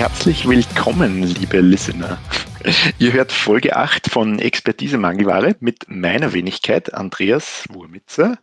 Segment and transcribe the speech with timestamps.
[0.00, 2.18] Herzlich willkommen, liebe Listener.
[2.98, 8.38] Ihr hört Folge 8 von Expertise Mangelware mit meiner Wenigkeit Andreas Wurmitzer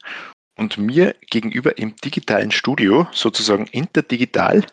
[0.55, 4.68] und mir gegenüber im digitalen Studio, sozusagen interdigital,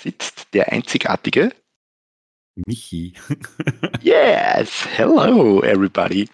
[0.00, 1.52] sitzt der einzigartige
[2.66, 3.14] Michi.
[4.02, 6.28] yes, hello everybody.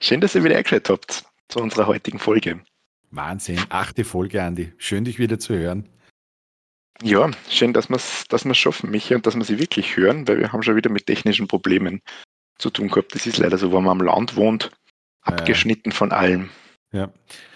[0.00, 2.62] Schön, dass ihr wieder eingeschaltet habt zu unserer heutigen Folge.
[3.10, 4.72] Wahnsinn, achte Folge, Andi.
[4.78, 5.90] Schön, dich wieder zu hören.
[7.02, 10.38] Ja, schön, dass wir es dass schaffen, Michi, und dass wir sie wirklich hören, weil
[10.38, 12.00] wir haben schon wieder mit technischen Problemen
[12.58, 13.14] zu tun gehabt.
[13.14, 14.70] Das ist leider so, wenn man am Land wohnt,
[15.22, 16.50] abgeschnitten äh, von allem.
[16.92, 17.12] Ja,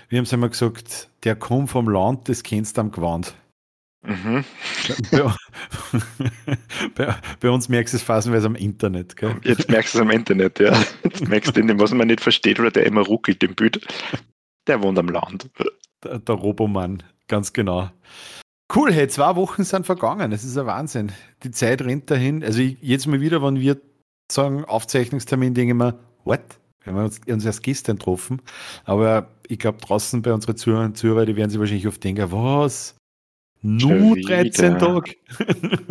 [0.08, 3.34] wir haben es einmal gesagt, der kommt vom Land, das kennst du am Gewand.
[4.02, 4.44] Mhm.
[5.10, 5.32] Bei,
[6.94, 9.16] bei, bei, uns merkst du es phasenweise am Internet.
[9.16, 9.36] Gell?
[9.42, 10.80] Jetzt merkst du es am Internet, ja.
[11.02, 13.84] Jetzt merkst du den, was man nicht versteht oder der immer ruckelt im Bild.
[14.68, 15.48] Der wohnt am Land.
[16.04, 17.90] Der, der Robomann, ganz genau.
[18.74, 20.30] Cool, hey, zwei Wochen sind vergangen.
[20.30, 21.12] Das ist ein Wahnsinn.
[21.44, 22.42] Die Zeit rennt dahin.
[22.42, 23.80] Also ich, jetzt mal wieder, wenn wir
[24.30, 26.40] sagen Aufzeichnungstermin, denke ich mir, what?
[26.82, 28.42] Wir haben uns, uns erst gestern getroffen.
[28.84, 32.96] Aber ich glaube, draußen bei unseren Zuhörern Zuhörer, die werden sich wahrscheinlich oft denken, was?
[33.62, 35.16] Nur 13 Tage.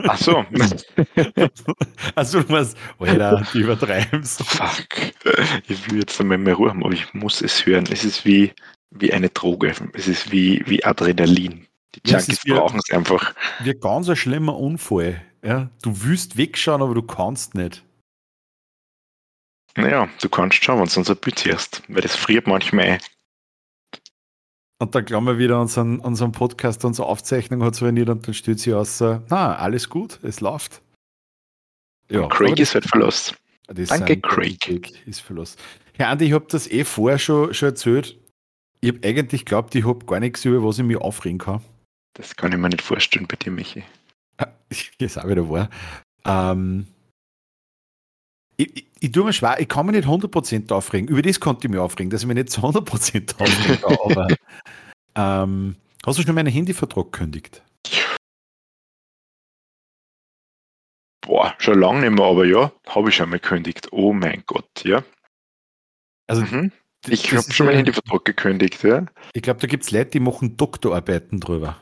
[0.08, 0.46] Ach so.
[2.16, 4.44] also du meinst, Alter, du übertreibst.
[4.44, 5.14] Fuck.
[5.68, 7.86] Ich will jetzt einmal mehr Ruhe haben, aber ich muss es hören.
[7.92, 8.54] Es ist wie,
[8.92, 9.74] wie eine Droge.
[9.94, 11.66] Es ist wie, wie Adrenalin.
[12.04, 13.34] Die Junkies ja, brauchen es einfach.
[13.62, 15.22] Wie ein ganz ein schlimmer Unfall.
[15.44, 15.70] Ja?
[15.82, 17.84] Du willst wegschauen, aber du kannst nicht.
[19.78, 23.00] Naja, du kannst schauen, wenn du Bild siehst, weil das friert manchmal
[24.78, 28.34] und dann glauben wir wieder unseren, unseren Podcast, unsere Aufzeichnung hat so nicht und dann
[28.34, 30.82] steht sie aus, na, alles gut, es läuft.
[32.10, 33.36] Ja, Craig ist halt verlost.
[33.68, 34.60] Danke, Craig.
[34.60, 35.60] Craig ist verlost.
[35.98, 38.20] Ja, Andi, ich habe das eh vorher schon, schon erzählt.
[38.82, 41.62] Ich habe eigentlich geglaubt, ich habe gar nichts, über was ich mich aufregen kann.
[42.16, 43.84] Das kann ich mir nicht vorstellen bei dir, Michi.
[44.38, 45.70] Das ist auch wieder wahr.
[46.26, 46.88] Ähm,
[48.58, 51.10] ich, ich, ich tue mir schwer, ich kann mich nicht 100% aufregen.
[51.10, 53.86] Über das konnte ich mich aufregen, dass ich mich nicht zu 100% aufrege.
[53.86, 54.28] aber
[55.16, 57.64] ähm, hast du schon meinen Handyvertrag gekündigt?
[61.22, 63.92] Boah, schon lange nicht mehr, aber ja, habe ich schon mal gekündigt.
[63.92, 65.04] Oh mein Gott, ja.
[66.28, 66.72] Also, mhm.
[67.08, 69.06] ich habe schon meinen Handyvertrag gekündigt, ja.
[69.34, 71.78] Ich glaube, da gibt es Leute, die machen Doktorarbeiten drüber.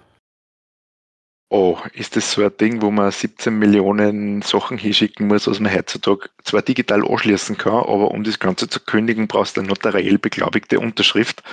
[1.55, 5.71] Oh, ist das so ein Ding, wo man 17 Millionen Sachen hinschicken muss, was man
[5.71, 10.17] heutzutage zwar digital anschließen kann, aber um das Ganze zu kündigen, brauchst du eine notariell
[10.17, 11.43] beglaubigte Unterschrift,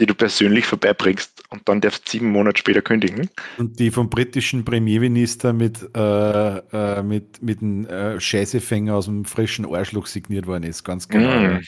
[0.00, 3.30] die du persönlich vorbeibringst und dann darfst du sieben Monate später kündigen.
[3.56, 9.24] Und die vom britischen Premierminister mit, äh, äh, mit, mit einem äh, Scheißefänger aus dem
[9.24, 11.58] frischen Arschloch signiert worden ist, ganz genau.
[11.58, 11.60] Mm.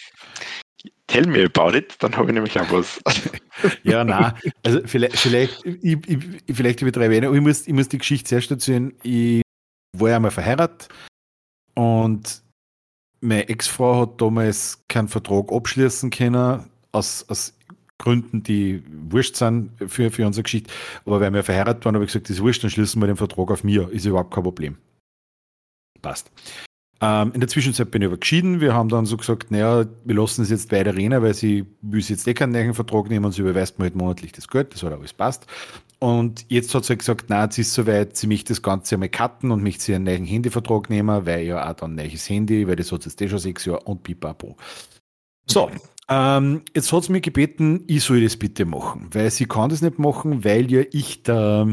[1.06, 3.00] Tell me about it, dann habe ich nämlich auch was.
[3.84, 7.98] ja, na, also vielleicht, vielleicht, ich, ich, vielleicht übertreibe ich, ich muss, ich muss die
[7.98, 8.92] Geschichte zuerst erzählen.
[9.02, 9.42] Ich
[9.96, 10.88] war ja mal verheiratet
[11.74, 12.42] und
[13.20, 17.54] meine Ex-Frau hat damals keinen Vertrag abschließen können, aus, aus
[17.98, 20.72] Gründen, die wurscht sind für, für unsere Geschichte.
[21.04, 23.16] Aber weil wir verheiratet waren, habe ich gesagt, das ist wurscht, dann schließen wir den
[23.16, 23.90] Vertrag auf mir.
[23.90, 24.78] Ist überhaupt kein Problem.
[26.02, 26.30] Passt.
[27.00, 28.60] Ähm, in der Zwischenzeit bin ich aber geschieden.
[28.60, 32.00] Wir haben dann so gesagt, naja, wir lassen es jetzt weiter reden, weil sie will
[32.00, 34.82] jetzt eh keinen neuen Vertrag nehmen und sie überweist mir halt monatlich das Geld, das
[34.82, 35.46] hat alles passt.
[35.98, 39.50] Und jetzt hat sie gesagt, na, jetzt ist soweit, sie möchte das Ganze einmal cutten
[39.50, 42.76] und möchte sie einen neuen Handyvertrag nehmen, weil ja auch dann ein neues Handy, weil
[42.76, 44.56] das hat jetzt eh schon sechs Jahre und pipapo.
[45.46, 45.70] So,
[46.08, 49.82] ähm, jetzt hat sie mir gebeten, ich soll das bitte machen, weil sie kann das
[49.82, 51.66] nicht machen, weil ja ich da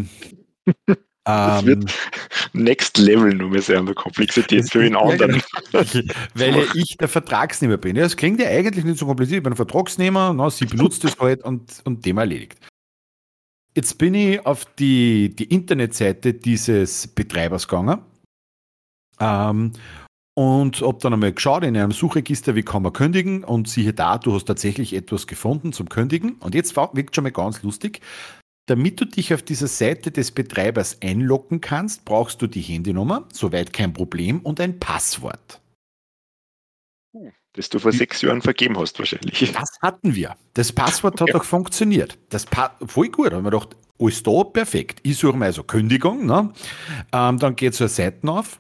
[1.26, 1.94] das ähm, wird
[2.54, 5.42] Next Level nur mehr sein, der Komplexität für den anderen.
[5.72, 7.96] Weil ja ich der Vertragsnehmer bin.
[7.96, 9.38] Das klingt ja eigentlich nicht so kompliziert.
[9.38, 12.60] Ich bin ein Vertragsnehmer, na, sie benutzt es halt und, und Thema erledigt.
[13.76, 18.02] Jetzt bin ich auf die, die Internetseite dieses Betreibers gegangen
[19.20, 19.72] ähm,
[20.36, 24.18] und habe dann einmal geschaut in einem Suchregister, wie kann man kündigen und siehe da,
[24.20, 26.34] du hast tatsächlich etwas gefunden zum Kündigen.
[26.34, 28.02] Und jetzt wirkt schon mal ganz lustig.
[28.66, 33.74] Damit du dich auf dieser Seite des Betreibers einloggen kannst, brauchst du die Handynummer, soweit
[33.74, 35.60] kein Problem, und ein Passwort.
[37.54, 39.54] Das du vor sechs Jahren vergeben hast, wahrscheinlich.
[39.54, 40.36] Das hatten wir.
[40.54, 41.36] Das Passwort hat ja.
[41.36, 42.18] auch funktioniert.
[42.30, 43.32] Das pa voll gut.
[43.32, 45.00] Da haben wir gedacht, alles da, perfekt.
[45.04, 46.26] Ich suche mal also Kündigung.
[46.26, 46.52] Ne?
[47.12, 48.60] Ähm, dann geht zur Seite auf.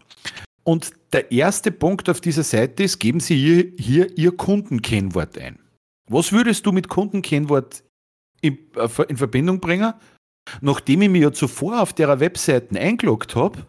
[0.63, 5.59] Und der erste Punkt auf dieser Seite ist, geben Sie hier, hier Ihr Kundenkennwort ein.
[6.07, 7.83] Was würdest du mit Kundenkennwort
[8.43, 9.93] in, äh, in Verbindung bringen,
[10.61, 13.65] nachdem ich mich ja zuvor auf der Webseite eingeloggt habe,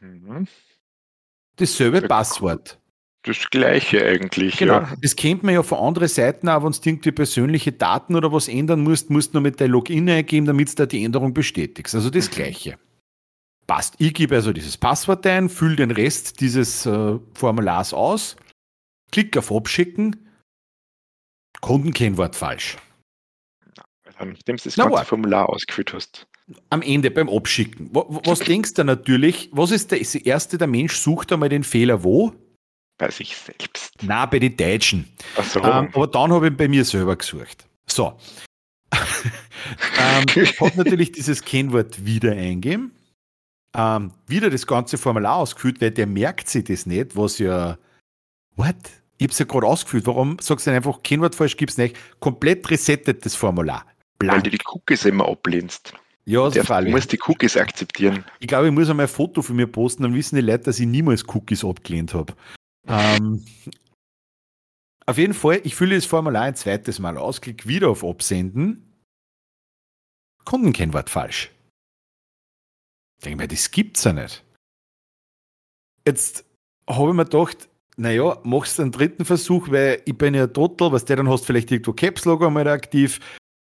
[0.00, 0.46] mhm.
[1.56, 2.78] dasselbe ja, Passwort.
[3.24, 4.56] Das gleiche eigentlich.
[4.56, 4.80] Genau.
[4.80, 4.96] Ja.
[5.00, 8.48] Das kennt man ja von anderen Seiten auch, wenn du irgendwie persönliche Daten oder was
[8.48, 11.94] ändern musst, musst du nur mit deinem Login eingeben, damit du da die Änderung bestätigst.
[11.94, 12.34] Also das mhm.
[12.34, 12.78] gleiche.
[13.68, 13.94] Passt.
[13.98, 18.34] Ich gebe also dieses Passwort ein, fülle den Rest dieses äh, Formulars aus,
[19.12, 20.28] klicke auf Abschicken,
[21.60, 22.76] Kundenkennwort falsch.
[24.18, 26.26] Nachdem du das ganze Formular ausgefüllt hast.
[26.70, 27.90] Am Ende beim Abschicken.
[27.92, 29.48] Was denkst du natürlich?
[29.52, 30.58] Was ist das Erste?
[30.58, 32.32] Der Mensch sucht einmal den Fehler wo?
[32.98, 33.94] Bei sich selbst.
[34.02, 35.08] Na, bei den Deutschen.
[35.36, 35.60] Ach so.
[35.60, 37.66] Ähm, aber dann habe ich bei mir selber gesucht.
[37.86, 38.18] So.
[38.92, 40.26] ähm,
[40.60, 42.92] hat natürlich dieses Kennwort wieder eingeben.
[43.74, 47.78] Ähm, wieder das ganze Formular ausgefüllt, weil der merkt sich das nicht, was ja.
[48.56, 48.76] What?
[49.16, 50.06] Ich habe es ja gerade ausgefüllt.
[50.06, 51.96] Warum sagst du denn einfach Kennwort falsch, gib's nicht?
[52.20, 53.86] Komplett resettet das Formular.
[54.22, 54.44] Blank.
[54.44, 55.94] Weil du die Cookies immer ablehnst.
[56.24, 58.24] Ja, das Du musst die Cookies akzeptieren.
[58.38, 60.78] Ich glaube, ich muss einmal ein Foto von mir posten, dann wissen die Leute, dass
[60.78, 62.34] ich niemals Cookies abgelehnt habe.
[62.86, 63.44] ähm,
[65.04, 68.88] auf jeden Fall, ich fülle das Formular ein zweites Mal aus, klicke wieder auf Absenden.
[70.44, 71.50] Kundenkennwort falsch.
[73.18, 74.44] Ich denke mir, das gibt's ja nicht.
[76.06, 76.44] Jetzt
[76.88, 80.92] habe ich mir gedacht, naja, machst du einen dritten Versuch, weil ich bin ja total,
[80.92, 83.20] was der dann hast, vielleicht irgendwo Caps Logo einmal aktiv.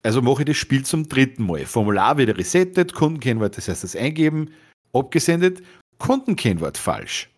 [0.07, 1.65] Also mache ich das Spiel zum dritten Mal.
[1.65, 4.53] Formular wieder resettet, Kundenkennwort, das heißt das eingeben,
[4.93, 5.61] abgesendet,
[5.97, 7.29] Kundenkennwort falsch.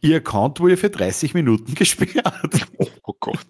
[0.00, 2.68] Ihr Account wurde für 30 Minuten gesperrt.
[3.02, 3.40] Oh Gott.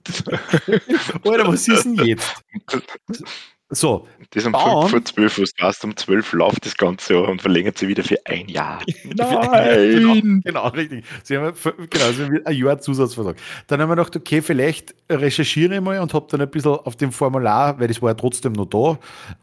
[1.23, 2.43] Alter, was ist denn jetzt?
[3.75, 4.09] So.
[4.31, 7.79] Das um Bauen, 5 vor 12 Uhr warst, um 12 läuft das Ganze und verlängert
[7.79, 8.83] sie wieder für ein Jahr.
[9.05, 10.43] Nein!
[10.45, 11.05] genau, genau, richtig.
[11.23, 11.55] Sie haben,
[11.91, 13.37] genau, sie haben ein Jahr Zusatzvertrag.
[13.67, 16.97] Dann haben wir gedacht, okay, vielleicht recherchiere ich mal und habe dann ein bisschen auf
[16.97, 18.99] dem Formular, weil das war ja trotzdem noch da,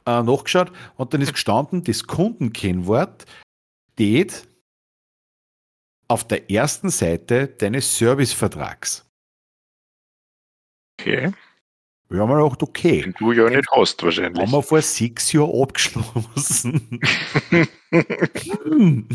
[0.05, 3.25] äh, nachgeschaut und dann ist gestanden, das Kundenkennwort
[3.93, 4.47] steht
[6.07, 9.05] auf der ersten Seite deines Servicevertrags.
[10.99, 11.31] Okay.
[12.11, 13.01] Wir haben gedacht, okay.
[13.03, 14.41] Den du ja nicht hast, wahrscheinlich.
[14.41, 16.99] Haben wir vor sechs Jahren abgeschlossen.
[18.65, 19.07] hm.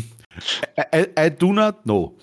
[0.93, 2.17] I, I, do not know.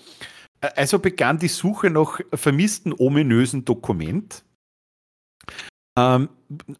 [0.59, 4.44] Also begann die Suche nach vermissten ominösen Dokument.
[5.97, 6.29] Ähm,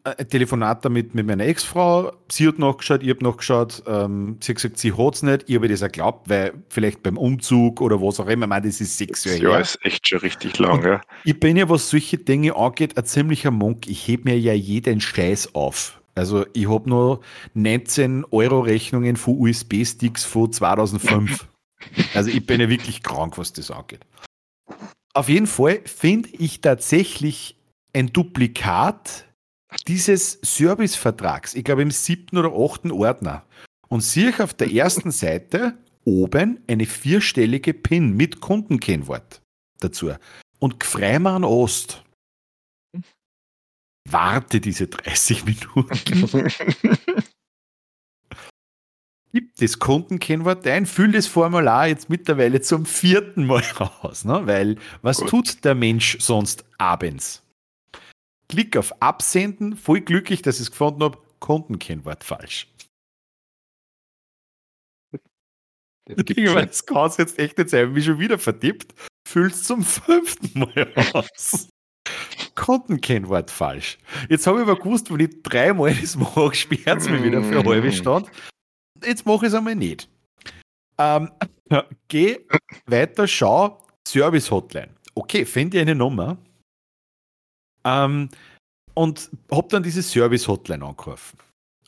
[0.04, 2.12] ein Telefonat damit mit meiner Ex-Frau.
[2.30, 3.82] Sie hat nachgeschaut, ich habe nachgeschaut.
[3.86, 5.44] Ähm, sie hat gesagt, sie hat es nicht.
[5.46, 8.44] Ich habe das auch geglaubt, weil vielleicht beim Umzug oder was auch immer.
[8.44, 9.50] Ich meine, das ist sechs Jahre her.
[9.50, 10.84] Ja, ist echt schon richtig lang.
[10.84, 11.00] Ja.
[11.24, 13.88] Ich bin ja, was solche Dinge angeht, ein ziemlicher Monk.
[13.88, 16.00] Ich heb mir ja jeden Scheiß auf.
[16.14, 17.20] Also ich habe nur
[17.54, 21.46] 19 Euro Rechnungen von USB-Sticks von 2005.
[22.14, 24.00] also ich bin ja wirklich krank, was das angeht.
[25.12, 27.55] Auf jeden Fall finde ich tatsächlich
[27.96, 29.26] ein Duplikat
[29.88, 33.46] dieses Servicevertrags, ich glaube im siebten oder achten Ordner.
[33.88, 39.40] Und sehe ich auf der ersten Seite oben eine vierstellige PIN mit Kundenkennwort
[39.80, 40.12] dazu.
[40.58, 42.04] Und Freimann Ost.
[44.08, 46.48] Warte diese 30 Minuten.
[49.32, 54.24] Gib das Kundenkennwort ein, füll das Formular jetzt mittlerweile zum vierten Mal raus.
[54.24, 54.46] Ne?
[54.46, 55.28] Weil was Gut.
[55.28, 57.45] tut der Mensch sonst abends?
[58.48, 62.68] Klick auf Absenden, voll glücklich, dass ich es gefunden habe, Kundenkennwort falsch.
[66.08, 68.94] Das kann es jetzt echt nicht sein, wie schon wieder vertippt,
[69.26, 71.68] füllst zum fünften Mal aus.
[72.54, 73.98] Kontenkennwort falsch.
[74.28, 77.58] Jetzt habe ich aber gewusst, wenn ich dreimal das mache, sperrt es mich wieder für
[77.58, 78.30] eine halbe Stunde.
[79.04, 80.08] Jetzt mache ich es einmal nicht.
[80.98, 81.30] Ähm,
[82.08, 82.38] geh
[82.86, 84.88] weiter, schau, Service Hotline.
[85.14, 86.38] Okay, finde ich eine Nummer.
[87.86, 88.28] Ähm,
[88.94, 91.38] und habe dann diese Service-Hotline angerufen.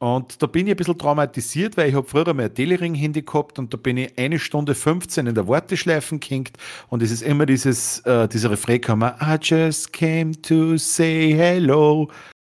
[0.00, 3.58] Und da bin ich ein bisschen traumatisiert, weil ich habe früher mal ein Telering-Handy gehabt
[3.58, 6.56] und da bin ich eine Stunde 15 in der Warteschleife gehängt
[6.88, 12.08] und es ist immer dieses, äh, dieser Refrain gekommen, I just came to say hello.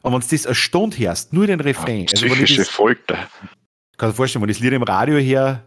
[0.02, 2.06] Und wenn du das eine Stunde hörst, nur den Refrain.
[2.06, 3.14] Ja, psychische also, das, Folter.
[3.14, 5.64] Kannst du dir vorstellen, wenn ich das Lied im Radio her,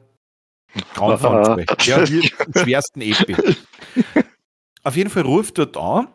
[0.94, 1.66] Grauenfall.
[1.84, 3.36] ja, schwersten Epi.
[4.84, 6.08] Auf jeden Fall ruft dort an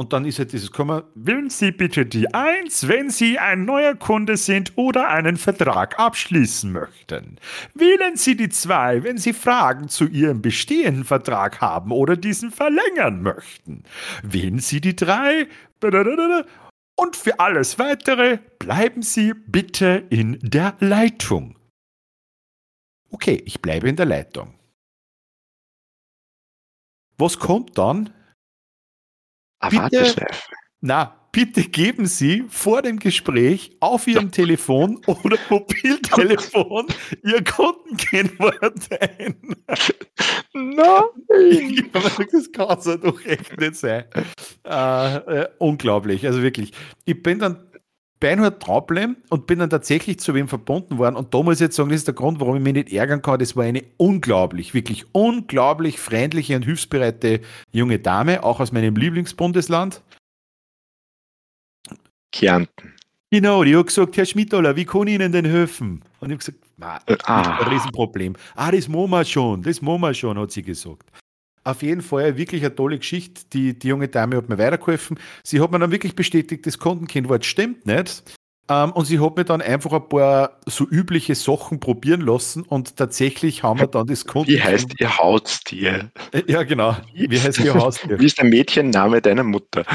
[0.00, 3.96] und dann ist halt dieses Komma, wählen Sie bitte die 1, wenn Sie ein neuer
[3.96, 7.36] Kunde sind oder einen Vertrag abschließen möchten.
[7.74, 13.22] Wählen Sie die 2, wenn Sie Fragen zu Ihrem bestehenden Vertrag haben oder diesen verlängern
[13.22, 13.82] möchten.
[14.22, 15.48] Wählen Sie die 3.
[16.94, 21.58] Und für alles weitere bleiben Sie bitte in der Leitung.
[23.10, 24.54] Okay, ich bleibe in der Leitung.
[27.16, 28.14] Was kommt dann?
[29.60, 30.26] Bitte,
[30.80, 36.86] na, bitte geben Sie vor dem Gespräch auf Ihrem Telefon oder Mobiltelefon
[37.24, 39.36] Ihr Kundenkennwort ein.
[40.52, 41.90] Nein!
[42.32, 44.04] das kann so doch echt nicht sein.
[44.64, 46.72] Äh, äh, unglaublich, also wirklich.
[47.04, 47.67] Ich bin dann
[48.20, 51.16] Beinhard Traublem und bin dann tatsächlich zu wem verbunden worden.
[51.16, 53.22] Und da muss ich jetzt sagen, das ist der Grund, warum ich mich nicht ärgern
[53.22, 53.38] kann.
[53.38, 60.02] Das war eine unglaublich, wirklich unglaublich freundliche und hilfsbereite junge Dame, auch aus meinem Lieblingsbundesland.
[62.32, 62.94] Kärnten.
[63.30, 66.02] Genau, die hat gesagt, Herr Schmidtaler, wie kann ich Ihnen denn helfen?
[66.20, 66.58] Und ich habe
[67.06, 67.58] gesagt, ah.
[67.58, 68.34] ein Riesenproblem.
[68.54, 71.10] Ah, das machen wir schon, das machen wir schon, hat sie gesagt.
[71.64, 73.42] Auf jeden Fall wirklich eine tolle Geschichte.
[73.52, 75.18] Die, die junge Dame hat mir weitergeholfen.
[75.42, 78.22] Sie hat mir dann wirklich bestätigt, das Kontenkennwort stimmt nicht.
[78.70, 82.96] Ähm, und sie hat mir dann einfach ein paar so übliche Sachen probieren lassen und
[82.96, 84.68] tatsächlich haben wir dann das Kontenkennwort.
[84.68, 86.10] Wie heißt ihr Haustier?
[86.32, 86.96] Äh, ja, genau.
[87.14, 88.18] Wie heißt ihr Haustier?
[88.20, 89.84] Wie ist der Mädchenname deiner Mutter?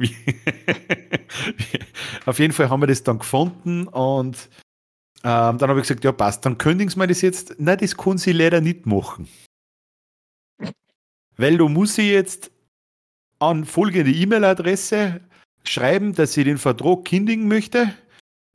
[2.26, 4.48] Auf jeden Fall haben wir das dann gefunden und
[5.22, 7.56] ähm, dann habe ich gesagt, ja passt, dann kündigen Sie mir das jetzt.
[7.58, 9.28] Nein, das kann sie leider nicht machen.
[11.40, 12.50] Weil du musst sie jetzt
[13.38, 15.22] an folgende E-Mail-Adresse
[15.64, 17.94] schreiben, dass sie den Vertrag kündigen möchte.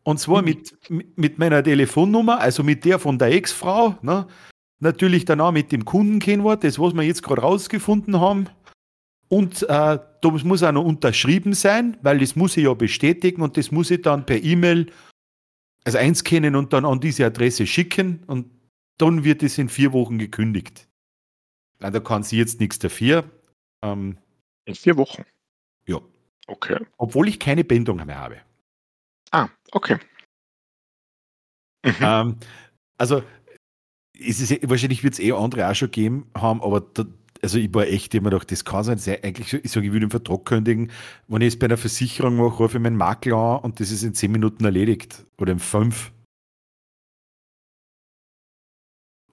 [0.04, 0.46] Und zwar mhm.
[0.90, 3.98] mit, mit meiner Telefonnummer, also mit der von der Ex-Frau.
[4.04, 4.28] Ne?
[4.80, 8.50] Natürlich dann auch mit dem Kundenkennwort, das was wir jetzt gerade rausgefunden haben.
[9.30, 13.58] Und äh, das muss auch noch unterschrieben sein, weil das muss ich ja bestätigen und
[13.58, 14.92] das muss ich dann per E-Mail
[15.84, 18.48] also einscannen und dann an diese Adresse schicken und
[19.00, 20.88] dann wird es in vier Wochen gekündigt.
[21.80, 23.30] Da kann sie jetzt nichts dafür.
[23.82, 24.18] Ähm,
[24.66, 25.24] in vier Wochen?
[25.88, 26.00] Ja.
[26.48, 26.78] Okay.
[26.98, 28.38] Obwohl ich keine Bindung mehr habe.
[29.32, 29.98] Ah, okay.
[31.84, 31.96] Mhm.
[32.02, 32.38] Ähm,
[32.98, 33.24] also,
[34.20, 37.06] es ist, wahrscheinlich wird es eh andere auch schon geben haben, aber da,
[37.42, 40.08] also ich war echt immer gedacht, das kann sein, sehr, eigentlich, ich sage, ich würde
[40.08, 40.92] den Vertrag kündigen,
[41.28, 44.04] wenn ich es bei einer Versicherung mache, rufe ich meinen Makler an und das ist
[44.04, 46.12] in zehn Minuten erledigt oder in fünf.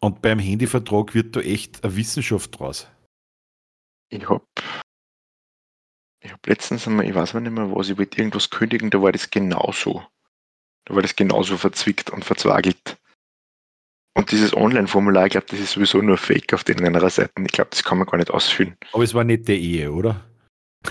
[0.03, 2.89] Und beim Handyvertrag wird da echt eine Wissenschaft draus.
[4.11, 4.45] Ich habe
[6.25, 9.13] ich hab letztens einmal, ich weiß nicht mehr was, ich wollte irgendwas kündigen, da war
[9.13, 10.05] das genauso.
[10.87, 12.99] Da war das genauso verzwickt und verzwagelt.
[14.15, 17.47] Und dieses Online-Formular, ich glaube, das ist sowieso nur Fake auf den anderen Seiten.
[17.47, 18.77] Ich glaube, das kann man gar nicht ausfüllen.
[18.93, 20.25] Aber es war nicht der Ehe, oder?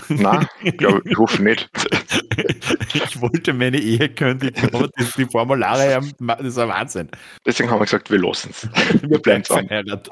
[0.08, 0.46] Nein,
[0.76, 1.68] glaub, ich hoffe nicht.
[2.94, 7.08] ich wollte meine Ehe kündigen, aber das, die Formulare, das ist ein Wahnsinn.
[7.44, 8.68] Deswegen haben wir gesagt, wir lassen es.
[9.02, 9.68] Wir bleiben zusammen.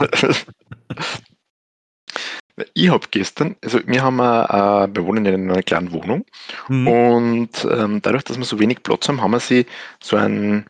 [2.75, 6.27] Ich habe gestern, also wir haben, äh, wir wohnen in einer kleinen Wohnung
[6.69, 6.89] mhm.
[6.89, 9.65] und ähm, dadurch, dass wir so wenig Platz haben, haben wir sie
[10.03, 10.67] so ein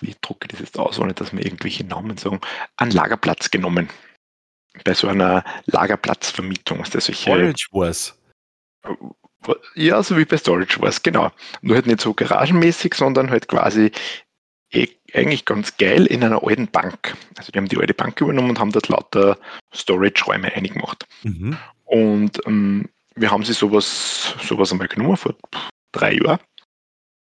[0.00, 2.40] wie drucke ich das jetzt aus, ohne dass wir irgendwelche Namen sagen,
[2.76, 3.88] einen Lagerplatz genommen.
[4.84, 6.80] Bei so einer Lagerplatzvermietung.
[6.80, 8.18] Also solche, Storage Wars.
[9.74, 11.30] Ja, so wie bei Storage Wars, genau.
[11.62, 13.92] Nur halt nicht so garagenmäßig, sondern halt quasi
[14.72, 17.16] eh, eigentlich ganz geil in einer alten Bank.
[17.36, 19.38] Also die haben die alte Bank übernommen und haben dort lauter
[19.74, 21.06] Storage-Räume eingemacht.
[21.22, 21.56] Mhm.
[21.84, 25.34] Und ähm, wir haben sie sowas, sowas einmal genommen vor
[25.92, 26.40] drei Jahren.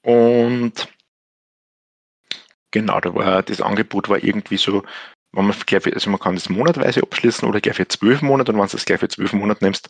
[0.03, 0.89] Und
[2.75, 4.83] Genau, da war das Angebot war irgendwie so,
[5.35, 8.59] wenn man gleich also man kann das monatweise abschließen oder gleich für zwölf Monate und
[8.59, 9.89] wenn du das gleich für zwölf Monate nimmst,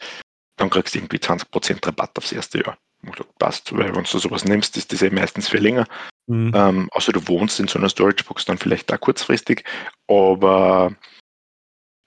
[0.57, 2.79] dann kriegst du irgendwie 20% Rabatt aufs erste Jahr.
[3.03, 5.87] Gesagt, passt, weil wenn du sowas nimmst, ist das ja meistens für länger.
[6.27, 6.53] Mhm.
[6.55, 9.65] Ähm, außer du wohnst in so einer Storagebox dann vielleicht auch kurzfristig.
[10.09, 10.95] Aber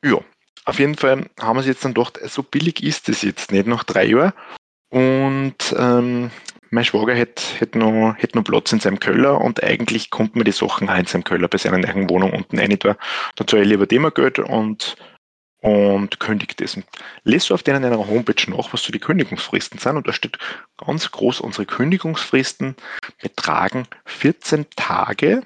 [0.03, 0.19] ja,
[0.65, 3.67] auf jeden Fall haben wir es jetzt dann gedacht, so billig ist es jetzt nicht
[3.67, 4.33] nach drei Jahren.
[4.89, 6.31] Und ähm,
[6.71, 10.43] mein Schwager hätte hätt noch, hätt noch Platz in seinem Keller und eigentlich kommt mir
[10.43, 12.77] die Sachen auch in seinem Keller bei seiner neuen Wohnung unten rein.
[12.79, 12.97] Da,
[13.45, 14.95] zahle ich lieber dem Geld und,
[15.61, 16.79] und kündigt das.
[17.23, 20.37] Lest du auf denen einer Homepage nach, was so die Kündigungsfristen sind und da steht
[20.77, 22.75] ganz groß, unsere Kündigungsfristen
[23.21, 25.43] betragen 14 Tage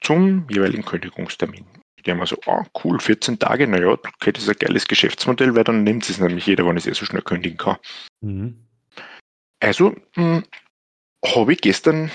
[0.00, 1.64] zum jeweiligen Kündigungstermin.
[2.04, 5.64] Die haben so, ah, cool, 14 Tage, naja, okay, das ist ein geiles Geschäftsmodell, weil
[5.64, 7.76] dann nimmt es nämlich jeder, wenn es eh so schnell kündigen kann.
[8.20, 8.63] Mhm.
[9.64, 10.44] Also hm,
[11.24, 12.10] habe ich gestern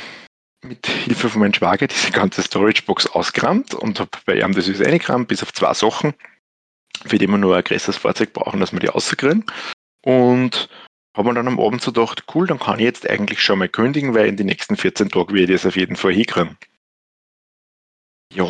[0.64, 4.86] mit Hilfe von meinem Schwager diese ganze Storagebox ausgerammt und habe bei ihm das ist
[4.86, 6.14] eingerammt, bis auf zwei Sachen,
[7.08, 9.46] für die wir nur ein größeres Fahrzeug brauchen, dass wir die rauskriegen.
[10.04, 10.70] Und
[11.18, 13.68] habe mir dann am Abend so gedacht, cool, dann kann ich jetzt eigentlich schon mal
[13.68, 16.56] kündigen, weil in den nächsten 14 Tagen werde ich das auf jeden Fall hinkriegen.
[18.32, 18.46] Ja.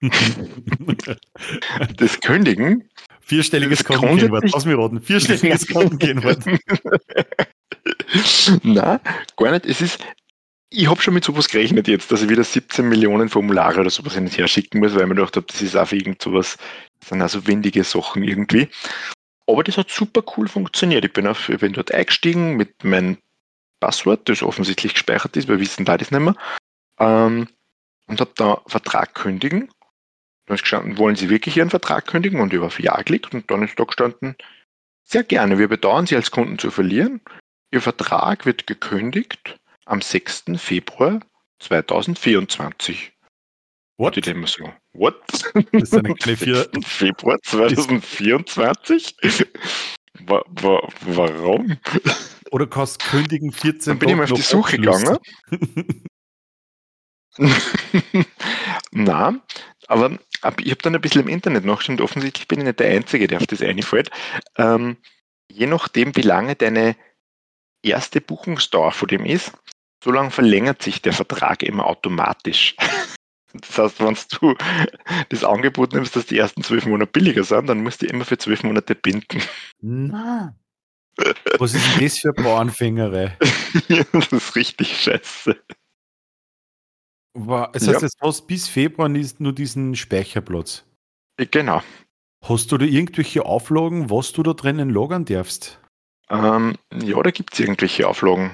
[1.98, 2.88] das Kündigen.
[3.20, 4.50] Vierstelliges Kontengehwort.
[4.50, 5.02] Lass mich raten.
[5.02, 6.42] Vierstelliges Kontengehwort.
[8.62, 9.00] Na,
[9.36, 9.66] gar nicht.
[9.66, 10.04] Es ist,
[10.70, 14.14] ich habe schon mit sowas gerechnet jetzt, dass ich wieder 17 Millionen Formulare oder sowas
[14.14, 16.56] hin und her schicken muss, weil ich mir gedacht habe, das ist auch irgend sowas,
[17.00, 18.68] das sind also windige Sachen irgendwie.
[19.46, 21.04] Aber das hat super cool funktioniert.
[21.04, 23.18] Ich bin, auf, ich bin dort eingestiegen mit meinem
[23.80, 26.36] Passwort, das offensichtlich gespeichert ist, weil wissen da das nicht mehr.
[26.98, 27.48] Ähm,
[28.06, 29.70] und habe da Vertrag kündigen.
[30.46, 32.40] Da ist gestanden, wollen Sie wirklich Ihren Vertrag kündigen?
[32.40, 34.36] Und ich habe auf Ja geklickt und dann ist da gestanden,
[35.04, 37.20] sehr gerne, wir bedauern Sie als Kunden zu verlieren.
[37.72, 40.44] Ihr Vertrag wird gekündigt am 6.
[40.56, 41.20] Februar
[41.60, 43.12] 2024.
[43.96, 44.16] What?
[44.16, 45.14] Und mir so, what?
[45.30, 49.16] Das ist eine kleine vier, Februar 2024?
[50.26, 51.78] Wa wa warum?
[52.50, 55.18] oder kannst kündigen 14 Dann bin ich mal auf die Suche gegangen.
[58.92, 59.42] Na,
[59.86, 62.02] aber ab, ich habe dann ein bisschen im Internet nachgeschaut.
[62.02, 64.10] Offensichtlich bin ich nicht der Einzige, der auf das einfällt.
[64.58, 64.98] Ähm,
[65.50, 66.96] je nachdem, wie lange deine
[67.82, 69.52] erste Buchungsdauer von dem ist,
[70.02, 72.76] so lange verlängert sich der Vertrag immer automatisch.
[73.54, 74.54] Das heißt, wenn du
[75.28, 78.38] das Angebot nimmst, dass die ersten zwölf Monate billiger sind, dann musst du immer für
[78.38, 79.42] zwölf Monate binden.
[79.82, 80.56] Na.
[81.58, 83.36] Was ist denn das für eine Bauernfängerei?
[84.12, 85.54] das ist richtig scheiße.
[87.34, 87.70] Wow.
[87.72, 87.92] Das Ja.
[87.92, 90.84] heißt, jetzt hast bis Februar nur diesen Speicherplatz.
[91.36, 91.82] Genau.
[92.44, 95.78] Hast du da irgendwelche Auflagen, was du da drinnen lagern darfst?
[96.32, 98.52] Ähm, ja, da gibt es irgendwelche Auflagen.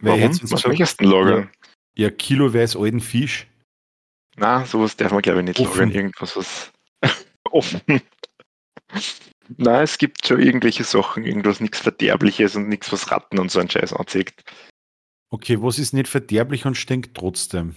[0.00, 0.50] Weil Warum?
[0.50, 1.50] Was möchtest du denn lagern?
[1.94, 3.46] Ja, kiloweise alten Fisch.
[4.36, 5.78] Na, sowas darf man glaube ich nicht Offen.
[5.78, 5.94] lagern.
[5.94, 6.72] Irgendwas, was
[7.50, 7.80] offen.
[9.58, 13.60] Na, es gibt schon irgendwelche Sachen, irgendwas nichts Verderbliches und nichts, was Ratten und so
[13.60, 14.42] ein Scheiß anzeigt.
[15.30, 17.76] Okay, was ist nicht verderblich und stinkt trotzdem?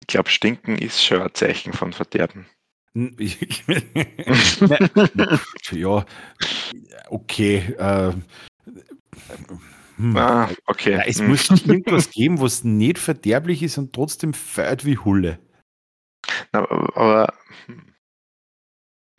[0.00, 2.46] Ich glaube, Stinken ist schon ein Zeichen von Verderben.
[2.94, 3.16] N-
[5.72, 6.04] ja,
[7.08, 7.56] okay.
[7.78, 8.12] Äh,
[9.96, 10.16] hm.
[10.16, 10.92] Ah, okay.
[10.92, 11.28] Ja, es Hm.
[11.28, 15.38] muss doch irgendwas geben, was nicht verderblich ist und trotzdem feiert wie Hulle.
[16.52, 17.34] Na, aber aber,
[17.66, 17.94] hm,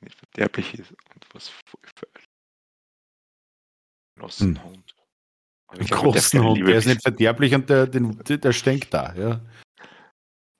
[0.02, 2.26] nicht verderblich ist und was voll falsch.
[4.18, 4.96] Nossenhund.
[5.68, 9.14] Aber Ein großen Hund, der ist nicht verderblich und der, den, der stinkt da.
[9.16, 9.42] Ja.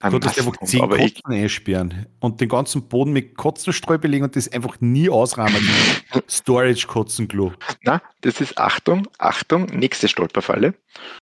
[0.02, 4.50] Du konntest einfach zehn Kotzen einsperren und den ganzen Boden mit Kotzenstreu belegen und das
[4.50, 5.68] einfach nie ausrahmen.
[6.30, 7.54] Storage-Kotzenklo.
[7.84, 10.74] na, das ist Achtung, Achtung, nächste Stolperfalle.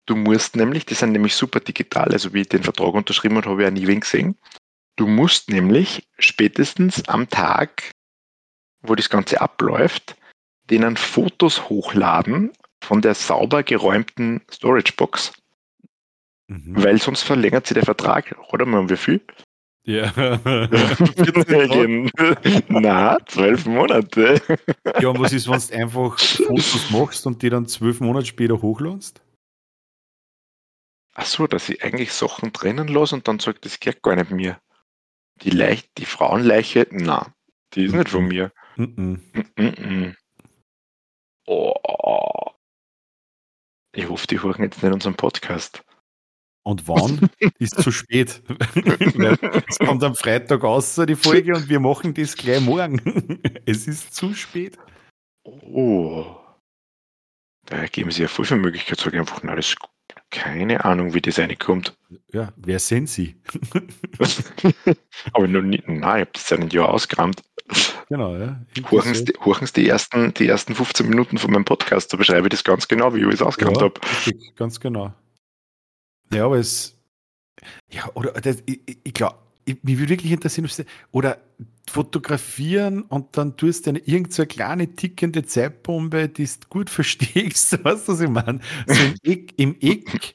[0.07, 3.51] Du musst nämlich, die sind nämlich super digital, also wie ich den Vertrag unterschrieben habe,
[3.51, 4.37] habe ich ja nie wen gesehen.
[4.96, 7.90] Du musst nämlich spätestens am Tag,
[8.83, 10.16] wo das Ganze abläuft,
[10.70, 15.33] denen Fotos hochladen von der sauber geräumten Storage-Box,
[16.53, 16.85] Mhm.
[16.85, 18.37] weil sonst verlängert sich der Vertrag.
[18.53, 19.21] Oder mal wie viel?
[19.85, 20.12] Ja.
[22.69, 24.41] Na, zwölf Monate.
[25.01, 28.61] ja, und was ist, wenn du einfach Fotos machst und die dann zwölf Monate später
[28.61, 29.23] hochladest?
[31.15, 34.31] Ach so, dass ich eigentlich Sachen drinnen lasse und dann sagt, das gehört gar nicht
[34.31, 34.61] mir.
[35.43, 37.35] Die, Leich die Frauenleiche, na,
[37.75, 38.53] die ist nicht von mir.
[38.77, 39.21] Mhm.
[39.57, 40.17] Mm -mm.
[41.47, 42.51] Oh.
[43.95, 45.83] Ich hoffe, die hören jetzt nicht unseren Podcast.
[46.64, 47.29] Und wann?
[47.59, 48.42] ist zu spät.
[49.68, 53.40] Es kommt am Freitag raus, die Folge, und wir machen das gleich morgen.
[53.66, 54.79] es ist zu spät.
[55.44, 56.25] Oh.
[57.66, 59.75] Da geben sie ja voll viel Möglichkeit, sage ich einfach, na, das
[60.31, 61.94] keine Ahnung, wie das reinkommt.
[62.33, 63.37] Ja, wer sind Sie?
[65.33, 67.42] Aber noch nie, nein, ich habe das seit einem Jahr ausgerammt.
[68.09, 68.61] Genau, ja.
[68.90, 72.46] Horchen Sie, horchen Sie die, ersten, die ersten 15 Minuten von meinem Podcast, da beschreibe
[72.46, 74.01] ich das ganz genau, wie ich es ausgerammt Ja, habe.
[74.57, 75.14] ganz genau.
[76.33, 76.97] Ja, aber es.
[77.90, 79.37] Ja, oder das, ich, ich, ich glaube,
[79.83, 80.68] mich würde wirklich interessieren,
[81.12, 81.38] oder
[81.88, 86.90] fotografieren und dann tust du eine irgend so eine kleine tickende Zeitbombe, die du gut
[86.90, 88.61] verstehst, weißt du, was ich meine?
[88.87, 90.35] So im Eck, im Eck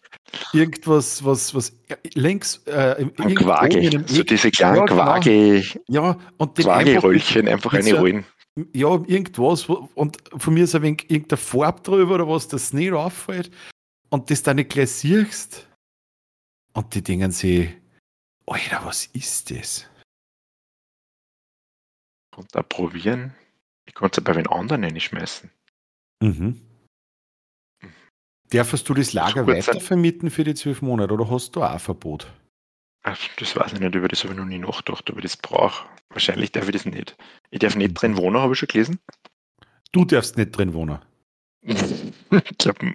[0.53, 1.73] irgendwas, was, was
[2.13, 5.03] links, äh, im, Ein so diese kleinen Ja, genau.
[5.03, 8.25] Quagel, ja, und den einfach Quagelröllchen einfach mit so- reinrollen.
[8.73, 12.91] ja, irgendwas, und von mir ist ein wenig irgendeine Farbe drüber oder was, das nicht
[12.93, 13.51] auffällt
[14.09, 15.67] und das dann nicht gleich siehst.
[16.73, 17.69] Und die denken sich,
[18.45, 19.89] Alter, was ist das?
[22.35, 23.33] Und da probieren.
[23.85, 25.49] Ich konnte es bei den anderen reinschmeißen.
[26.21, 26.61] Mhm.
[28.49, 31.79] Darfst du das Lager So weitervermieten für die zwölf Monate oder hast du auch ein
[31.79, 32.31] Verbot?
[33.03, 35.37] Ach, Das weiß ich nicht, über das habe ich noch nie nachgedacht, ob ich das
[35.37, 35.87] brauche.
[36.09, 37.17] Wahrscheinlich darf ich das nicht.
[37.49, 38.99] Ich darf nicht drin wohnen, habe ich schon gelesen.
[39.91, 40.99] Du darfst nicht drin wohnen.
[41.61, 42.93] Ich glaube,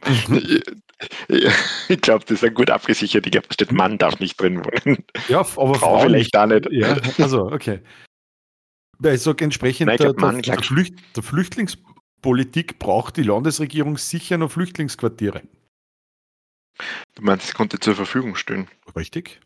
[2.01, 3.27] glaub, das ist ein gut abgesichert.
[3.27, 5.05] Ich glaube, da steht, Mann darf nicht drin wohnen.
[5.29, 6.68] Ja, aber Frau vielleicht auch nicht.
[6.70, 7.81] Ja, also, okay.
[9.05, 13.98] Ich sage, entsprechend Nein, ich der, glaub, Mann, der, Flücht, der Flüchtlingspolitik braucht die Landesregierung
[13.98, 15.42] sicher noch Flüchtlingsquartiere.
[17.14, 18.68] Du meinst, es konnte zur Verfügung stehen.
[18.94, 19.40] Richtig.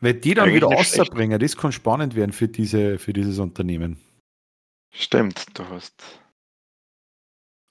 [0.00, 3.98] Weil die dann Eigentlich wieder außerbringen, das kann spannend werden für, diese, für dieses Unternehmen.
[4.92, 6.20] Stimmt, du hast.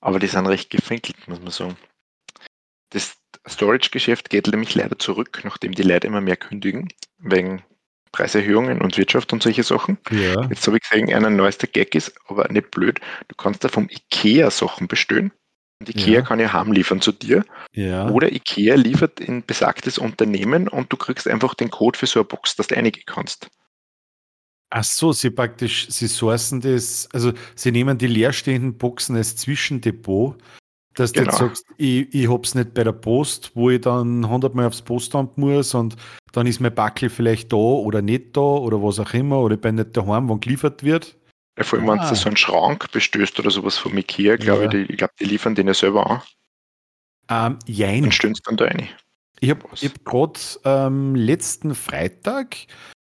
[0.02, 1.78] Aber die sind recht gefinkelt, muss man sagen.
[2.90, 3.16] Das
[3.48, 7.64] Storage-Geschäft geht nämlich leider zurück, nachdem die Leute immer mehr kündigen, wegen
[8.12, 9.98] Preiserhöhungen und Wirtschaft und solche Sachen.
[10.10, 10.48] Ja.
[10.50, 13.00] Jetzt habe ich gesehen, einer neuester Gag ist, aber nicht blöd.
[13.30, 15.32] Du kannst da vom IKEA Sachen bestellen
[15.80, 16.22] Und Ikea Ja.
[16.22, 17.46] kann ja heim liefern zu dir.
[17.74, 18.10] Ja.
[18.10, 22.26] Oder Ikea liefert in besagtes Unternehmen und du kriegst einfach den Code für so eine
[22.26, 23.50] Box, dass du einige kannst.
[24.74, 30.38] Ach so, sie praktisch, sie sourcen das, also sie nehmen die leerstehenden Boxen als Zwischendepot,
[30.94, 31.50] dass du jetzt Genau.
[31.50, 35.38] sagst, ich, ich hab's nicht bei der Post, wo ich dann 100 Mal aufs Postamt
[35.38, 35.98] muss und
[36.32, 39.62] dann ist mein Backel vielleicht da oder nicht da oder was auch immer oder ich
[39.62, 41.18] bin nicht daheim, wann geliefert wird.
[41.58, 42.10] Ja, vor allem, wenn Ah.
[42.10, 44.72] du so einen Schrank bestößt oder sowas von Ikea, glaube Ja.
[44.74, 46.22] ich, die, ich glaube, die liefern den ja selber an
[47.30, 48.06] Ähm, jein.
[48.06, 48.88] und stöhnst dann da rein.
[49.42, 49.84] Ich habe Was?
[49.84, 52.56] hab gerade ähm, letzten Freitag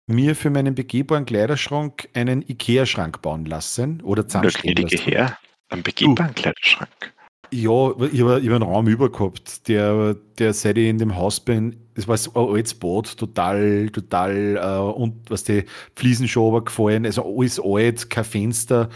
[0.08, 4.98] mir für meinen begehbaren Kleiderschrank einen Ikea-Schrank bauen lassen oder Der zusammenstellen lassen.
[5.04, 7.14] Herr, am begehbaren Kleiderschrank.
[7.50, 11.40] Ja, ich habe hab einen Raum über gehabt, der, der seit ich in dem Haus
[11.40, 15.64] bin, das war so ein altes Bad, total, total, äh, und was die
[15.96, 18.90] Fliesen schon runtergefallen, also alles alt, kein Fenster.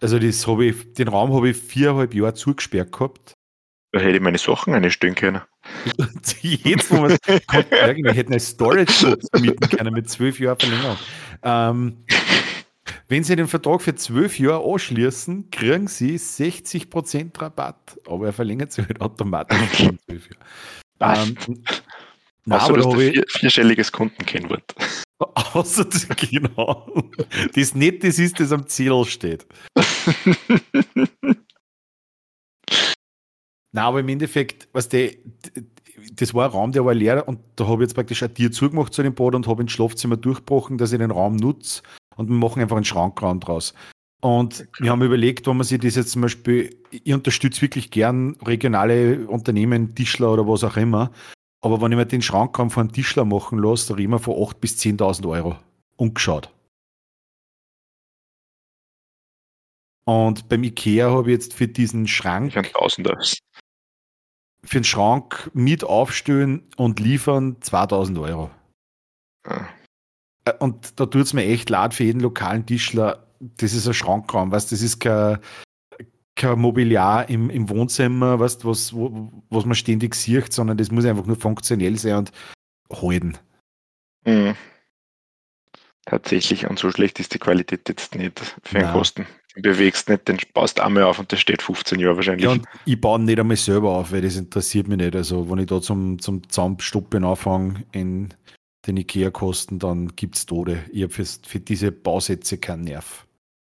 [0.00, 3.34] Also das habe ich, den Raum habe ich viereinhalb Jahre zugesperrt gehabt.
[3.92, 5.42] Da hätte ich meine Sachen einstellen können.
[6.42, 10.96] Jetzt, wo es wir hätten eine Storage mieten können mit zwölf Jahren Verlängerung.
[11.42, 11.96] Ähm,
[13.08, 17.98] wenn Sie den Vertrag für zwölf Jahre anschließen, kriegen Sie 60% Rabatt.
[18.08, 20.44] Aber er verlängert sich halt automatisch um zwölf Jahre.
[20.98, 21.28] Was?
[21.28, 21.62] Ähm,
[22.48, 24.74] Nein, Außer aber du da hast habe ein ich, vier, vierstelliges Kundenkennwort.
[25.18, 26.86] außer das, genau,
[27.54, 29.46] das nicht das ist, das am Zettel steht.
[33.76, 35.10] Nein, aber im Endeffekt, was der,
[36.14, 38.50] das war ein Raum, der war leer und da habe ich jetzt praktisch ein Tier
[38.50, 41.82] zugemacht zu dem Bad und habe ins Schlafzimmer durchgebrochen, dass ich den Raum nutze
[42.16, 43.74] und wir machen einfach einen Schrankraum draus.
[44.22, 48.38] Und wir haben überlegt, wenn man sich das jetzt zum Beispiel, ich unterstütze wirklich gern
[48.46, 51.10] regionale Unternehmen, Tischler oder was auch immer,
[51.60, 54.36] aber wenn ich mir den Schrankraum von einem Tischler machen lasse, da reden wir von
[54.36, 55.56] 8.000 bis 10.000 Euro.
[55.96, 56.50] Umgeschaut.
[60.06, 63.18] Und beim Ikea habe ich jetzt für diesen Schrank Ich Tausender.
[64.64, 68.50] Für den Schrank mit aufstellen und liefern 2000 Euro.
[69.44, 69.66] Ah.
[70.44, 73.26] Äh, Und da tut es mir echt leid für jeden lokalen Tischler.
[73.38, 75.38] Das ist ein Schrankraum, weißt das ist kein,
[76.36, 81.04] kein Mobiliar im, im Wohnzimmer, weißt, was, wo, was man ständig sieht, sondern das muss
[81.04, 82.32] einfach nur funktionell sein und
[82.90, 83.38] halten.
[84.24, 84.54] Mhm.
[86.06, 88.92] Tatsächlich, und so schlecht ist die Qualität jetzt nicht für den Nein.
[88.92, 89.26] Kosten.
[89.58, 92.44] Bewegst nicht, den baust einmal auf und der steht 15 Jahre wahrscheinlich.
[92.44, 95.16] Ja, und ich baue nicht einmal selber auf, weil das interessiert mich nicht.
[95.16, 98.34] Also, wenn ich da zum, zum Zusammenstoppen anfange in
[98.86, 100.84] den IKEA-Kosten, dann gibt es Tode.
[100.92, 103.26] Ich habe für, für diese Bausätze keinen Nerv.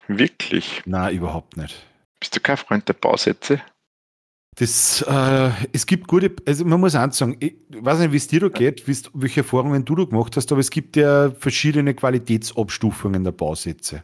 [0.07, 0.81] Wirklich?
[0.85, 1.85] Nein, überhaupt nicht.
[2.19, 3.61] Bist du kein Freund der Bausätze?
[4.55, 8.27] Das, äh, es gibt gute, also man muss eins sagen, ich weiß nicht, wie es
[8.27, 13.23] dir da geht, welche Erfahrungen du da gemacht hast, aber es gibt ja verschiedene Qualitätsabstufungen
[13.23, 14.03] der Bausätze.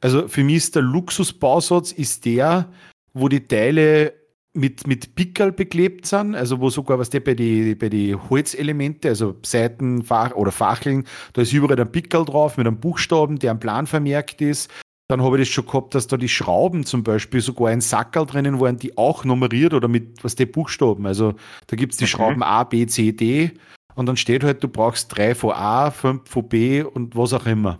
[0.00, 2.68] Also für mich ist der Luxusbausatz ist der,
[3.14, 4.12] wo die Teile
[4.54, 9.08] mit, mit Pickerl beklebt sind, also wo sogar, was der bei die, bei die Holzelemente,
[9.08, 13.52] also Seiten Fach oder Facheln, da ist überall ein Pickerl drauf mit einem Buchstaben, der
[13.52, 14.70] am Plan vermerkt ist.
[15.08, 18.26] Dann habe ich das schon gehabt, dass da die Schrauben zum Beispiel sogar ein Sackerl
[18.26, 21.06] drinnen waren, die auch nummeriert oder mit was die Buchstaben.
[21.06, 21.34] Also
[21.66, 22.08] da gibt es die Mhm.
[22.08, 23.52] Schrauben A, B, C, D
[23.94, 27.46] und dann steht halt, du brauchst drei von A, fünf von B und was auch
[27.46, 27.78] immer.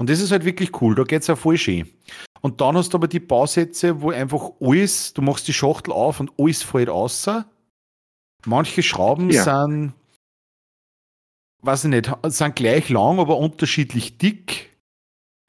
[0.00, 1.86] Und das ist halt wirklich cool, da geht es ja voll schön.
[2.40, 6.20] Und dann hast du aber die Bausätze, wo einfach alles, du machst die Schachtel auf
[6.20, 7.44] und alles fällt außer.
[8.46, 9.44] Manche Schrauben Ja.
[9.44, 9.92] sind,
[11.60, 14.70] weiß ich nicht, sind gleich lang, aber unterschiedlich dick.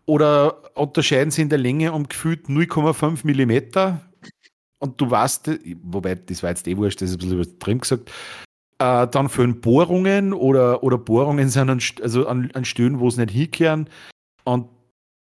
[0.06, 4.02] Oder unterscheiden sie in der Länge um gefühlt 0,5 Millimeter.
[4.80, 5.50] Und du weißt,
[5.82, 8.12] wobei, das war jetzt eh wurscht, das ist ein bisschen übertrieben gesagt.
[8.80, 13.16] Äh, dann fehlen Bohrungen oder, oder Bohrungen sind an, also an, an Stellen, wo es
[13.16, 13.88] nicht hinkehren.
[14.44, 14.68] Und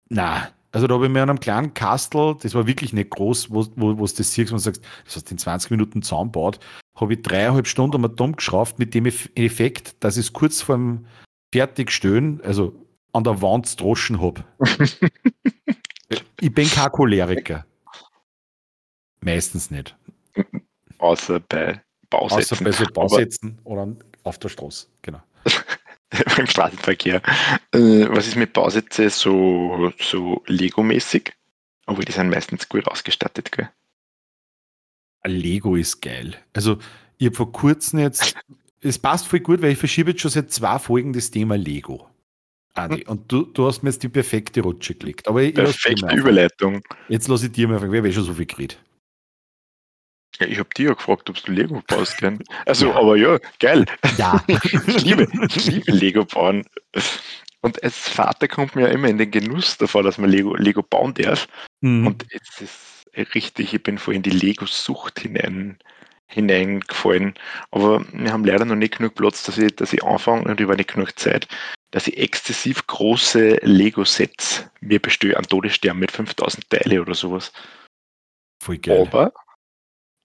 [0.09, 3.51] na, also da habe ich mir an einem kleinen Kastel, das war wirklich nicht groß,
[3.51, 6.59] wo wo wo du das siehst und sagst, das hast du in 20 Minuten zusammengebaut,
[6.95, 10.61] habe ich dreieinhalb Stunden am Atom geschraubt mit dem Eff- Effekt, dass ich es kurz
[10.61, 11.05] vorm
[11.53, 12.73] Fertigstellen, also
[13.11, 14.43] an der Wand droschen habe.
[16.41, 17.65] ich bin kein Choleriker.
[19.21, 19.95] Meistens nicht.
[20.97, 22.55] Außer bei Bausätzen.
[22.55, 24.87] Außer bei so Bausätzen oder auf der Straße.
[25.03, 25.21] Genau.
[26.37, 27.21] Beim Straßenverkehr.
[27.71, 31.33] Äh, was ist mit Bausätze so, so Lego-mäßig?
[31.85, 33.69] Obwohl die sind meistens gut ausgestattet, gell?
[35.25, 36.35] Lego ist geil.
[36.53, 36.77] Also,
[37.17, 38.35] ich habe vor kurzem jetzt,
[38.81, 42.09] es passt voll gut, weil ich verschiebe jetzt schon seit zwei Folgen das Thema Lego.
[42.73, 45.27] Andi, und du, du hast mir jetzt die perfekte Rutsche gelegt.
[45.27, 46.15] Aber Perfekte.
[46.15, 46.81] Überleitung.
[47.07, 48.79] Jetzt lasse ich dir mal fragen, wer schon so viel geredet.
[50.39, 52.39] Ja, ich habe dich ja gefragt, ob du Lego baust, gell?
[52.65, 52.95] Also, Ja.
[52.95, 53.85] aber ja, geil.
[54.17, 54.43] Ja.
[54.87, 56.65] Ich liebe, ich liebe Lego bauen.
[57.61, 60.83] Und als Vater kommt mir ja immer in den Genuss davor, dass man Lego, Lego
[60.83, 61.47] bauen darf.
[61.81, 62.07] Mhm.
[62.07, 65.77] Und es ist richtig, ich bin voll in die Lego-Sucht hinein,
[66.27, 67.35] hineingefallen.
[67.71, 70.75] Aber wir haben leider noch nicht genug Platz, dass ich, dass ich anfange und über
[70.75, 71.47] nicht genug Zeit,
[71.91, 77.53] dass ich exzessiv große Lego-Sets mir bestelle an Todesstern mit 5000 Teile oder sowas.
[78.63, 79.07] Voll geil.
[79.07, 79.31] Aber,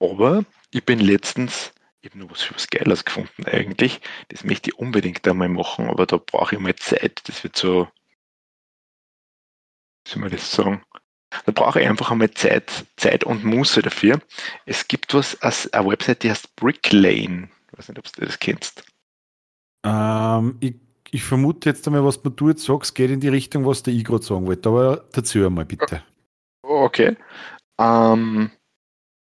[0.00, 4.00] aber ich bin letztens, ich habe noch was für was Geiles gefunden eigentlich.
[4.28, 7.22] Das möchte ich unbedingt einmal machen, aber da brauche ich mal Zeit.
[7.28, 7.88] Das wird so,
[10.04, 10.82] wie soll man das sagen?
[11.44, 14.20] Da brauche ich einfach einmal Zeit, Zeit und Muße dafür.
[14.64, 17.50] Es gibt was, eine Website, die heißt Bricklane.
[17.70, 18.84] Ich weiß nicht, ob du das kennst.
[19.84, 20.74] Ähm, ich,
[21.10, 24.24] ich, vermute jetzt einmal, was du jetzt sagst, geht in die Richtung, was der gerade
[24.24, 24.68] sagen wollte.
[24.68, 26.02] Aber dazu einmal bitte.
[26.62, 27.16] Okay.
[27.78, 28.50] Ähm,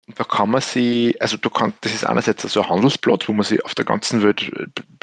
[0.07, 3.43] da kann man sie, also du kannst, das ist einerseits so ein Handelsblatt, wo man
[3.43, 4.51] sich auf der ganzen Welt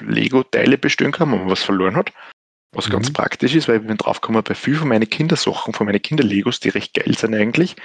[0.01, 2.13] Lego-Teile bestellen kann, wenn man was verloren hat.
[2.73, 2.93] Was mhm.
[2.93, 6.61] ganz praktisch ist, weil ich bin draufgekommen, bei viel von meinen Kindersachen, von meinen Kinderlegos,
[6.61, 7.77] die recht geil sind eigentlich,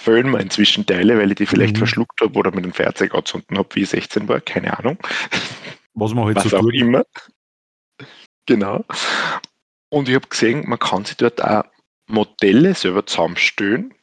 [0.00, 1.78] fehlen mir inzwischen Teile, weil ich die vielleicht mhm.
[1.78, 4.98] verschluckt habe oder mit dem Feuerzeug anzünden habe, wie ich 16 war, keine Ahnung.
[5.94, 6.74] Was man halt Was so auch tut.
[6.74, 7.04] immer.
[8.46, 8.84] Genau.
[9.90, 11.64] Und ich habe gesehen, man kann sich dort auch
[12.08, 13.94] Modelle selber zusammenstellen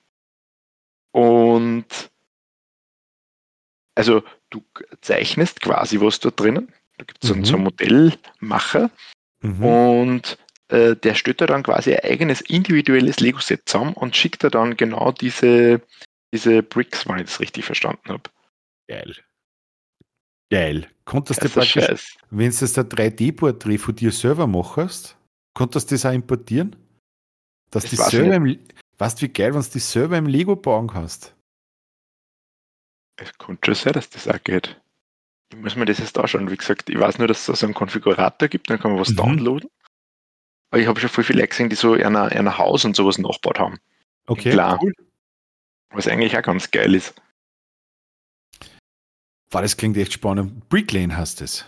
[1.11, 2.11] und
[3.99, 4.63] also du
[5.01, 6.73] zeichnest quasi was da drinnen.
[6.97, 7.45] Da gibt es mhm.
[7.45, 8.89] so einen Modellmacher
[9.41, 9.63] Mhm.
[9.63, 14.49] Und äh, der stellt da dann quasi ein eigenes individuelles Lego-Set zusammen und schickt da
[14.49, 15.81] dann genau diese,
[16.33, 18.29] diese Bricks, wenn ich das richtig verstanden habe.
[18.87, 19.15] Geil.
[20.51, 20.87] Geil.
[21.05, 25.15] Konntest du praktisch, wenn du das 3D-Porträt von dir selber machst,
[25.53, 26.75] konntest du das auch importieren?
[27.71, 28.59] Dass das die selber im,
[28.97, 31.35] weißt du, wie geil, wenn du die selber im Lego bauen kannst?
[33.21, 34.79] Es könnte schon sein, dass das auch geht.
[35.51, 36.49] Ich muss mir das jetzt anschauen.
[36.49, 39.09] Wie gesagt, ich weiß nur, dass es so einen Konfigurator gibt, dann kann man was
[39.09, 39.17] mhm.
[39.17, 39.69] downloaden.
[40.71, 43.59] Aber ich habe schon voll viele gesehen, die so ein, ein Haus und sowas nachgebaut
[43.59, 43.79] haben.
[44.27, 44.79] Okay, Klar.
[44.81, 44.93] Cool.
[45.91, 47.15] Was eigentlich auch ganz geil ist.
[49.49, 50.69] War das klingt echt spannend.
[50.69, 51.65] Bricklane hast es.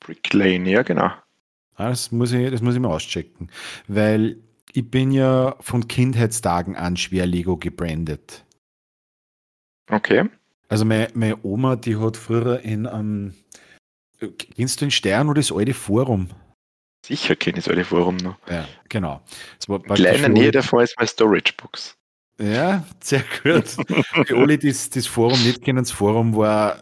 [0.00, 1.12] Bricklane, ja, genau.
[1.74, 3.50] Ah, das, muss ich, das muss ich mal auschecken.
[3.86, 4.38] Weil
[4.72, 8.46] ich bin ja von Kindheitstagen an schwer Lego gebrandet.
[9.90, 10.30] Okay.
[10.72, 13.34] Also meine, meine Oma, die hat früher in einem,
[14.22, 16.30] ähm, kennst du den Stern oder das alte Forum?
[17.04, 18.36] Sicher kenne ich das alte Forum noch.
[18.48, 19.20] Ja, genau.
[19.68, 21.94] In kleiner Nähe davon ist mein Storage Box.
[22.40, 23.68] Ja, sehr gut.
[24.26, 26.78] Für alle, die das, Forum nicht kennen, das Forum war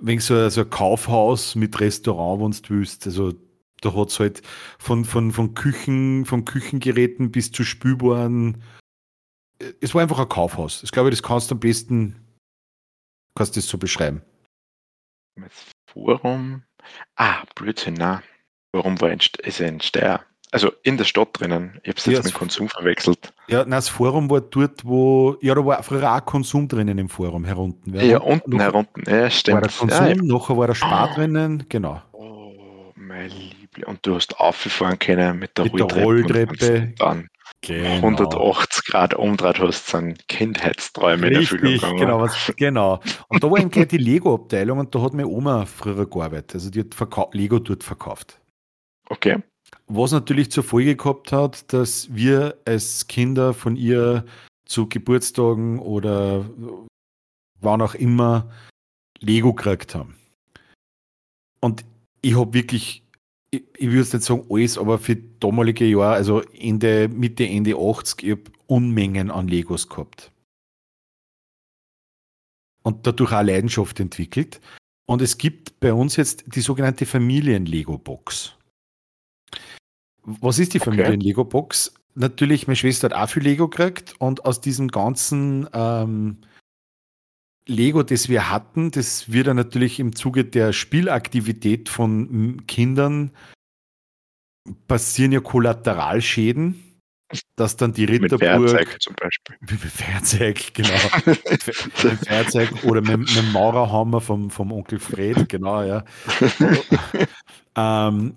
[0.00, 3.06] wegen so, so ein Kaufhaus mit Restaurant, wenn du willst.
[3.08, 3.32] Also
[3.80, 4.42] da hat es halt
[4.78, 8.62] von, von, von Küchen, von Küchengeräten bis zu Spülbaren.
[9.80, 10.82] Es war einfach ein Kaufhaus.
[10.82, 12.20] Das glaube ich, das kannst du am besten
[13.36, 14.22] Kannst du das so beschreiben?
[15.36, 15.50] Das
[15.86, 16.62] Forum.
[17.16, 18.22] Ah, Blödsinn, na.
[18.72, 20.20] Warum war ein, ist ein Steyr?
[20.52, 21.80] Also in der Stadt drinnen.
[21.82, 23.32] Ich habe es jetzt ja, mit Konsum verwechselt.
[23.48, 25.36] Ja, nein, das Forum war dort, wo.
[25.40, 27.92] Ja, da war früher auch Konsum drinnen im Forum herunten.
[27.92, 29.02] Ja, ja unten herunten.
[29.08, 29.54] Ja, stimmt.
[29.56, 31.14] War der Konsum, ja, nachher war der Spar oh.
[31.16, 32.00] drinnen, genau.
[32.12, 33.86] Oh, mein Liebling.
[33.86, 36.94] Und du hast aufgefahren können mit der, mit der Rolltreppe.
[36.98, 37.28] Dann
[37.66, 37.90] genau.
[37.96, 41.98] 180 Grad umdreht hast, sind Kindheitsträume Richtig, in Erfüllung gegangen.
[41.98, 43.00] Genau, was, genau.
[43.28, 46.54] Und da war eben gleich die Lego-Abteilung und da hat meine Oma früher gearbeitet.
[46.54, 48.40] Also die hat Lego dort verkauft.
[49.08, 49.42] Okay.
[49.86, 54.24] Was natürlich zur Folge gehabt hat, dass wir als Kinder von ihr
[54.66, 56.44] zu Geburtstagen oder
[57.60, 58.50] wann auch immer
[59.20, 60.16] Lego gekriegt haben.
[61.60, 61.84] Und
[62.22, 63.03] ich habe wirklich
[63.54, 68.22] ich, ich würde nicht sagen alles, aber für damalige Jahre, also Ende, Mitte, Ende 80,
[68.22, 70.32] ich habe Unmengen an Legos gehabt.
[72.82, 74.60] Und dadurch auch Leidenschaft entwickelt.
[75.06, 78.56] Und es gibt bei uns jetzt die sogenannte Familien-Lego-Box.
[80.22, 81.94] Was ist die Familien-Lego-Box?
[82.14, 86.38] Natürlich, meine Schwester hat auch viel Lego gekriegt und aus diesem ganzen ähm,
[87.66, 93.30] Lego, das wir hatten, das wird dann natürlich im Zuge der Spielaktivität von Kindern
[94.86, 97.00] passieren ja Kollateralschäden,
[97.56, 98.60] dass dann die Ritterburg.
[98.60, 99.56] Mit Feuerzeug zum Beispiel.
[99.60, 100.98] Mit Feuerzeug, genau.
[101.26, 106.04] mit Feuerzeug oder mit, mit dem Maurerhammer vom, vom Onkel Fred, genau, ja.
[107.76, 108.34] ähm,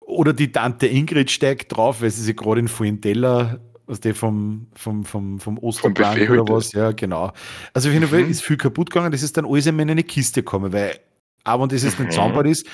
[0.00, 4.66] oder die Tante Ingrid steigt drauf, weil sie sich gerade in Fuentella was der vom,
[4.74, 7.32] vom, vom, vom Osterplan oder was, ja, genau.
[7.72, 8.30] Also auf jeden Fall mhm.
[8.30, 10.98] ist viel kaputt gegangen, das ist dann alles in eine Kiste gekommen, weil,
[11.44, 12.12] aber wenn das jetzt nicht mhm.
[12.12, 12.66] zusammenbaut ist,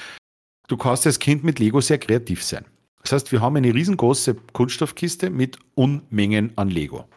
[0.68, 2.64] du kannst als Kind mit Lego sehr kreativ sein.
[3.02, 7.08] Das heißt, wir haben eine riesengroße Kunststoffkiste mit Unmengen an Lego.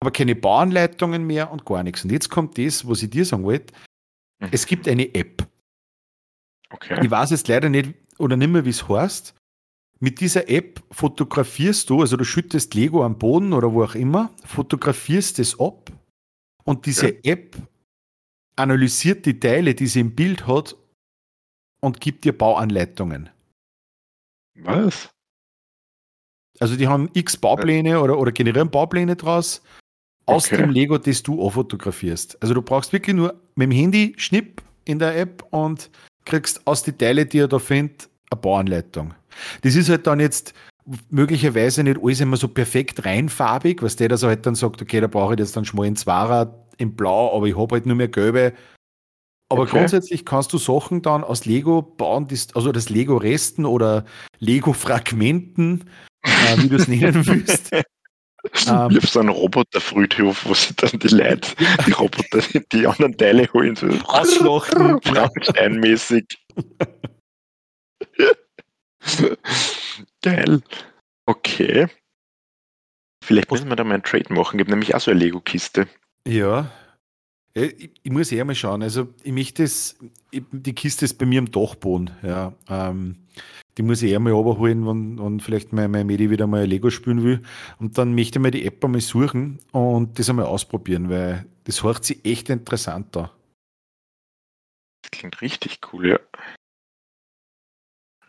[0.00, 2.04] Aber keine Bauanleitungen mehr und gar nichts.
[2.04, 3.74] Und jetzt kommt das, was ich dir sagen wollte.
[4.40, 4.48] Mhm.
[4.50, 5.46] Es gibt eine App.
[6.70, 6.98] Okay.
[7.02, 9.34] Ich weiß jetzt leider nicht oder nicht mehr, wie es heißt.
[10.00, 14.30] Mit dieser App fotografierst du, also du schüttest Lego am Boden oder wo auch immer,
[14.44, 15.92] fotografierst es ab
[16.64, 17.32] und diese ja.
[17.32, 17.56] App
[18.56, 20.76] analysiert die Teile, die sie im Bild hat
[21.80, 23.30] und gibt dir Bauanleitungen.
[24.54, 25.10] Was?
[26.58, 29.62] Also die haben x Baupläne oder, oder generieren Baupläne draus
[30.26, 30.58] aus okay.
[30.58, 32.40] dem Lego, das du auch fotografierst.
[32.42, 35.90] Also du brauchst wirklich nur mit dem Handy Schnipp in der App und
[36.24, 39.14] kriegst aus den Teile, die er da findet, eine Bauanleitung.
[39.62, 40.54] Das ist halt dann jetzt
[41.10, 45.00] möglicherweise nicht alles immer so perfekt reinfarbig, was der da so halt dann sagt, okay,
[45.00, 47.96] da brauche ich jetzt dann schmal in Zwarer in Blau, aber ich habe halt nur
[47.96, 48.52] mehr gelbe.
[49.48, 49.78] Aber okay.
[49.78, 54.04] grundsätzlich kannst du Sachen dann aus Lego bauen, also das Lego-Resten oder
[54.38, 55.90] Lego-Fragmenten,
[56.22, 57.72] äh, wie du es nennen willst.
[57.72, 61.50] Ähm, auf so einen Roboterfriedhof, wo sie dann die Leute,
[61.86, 62.40] die Roboter,
[62.72, 63.76] die anderen Teile holen.
[63.76, 65.02] So Ausschlachten.
[65.02, 66.24] Frankensteinmäßig.
[70.22, 70.62] Geil.
[71.26, 71.86] Okay.
[73.24, 74.58] Vielleicht müssen wir da mal einen Trade machen.
[74.58, 75.86] Gibt nämlich auch so eine Lego-Kiste.
[76.26, 76.70] Ja.
[77.52, 78.82] Ich, ich, muss eher mal schauen.
[78.82, 79.98] Also, ich möchte das,
[80.32, 82.10] die Kiste ist bei mir im Dachboden.
[82.22, 82.54] Ja.
[82.68, 83.16] Ähm,
[83.76, 86.90] die muss ich eher mal überholen, wenn, wenn vielleicht mein, mein Medi wieder mal Lego
[86.90, 87.42] spielen will.
[87.78, 91.82] Und dann möchte ich mal die App einmal suchen und das einmal ausprobieren, weil das
[91.82, 93.32] hört sich echt interessant da.
[95.02, 96.20] Das klingt richtig cool, ja.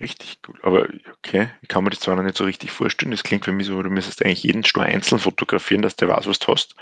[0.01, 0.59] Richtig cool.
[0.63, 0.87] Aber
[1.17, 3.11] okay, ich kann mir das zwar noch nicht so richtig vorstellen.
[3.11, 6.27] Das klingt für mich so, du müsstest eigentlich jeden Stur einzeln fotografieren, dass der weiß,
[6.27, 6.75] was du hast.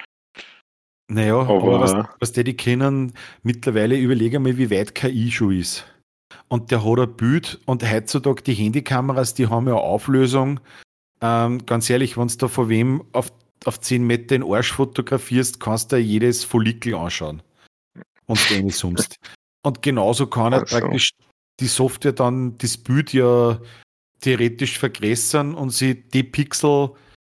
[1.12, 5.53] Naja, aber, aber was, was die, die kennen, mittlerweile überlege mal, wie weit KI schon
[5.53, 5.86] ist.
[6.47, 10.60] Und der hat ein Bild und heutzutage die Handykameras, die haben ja Auflösung.
[11.21, 13.32] Ähm, ganz ehrlich, wenn du da von wem auf,
[13.65, 17.41] auf 10 Meter den Arsch fotografierst, kannst du jedes Follikel anschauen.
[18.27, 19.15] Und den summst.
[19.63, 20.79] Und genauso kann er also.
[20.79, 21.12] praktisch
[21.60, 23.60] die Software dann das Bild ja
[24.22, 26.91] theoretisch vergrößern und sie die Pixel,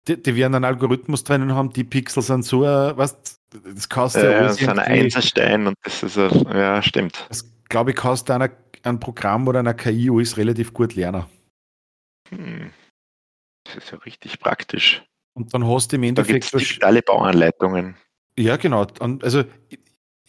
[0.09, 4.17] die, die werden einen Algorithmus drinnen haben, die Pixel sind so, äh, was, das kannst
[4.17, 4.43] du ja.
[4.43, 7.27] Das ist ein Einzelstein und das ist, ein, ja, stimmt.
[7.29, 8.51] Das glaube ich, kannst du einer,
[8.83, 11.25] ein Programm oder einer KI alles relativ gut lernen.
[12.31, 12.71] Hm.
[13.65, 15.03] Das ist ja richtig praktisch.
[15.35, 16.53] Und dann hast du im Endeffekt.
[16.53, 17.97] Da alle Bauanleitungen.
[18.39, 18.87] Ja, genau.
[19.23, 19.45] Also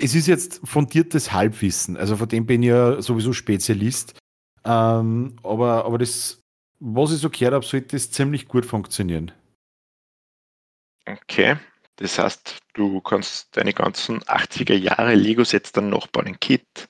[0.01, 1.97] es ist jetzt fundiertes Halbwissen.
[1.97, 4.17] Also von dem bin ich ja sowieso Spezialist.
[4.63, 6.41] Ähm, aber, aber das,
[6.79, 9.31] was ich so gehört habe, sollte das ziemlich gut funktionieren.
[11.05, 11.57] Okay.
[11.97, 16.89] Das heißt, du kannst deine ganzen 80er Jahre Lego-Sets dann nachbauen in Kit,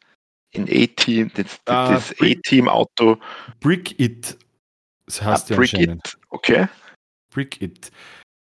[0.52, 3.18] in A-Team, das, uh, das A-Team-Auto.
[3.60, 4.38] Brick It.
[5.06, 6.68] Das heißt ah, ja Brick It, okay.
[7.30, 7.92] Brick It.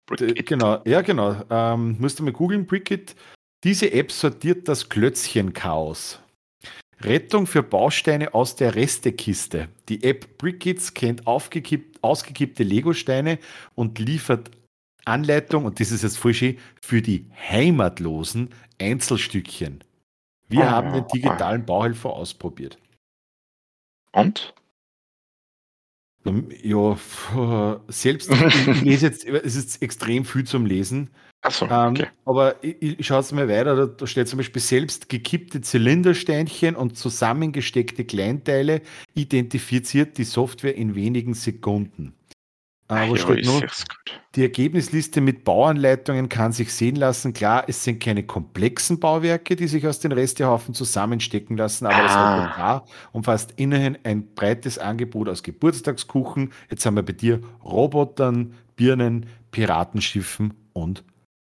[0.05, 0.45] Brick It.
[0.45, 1.43] Genau, ja genau.
[1.49, 3.15] Ähm, musst du mal googeln, Brick It.
[3.63, 6.19] Diese App sortiert das Klötzchen-Chaos.
[7.02, 9.69] Rettung für Bausteine aus der Restekiste.
[9.88, 13.39] Die App Brickits kennt ausgekippte Lego-Steine
[13.76, 14.52] und liefert
[15.06, 19.84] Anleitung, und das ist jetzt schön, für die heimatlosen Einzelstückchen.
[20.48, 22.78] Wir oh, haben den digitalen Bauhelfer ausprobiert.
[24.12, 24.54] Und?
[26.26, 26.98] Ähm, ja,
[27.88, 31.10] selbst, ich lese jetzt, es ist extrem viel zum Lesen.
[31.41, 32.08] Achso, ähm, okay.
[32.25, 36.97] aber ich, ich schaue es mal weiter, da, steht zum Beispiel selbst gekippte Zylindersteinchen und
[36.97, 38.82] zusammengesteckte Kleinteile
[39.13, 42.13] identifiziert die Software in wenigen Sekunden.
[42.89, 43.62] Aber ja, steht nur,
[44.36, 47.34] die Ergebnisliste mit Bauanleitungen kann sich sehen lassen.
[47.34, 52.12] Klar, es sind keine komplexen Bauwerke, die sich aus den Restehaufen zusammenstecken lassen, aber das
[52.12, 52.36] ah.
[52.36, 56.52] Repertoire umfasst immerhin ein breites Angebot aus Geburtstagskuchen.
[56.69, 61.04] Jetzt haben wir bei dir Robotern, Birnen, Piratenschiffen und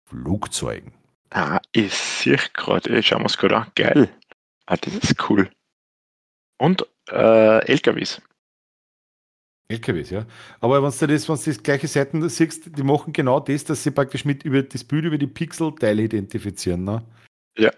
[0.06, 0.94] Flugzeugen.
[1.32, 3.72] Ah, ich sehe gerade, schauen wir es gerade an.
[3.76, 4.10] Geil.
[4.66, 5.50] Ah, das ist cool.
[6.58, 8.22] Und äh, LKWs.
[9.68, 10.26] LKWs, ja.
[10.60, 13.84] Aber wenn du das, wenn du das gleiche Seiten siehst, die machen genau das, dass
[13.84, 17.04] sie praktisch mit über das Bild über die Pixel-Teile identifizieren, ne?
[17.58, 17.72] Ja.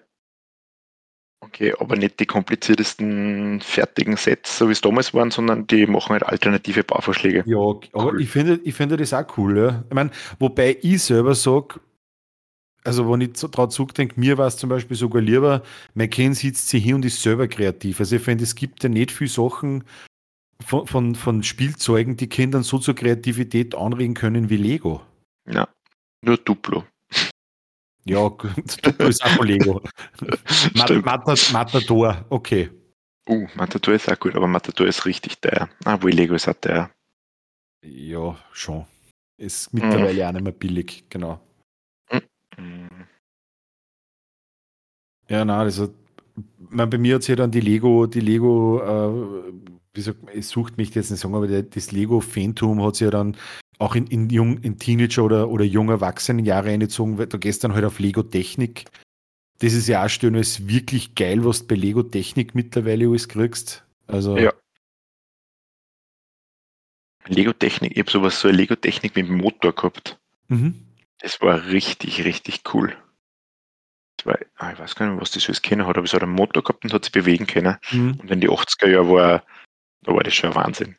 [1.40, 6.10] Okay, aber nicht die kompliziertesten fertigen Sets, so wie es damals waren, sondern die machen
[6.10, 7.44] halt alternative Bauvorschläge.
[7.46, 8.22] Ja, aber cool.
[8.22, 9.84] ich finde ich finde das auch cool, ja.
[9.88, 11.80] Ich meine, wobei ich selber sage,
[12.88, 15.62] also wenn ich drauf zurückdenke, mir war es zum Beispiel sogar lieber,
[15.94, 18.00] mein Kind sitzt sich hier und ist selber kreativ.
[18.00, 19.84] Also ich finde, es gibt ja nicht viele Sachen,
[20.66, 25.02] von, von, von Spielzeugen, die Kindern so zur Kreativität anregen können wie Lego.
[25.48, 25.68] Ja,
[26.22, 26.84] nur Duplo.
[28.06, 28.30] Ja,
[28.84, 29.82] Duplo ist auch Lego.
[30.74, 32.70] Mat Matador, okay.
[33.30, 35.70] Uh, Matador ist auch gut, aber Matador ist richtig teuer.
[35.84, 36.90] Ah, wo Lego ist auch teuer.
[37.84, 38.86] Ja, schon.
[39.38, 40.28] Ist mittlerweile mhm.
[40.30, 41.40] auch nicht mehr billig, genau.
[45.30, 45.94] Ja, nein, also
[46.72, 49.54] bei mir hat sich dann die Lego, die Lego äh,
[49.98, 53.12] wie sagt man, es sucht mich jetzt nicht sagen, aber das Lego-Fantum hat sich ja
[53.12, 53.36] dann
[53.80, 57.74] auch in, in, jung, in Teenager- oder, oder junge Erwachsenenjahre eingezogen, weil da gehst dann
[57.74, 58.86] halt auf Lego-Technik.
[59.60, 63.84] Das ist ja auch schön, ist wirklich geil, was du bei Lego-Technik mittlerweile alles kriegst.
[64.06, 64.38] Also.
[64.38, 64.54] Ja.
[67.26, 70.18] Lego-Technik, ich habe sowas, so eine Lego-Technik mit dem Motor gehabt.
[70.48, 70.76] Mhm.
[71.20, 72.96] Das war richtig, richtig cool.
[74.26, 76.34] War, ah, ich weiß gar nicht, was das alles kennen hat, aber es hat einen
[76.34, 77.78] Motor gehabt und hat sich bewegen können.
[77.92, 78.20] Mhm.
[78.20, 79.44] Und in die 80er Jahre war,
[80.04, 80.96] da war das schon ein Wahnsinn.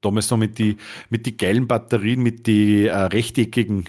[0.00, 0.76] Damals noch mit die,
[1.08, 3.88] mit die geilen Batterien, mit die äh, rechteckigen.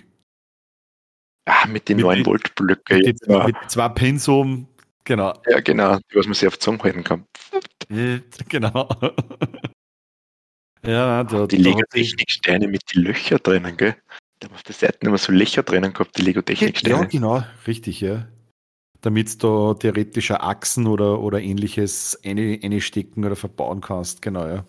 [1.46, 2.96] Ah, mit den 9 Volt Blöcke.
[2.98, 3.46] Mit, ja.
[3.46, 4.68] mit zwei Pins oben,
[5.04, 5.34] genau.
[5.48, 7.26] Ja, genau, die, was man sich auf Zunge halten kann.
[8.50, 8.90] genau.
[10.84, 13.96] ja, da, die Lego-Techniksteine mit den Löchern drinnen, gell?
[14.40, 16.96] Da haben auf der Seite immer so Löcher drinnen gehabt, die Lego-Techniksteine.
[16.96, 18.28] Ja, genau, richtig, ja.
[19.06, 24.66] Damit du da theoretische Achsen oder, oder ähnliches einstecken oder verbauen kannst, genau, ja.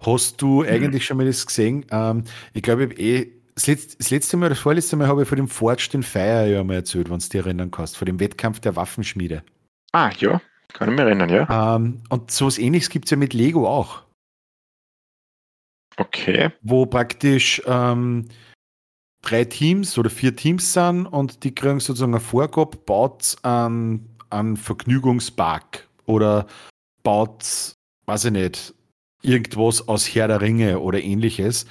[0.00, 0.70] Hast du hm.
[0.72, 1.84] eigentlich schon mal das gesehen?
[1.90, 5.28] Ähm, ich glaube, ich eh, das, letzte, das letzte Mal, das vorletzte Mal habe ich
[5.28, 8.18] von dem Forged in Fire ja mal erzählt, wenn du dich erinnern kannst, von dem
[8.18, 9.42] Wettkampf der Waffenschmiede.
[9.92, 10.40] Ah, ja,
[10.72, 11.76] kann ich mich erinnern, ja.
[11.76, 14.04] Ähm, und so was ähnliches gibt es ja mit Lego auch.
[15.98, 16.50] Okay.
[16.62, 18.24] Wo praktisch ähm,
[19.22, 24.56] drei Teams oder vier Teams sind und die kriegen sozusagen eine Vorgabe, baut einen, einen
[24.56, 26.46] Vergnügungspark oder
[27.02, 27.74] baut,
[28.06, 28.74] weiß ich nicht,
[29.22, 31.66] irgendwas aus Herr der Ringe oder ähnliches.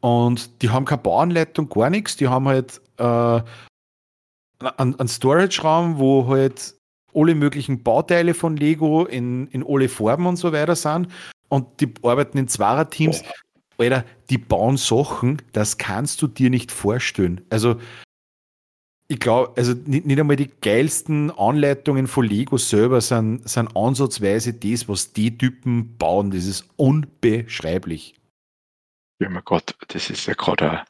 [0.00, 2.16] Und die haben keine Bauanleitung, gar nichts.
[2.16, 6.74] Die haben halt äh, einen, einen Storage-Raum, wo halt
[7.14, 11.08] alle möglichen Bauteile von Lego in, in alle Farben und so weiter sind.
[11.48, 13.22] Und die arbeiten in Zweierteams.
[13.80, 17.40] Alter, die bauen Sachen, das kannst du dir nicht vorstellen.
[17.50, 17.80] Also,
[19.08, 24.54] ich glaube, also nicht, nicht, einmal die geilsten Anleitungen von Lego selber sind, sind ansatzweise
[24.54, 26.30] das, was die Typen bauen.
[26.30, 28.14] Das ist unbeschreiblich.
[29.20, 30.84] Ja, mein Gott, das ist ja gerade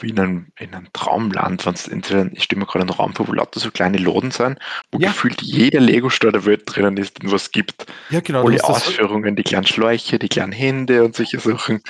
[0.00, 3.60] wie in einem, in einem Traumland, ich stelle mir gerade einen Raum vor, wo lauter
[3.60, 4.58] so kleine Laden sind,
[4.90, 5.08] wo ja.
[5.08, 7.86] gefühlt jeder Lego-Store der Welt drinnen ist, den was gibt.
[8.10, 8.46] Ja, genau.
[8.46, 11.82] Alle Ausführungen, die kleinen Schläuche, die kleinen Hände und solche Sachen.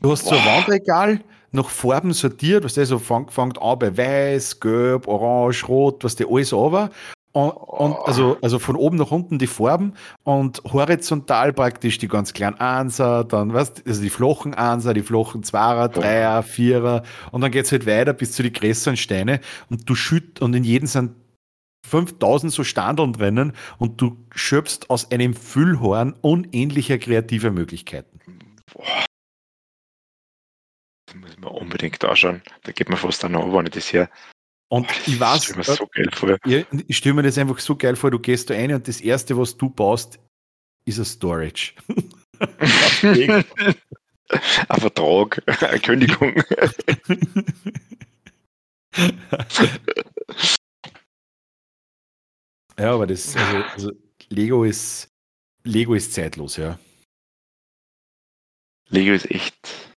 [0.00, 0.34] Du hast Boah.
[0.34, 1.20] so ein Wandregal
[1.52, 6.16] nach Farben sortiert, was der so fängt, fängt an bei weiß, gelb, orange, rot, was
[6.16, 6.90] der alles aber
[7.32, 12.32] und, und, also, also von oben nach unten die Farben und horizontal praktisch die ganz
[12.32, 17.52] kleinen Einser, dann, weißt also die flachen Einser, die flachen Zweier, Dreier, Vierer und dann
[17.52, 21.12] geht's halt weiter bis zu die größeren Steine und du schütt und in jedem sind
[21.86, 28.20] 5000 so Standeln drinnen und du schöpfst aus einem Füllhorn unähnlicher kreativer Möglichkeiten.
[28.72, 29.04] Boah.
[31.06, 32.42] Das muss man unbedingt anschauen.
[32.62, 34.08] Da geht man fast an, wenn ich das her
[34.70, 36.38] und ich weiß, ich stelle mir so geil vor.
[36.86, 39.36] ich stelle mir das einfach so geil vor, du gehst da rein und das erste,
[39.36, 40.20] was du baust,
[40.84, 41.74] ist ein Storage.
[43.02, 43.44] ein
[44.80, 46.40] Vertrag, eine Kündigung.
[52.78, 53.92] ja, aber das, also, also
[54.28, 55.08] Lego ist,
[55.64, 56.78] Lego ist zeitlos, ja.
[58.88, 59.89] Lego ist echt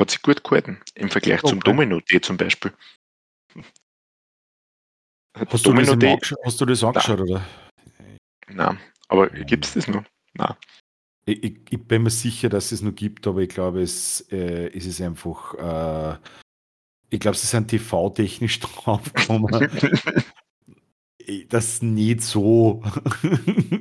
[0.00, 1.50] hat sich gut gehalten im Vergleich okay.
[1.50, 2.72] zum Domino-D zum Beispiel.
[5.34, 7.28] Hast, Domino du, das hast du das angeschaut, Nein.
[7.28, 7.46] oder?
[8.48, 8.78] Nein,
[9.08, 10.04] aber gibt es das noch?
[10.34, 10.54] Nein.
[11.26, 14.68] Ich, ich, ich, bin mir sicher, dass es noch gibt, aber ich glaube, es, äh,
[14.68, 16.18] es ist einfach, äh,
[17.10, 19.68] ich glaube, sie sind TV-technisch draufgekommen,
[21.48, 22.82] dass nicht so,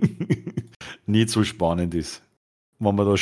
[1.06, 2.24] nicht so spannend ist.
[2.80, 3.16] Wenn man da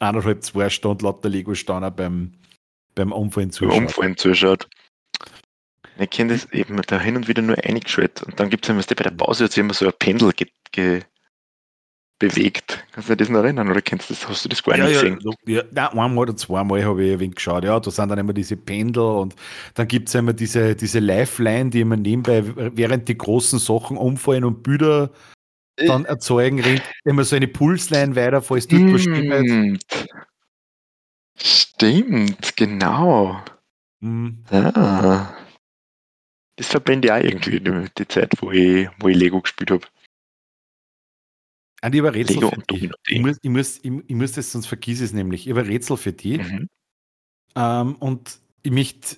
[0.00, 2.32] eineinhalb, zwei Stunden lauter Lego-Steine beim,
[2.94, 3.74] beim Umfallen zuschaut.
[3.74, 4.68] Beim Umfallen zuschaut.
[5.98, 8.82] Ich kenne das eben da hin und wieder nur eingeschaltet und dann gibt es immer,
[8.82, 11.02] bei der Pause sich immer so ein Pendel ge, ge
[12.22, 12.84] bewegt.
[12.92, 14.28] Kannst du dich das noch erinnern oder kennst du das?
[14.28, 15.34] Hast du das gar ja, nicht ja, gesehen?
[15.44, 17.64] Ja, nein, einmal oder zweimal habe ich ein wenig geschaut.
[17.64, 19.34] Ja, da sind dann immer diese Pendel und
[19.74, 22.44] dann gibt es immer diese, diese Lifeline, die immer nebenbei,
[22.76, 25.10] während die großen Sachen umfallen und Bilder
[25.76, 29.84] dann erzeugen, rennt immer so eine Pulsline weiter, falls dort was stimmt.
[31.36, 33.42] Stimmt, genau.
[34.00, 34.44] Mhm.
[34.50, 35.34] Ah.
[36.56, 37.60] Das verbinde ich auch irgendwie
[37.98, 39.86] die, Zeit, wo ich, wo ich Lego gespielt habe.
[41.82, 42.90] Und ich habe Rätsel Lego für die.
[43.08, 45.46] Ich muss, ich, muss, ich, ich muss das, sonst vergiss es nämlich.
[45.46, 46.38] Ich habe Rätsel für die.
[46.38, 46.68] Mhm.
[47.56, 49.16] Ähm, und ich möchte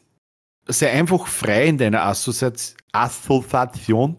[0.67, 4.17] sehr einfach frei in deiner Assoziation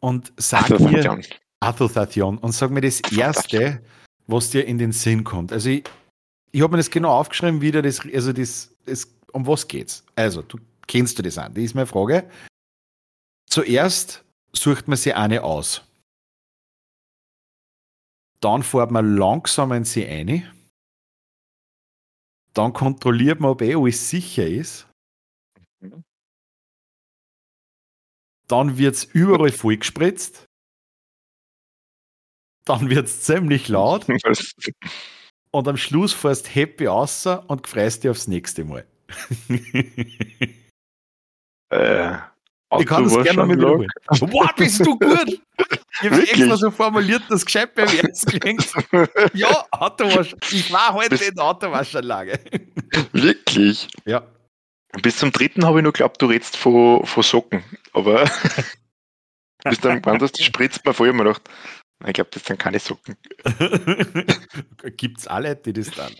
[0.00, 1.20] und sag mir,
[1.60, 3.82] Assoziation und sag mir das Erste,
[4.26, 5.52] was dir in den Sinn kommt.
[5.52, 5.84] Also ich,
[6.52, 10.04] ich habe mir das genau aufgeschrieben, wie das, also das, das, um was geht's?
[10.16, 11.54] Also, du kennst du das an?
[11.54, 12.30] Die ist meine Frage.
[13.48, 15.82] Zuerst sucht man sich eine aus.
[18.40, 20.50] Dann fährt man langsam in sie ein.
[22.54, 24.88] Dann kontrolliert man, ob eh alles sicher ist.
[25.80, 26.04] Mhm.
[28.46, 30.47] Dann wird es überall vollgespritzt.
[32.68, 34.06] Dann wird es ziemlich laut.
[35.50, 38.86] und am Schluss fährst happy raus und freust dich aufs nächste Mal.
[41.70, 42.16] äh,
[42.78, 43.88] ich kann das gerne mit wiederholen.
[44.08, 45.40] Wow, bist du gut!
[46.02, 48.70] Ich habe extra so formuliert, dass gescheit beim Ernst klingt.
[49.32, 50.36] Ja, Autowasch.
[50.50, 52.38] Ich war heute in der Autowaschanlage.
[53.12, 53.88] Wirklich?
[54.04, 54.26] Ja.
[55.02, 57.64] Bis zum dritten habe ich nur geglaubt, du redest von, von Socken.
[57.94, 58.24] Aber
[59.64, 61.48] bis dann gemeint hast, spritzt man vorher immer gedacht,
[62.06, 63.16] ich glaube, das sind keine Socken.
[64.96, 66.12] Gibt es alle, die das dann?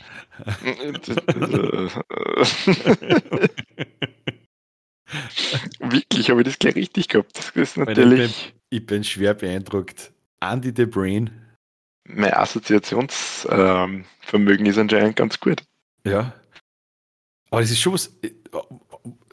[5.79, 7.39] Wirklich, habe ich das gleich richtig gehabt.
[7.39, 8.21] Das ist natürlich.
[8.21, 10.11] Ich bin, ich bin schwer beeindruckt.
[10.41, 11.31] Andy the Brain.
[12.05, 15.63] Mein Assoziationsvermögen ähm, ist anscheinend ganz gut.
[16.05, 16.35] Ja.
[17.51, 18.13] Aber es ist schon was.
[18.21, 18.35] Ich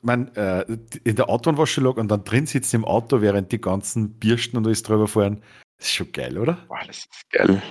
[0.06, 0.66] mein, äh,
[1.04, 4.84] in der Autoanwaschanlage und dann drin sitzen im Auto, während die ganzen Bürsten und alles
[4.84, 5.42] drüber fahren.
[5.78, 6.54] Das ist schon geil, oder?
[6.68, 7.62] Boah, das ist geil.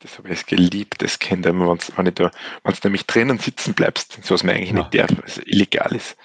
[0.00, 2.30] Das habe ich geliebt, das kennt man, wenn du
[2.84, 4.78] nämlich drinnen sitzen bleibst, so was man eigentlich ja.
[4.78, 6.16] nicht darf, was illegal ist.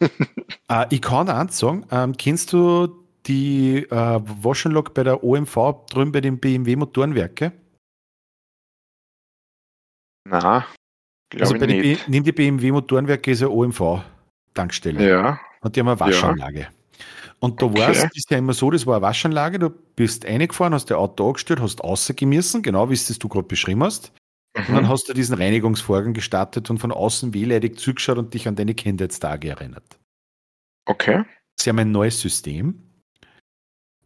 [0.00, 6.12] uh, ich kann eins sagen, ähm, kennst du die äh, Waschanlage bei der OMV drüben
[6.12, 7.52] bei den BMW Motorenwerke?
[10.26, 10.66] Na,
[11.40, 12.08] also bei nicht.
[12.08, 14.02] nimm die BMW Motorenwerke ist ja OMV
[14.54, 15.08] Tankstelle.
[15.08, 15.40] Ja.
[15.60, 16.60] Und die haben eine Waschanlage.
[16.60, 16.68] Ja.
[17.44, 17.78] Und da okay.
[17.78, 21.26] war es bisher immer so, das war eine Waschanlage, du bist reingefahren, hast dein Auto
[21.26, 24.12] angestellt, hast rausgemessen, genau wie es das du gerade beschrieben hast.
[24.56, 24.64] Mhm.
[24.66, 28.56] Und dann hast du diesen Reinigungsvorgang gestartet und von außen wehleidig zugeschaut und dich an
[28.56, 29.84] deine Kindheitstage erinnert.
[30.86, 31.24] Okay.
[31.60, 32.82] Sie haben ein neues System.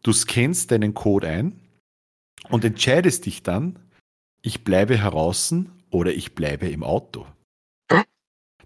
[0.03, 1.61] Du scannst deinen Code ein
[2.49, 3.79] und entscheidest dich dann,
[4.43, 5.55] ich bleibe heraus
[5.91, 7.25] oder ich bleibe im Auto.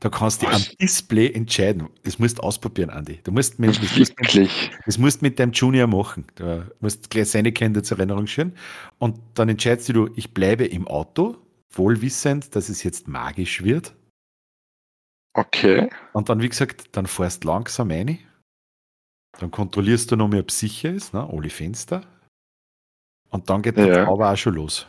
[0.03, 1.89] Da kannst du am Display entscheiden.
[2.03, 3.21] Das musst du ausprobieren, Andi.
[3.23, 4.51] Du musst mit, das, musst mit,
[4.85, 6.25] das musst mit deinem Junior machen.
[6.35, 8.53] Du musst gleich seine Kinder zur Erinnerung schön.
[8.99, 11.37] Und dann entscheidest du, ich bleibe im Auto,
[11.73, 13.95] wohlwissend, dass es jetzt magisch wird.
[15.35, 15.89] Okay.
[16.13, 18.19] Und dann, wie gesagt, dann fährst langsam rein.
[19.39, 21.25] Dann kontrollierst du noch mehr, ob es sicher ist, ne?
[21.33, 22.03] alle Fenster.
[23.31, 24.05] Und dann geht der ja.
[24.07, 24.89] Zauber auch schon los.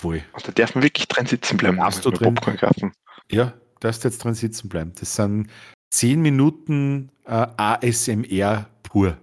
[0.00, 0.22] Voll.
[0.44, 1.76] Da darf man wirklich drin sitzen bleiben.
[1.76, 2.34] Darfst du drin?
[2.34, 2.92] Popcorn kaufen.
[3.30, 4.92] Ja, darfst jetzt drin sitzen bleiben.
[4.98, 5.50] Das sind
[5.90, 9.18] zehn Minuten äh, ASMR pur.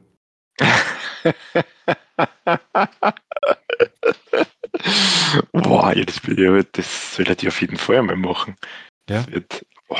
[5.51, 6.21] Boah, ja, das,
[6.73, 8.55] das soll ich auf jeden Fall einmal machen.
[9.09, 9.25] Ja.
[9.31, 9.97] Wird, oh.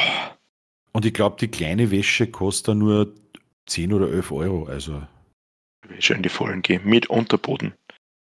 [0.91, 3.15] Und ich glaube, die kleine Wäsche kostet nur
[3.65, 4.65] 10 oder 11 Euro.
[4.65, 5.01] Also.
[5.87, 7.73] Wäsche in die Vollen gehen, mit Unterboden.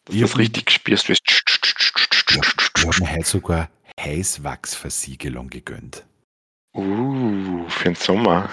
[0.05, 1.25] Dass du das richtig spürst, wie es
[3.01, 3.71] mir heute sogar
[4.01, 6.07] Heißwachsversiegelung gegönnt.
[6.75, 8.51] Uh, für den Sommer.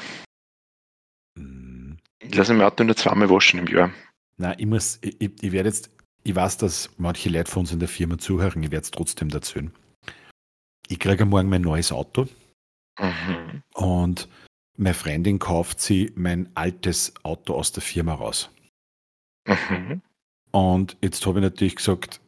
[1.36, 1.94] Mm.
[2.20, 3.92] Ich lasse mein Auto nur zweimal waschen im Jahr.
[4.38, 5.90] Nein, ich muss, ich, ich werde jetzt,
[6.24, 9.30] ich weiß, dass manche Leute von uns in der Firma zuhören, ich werde es trotzdem
[9.30, 9.60] dazu.
[10.88, 12.28] Ich kriege morgen mein neues Auto.
[13.00, 13.64] Mhm.
[13.74, 14.30] Und
[14.78, 18.50] meine Freundin kauft sie mein altes Auto aus der Firma raus.
[19.46, 20.02] Mhm.
[20.52, 22.22] Und jetzt habe ich natürlich gesagt,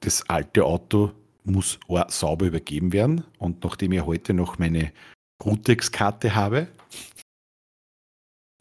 [0.00, 1.12] das alte Auto
[1.44, 1.78] muss
[2.08, 3.24] sauber übergeben werden.
[3.38, 4.92] Und nachdem ich heute noch meine
[5.44, 6.68] Rutex-Karte habe,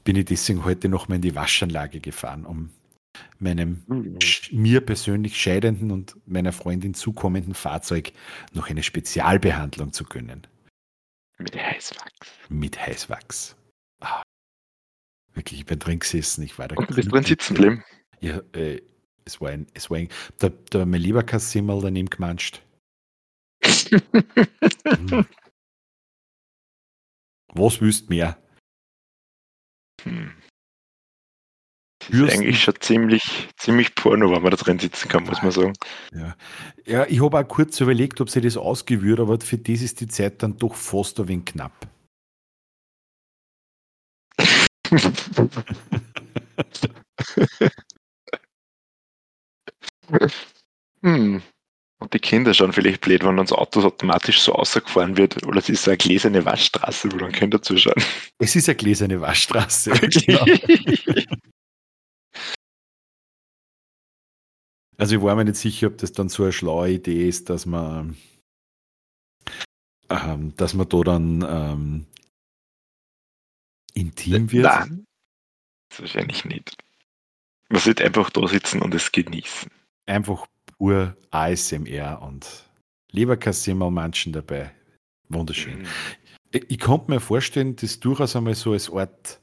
[0.04, 2.72] bin ich deswegen heute noch mal in die Waschanlage gefahren, um
[3.38, 4.18] meinem mhm.
[4.52, 8.12] mir persönlich scheidenden und meiner Freundin zukommenden Fahrzeug
[8.54, 10.48] noch eine Spezialbehandlung zu gönnen.
[11.38, 12.28] Mit Heißwachs.
[12.50, 13.56] Mit Heißwachs.
[14.02, 14.22] Ah,
[15.34, 16.44] wirklich, ich bin drin gesessen.
[16.44, 16.76] Ich war da.
[16.76, 17.84] Und du bist drin sitzen geblieben?
[18.20, 18.82] Ja, äh,
[19.26, 20.10] es war ein, es war ein,
[20.42, 22.62] der, der mein lieber Kassimmel daneben gemanscht.
[23.64, 25.26] hm.
[27.54, 28.38] Was wüsst mehr?
[30.04, 30.32] Hm.
[32.10, 35.74] ist eigentlich schon ziemlich, ziemlich porno, wenn man da drin sitzen kann, muss man sagen.
[36.14, 36.36] Ja,
[36.86, 40.08] ja ich habe auch kurz überlegt, ob sie das ausgewührt, aber für das ist die
[40.08, 41.88] Zeit dann doch fast ein wenig knapp.
[51.02, 51.42] Hm.
[52.02, 55.46] Und die Kinder schauen vielleicht blöd, wenn uns Autos automatisch so ausgefahren wird.
[55.46, 58.02] Oder es ist eine gläserne Waschstraße, wo dann Kinder zuschauen.
[58.38, 59.92] Es ist eine gläserne Waschstraße.
[59.92, 60.46] genau.
[64.98, 67.66] Also ich war mir nicht sicher, ob das dann so eine schlaue Idee ist, dass
[67.66, 68.18] man,
[70.10, 72.06] ähm, dass man da dann ähm,
[73.94, 74.66] intim wird?
[74.66, 75.06] Nein,
[75.98, 76.76] wahrscheinlich nicht.
[77.70, 79.72] Man sollte einfach da sitzen und es genießen.
[80.10, 80.48] Einfach
[80.78, 82.48] pur ASMR und
[83.12, 83.38] lieber
[83.76, 84.72] mal manchen dabei.
[85.30, 85.80] Wunderschön.
[85.80, 85.88] Mhm.
[86.52, 89.40] Ich, ich konnte mir vorstellen, das durchaus einmal so als Art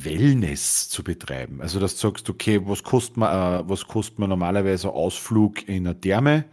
[0.00, 1.60] Wellness zu betreiben.
[1.60, 5.86] Also, dass du sagst, okay, was kostet man, äh, was kostet man normalerweise Ausflug in
[5.86, 6.46] eine Therme?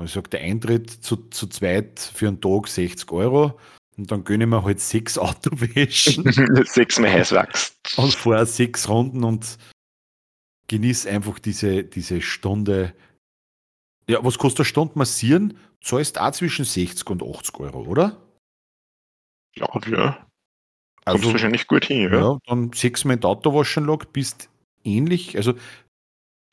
[0.00, 3.58] Ich sage, der Eintritt zu, zu zweit für einen Tag 60 Euro.
[3.96, 6.32] Und dann gönne ich mir halt sechs Autowäschen.
[6.64, 7.76] sechs mehr Heißwachs.
[7.96, 9.58] Und fahre sechs Runden und
[10.70, 12.94] genieße einfach diese, diese Stunde.
[14.08, 15.58] Ja, was kostet eine Stunde massieren?
[15.82, 18.16] Zahlst auch zwischen 60 und 80 Euro, oder?
[19.56, 20.26] Ja, ja.
[21.04, 22.20] Also, Kommst wahrscheinlich gut hin, ja.
[22.20, 24.48] ja dann sechsmal in der Autowaschanlage, bist
[24.84, 25.36] ähnlich.
[25.36, 25.54] Also,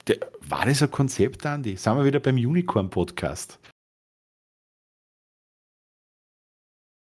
[0.08, 1.76] der, war das ein Konzept, Andi?
[1.76, 3.60] Sind wir wieder beim Unicorn-Podcast?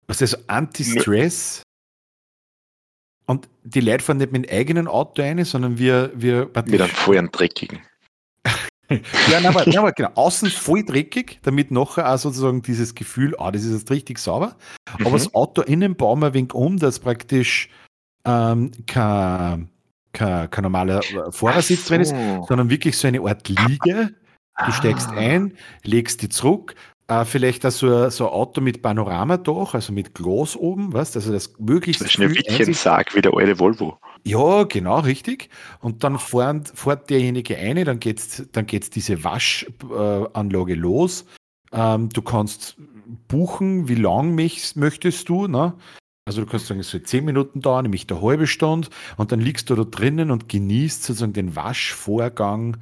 [0.08, 0.50] Was ist das?
[0.50, 1.64] Anti-Stress?
[3.26, 6.12] Und die Leute fahren nicht mit dem eigenen Auto ein, sondern wir.
[6.16, 7.80] wir mit einem vollen dreckigen.
[8.90, 9.00] ja,
[9.42, 10.12] nein, aber, nein, aber genau.
[10.14, 14.56] Außen voll dreckig, damit nachher auch sozusagen dieses Gefühl, ah, das ist jetzt richtig sauber.
[15.00, 15.08] Mhm.
[15.08, 17.70] Aber das Auto innen bauen wir ein wenig um, dass praktisch
[18.26, 19.70] ähm, kein,
[20.14, 21.02] kein, kein normaler
[21.32, 21.90] Fahrersitz so.
[21.90, 22.16] drin ist,
[22.48, 24.14] sondern wirklich so eine Art Liege.
[24.66, 25.18] Du steigst ah.
[25.18, 26.76] ein, legst die zurück,
[27.12, 31.32] Uh, vielleicht auch so, so ein Auto mit Panoramadach, also mit Glas oben, weißt Also
[31.32, 32.02] das möglichst.
[32.02, 34.00] Das ist ein Wittchensarg wie der alte Volvo.
[34.24, 35.50] Ja, genau, richtig.
[35.82, 41.26] Und dann fahren, fährt derjenige eine, dann geht's, dann geht's diese Waschanlage äh, los.
[41.72, 42.76] Ähm, du kannst
[43.28, 45.76] buchen, wie lang möchtest du, ne?
[46.28, 48.88] Also du kannst sagen, es soll zehn Minuten dauern, nämlich eine halbe Stunde,
[49.18, 52.78] und dann liegst du da drinnen und genießt sozusagen den Waschvorgang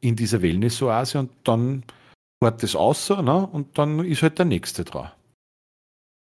[0.00, 1.84] in dieser Wellnessoase und dann
[2.42, 3.46] fährt das außer, ne?
[3.46, 5.10] Und dann ist halt der nächste dran.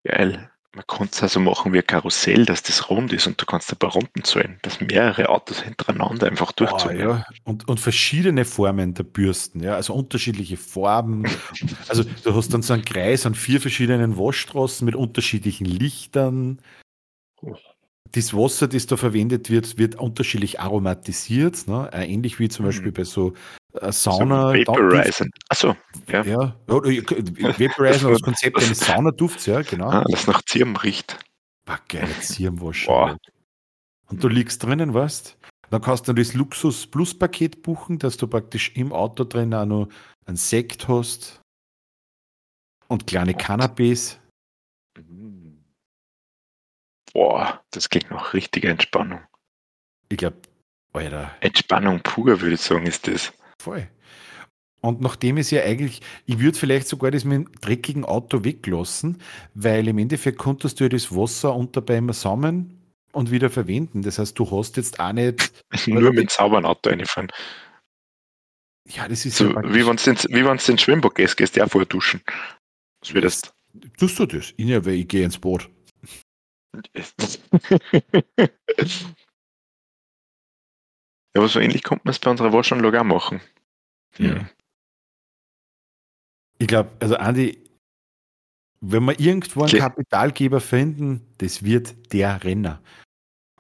[0.05, 0.49] Geil.
[0.75, 3.71] Man kann es also machen wie ein Karussell, dass das rund ist und du kannst
[3.71, 7.27] ein paar Runden zahlen, dass mehrere Autos hintereinander einfach durchzogen oh, ja.
[7.45, 11.25] und, und verschiedene Formen der Bürsten, ja, also unterschiedliche Farben.
[11.89, 16.63] also du hast dann so einen Kreis an vier verschiedenen Waschstraßen mit unterschiedlichen Lichtern.
[17.43, 17.55] Oh
[18.13, 21.89] das Wasser, das da verwendet wird, wird unterschiedlich aromatisiert, ne?
[21.93, 22.95] Äh, ähnlich wie zum Beispiel mhm.
[22.95, 23.33] bei so
[23.81, 24.53] Sauna.
[24.53, 25.31] So Vaporizen.
[25.49, 25.77] Achso,
[26.09, 26.23] ja.
[26.23, 26.57] ja.
[26.67, 29.89] Vaporizen, das Konzept eines Saunadufts, ja, genau.
[29.89, 31.19] Ah, das nach Zirm riecht.
[31.67, 32.89] Ah, geil, Zirmwasch.
[32.89, 35.39] Und du liegst drinnen, weißt
[35.71, 39.89] Dann kannst du das Luxus-Plus-Paket buchen, dass du praktisch im Auto drin auch noch
[40.27, 41.41] einen Sekt hast
[42.89, 44.21] und kleine Cannabis.
[47.13, 49.21] Boah, das klingt noch richtige Entspannung.
[50.09, 50.37] Ich glaube,
[50.93, 51.35] Alter.
[51.41, 53.33] Entspannung pur, würde ich sagen, ist das.
[53.63, 53.89] Voll.
[54.81, 59.23] Und nachdem ist ja eigentlich, ich würde vielleicht sogar das mit dem dreckigen Auto weglassen,
[59.55, 62.83] weil im Endeffekt konntest du ja das Wasser unter beim sammeln
[63.13, 64.03] und wieder verwenden.
[64.03, 65.53] Das heißt, du hast jetzt auch nicht.
[65.87, 67.29] Nur mit sauberen Auto reinfahren.
[68.89, 69.53] Ja, das ist so.
[69.53, 72.21] Ja wie wenn du ins Schwimmbad gehst, gehst du auch vorher duschen.
[73.01, 73.43] Was wird das?
[73.97, 74.53] Tust du das?
[74.57, 75.71] Ich, ja, ich gehe ins Boot.
[81.35, 83.41] Ja, aber so ähnlich kommt man es bei unserer Waschanlage auch machen.
[84.19, 84.49] Ja.
[86.59, 87.59] Ich glaube, also Andi,
[88.81, 92.83] wenn wir irgendwo einen Kapitalgeber finden, das wird der Renner.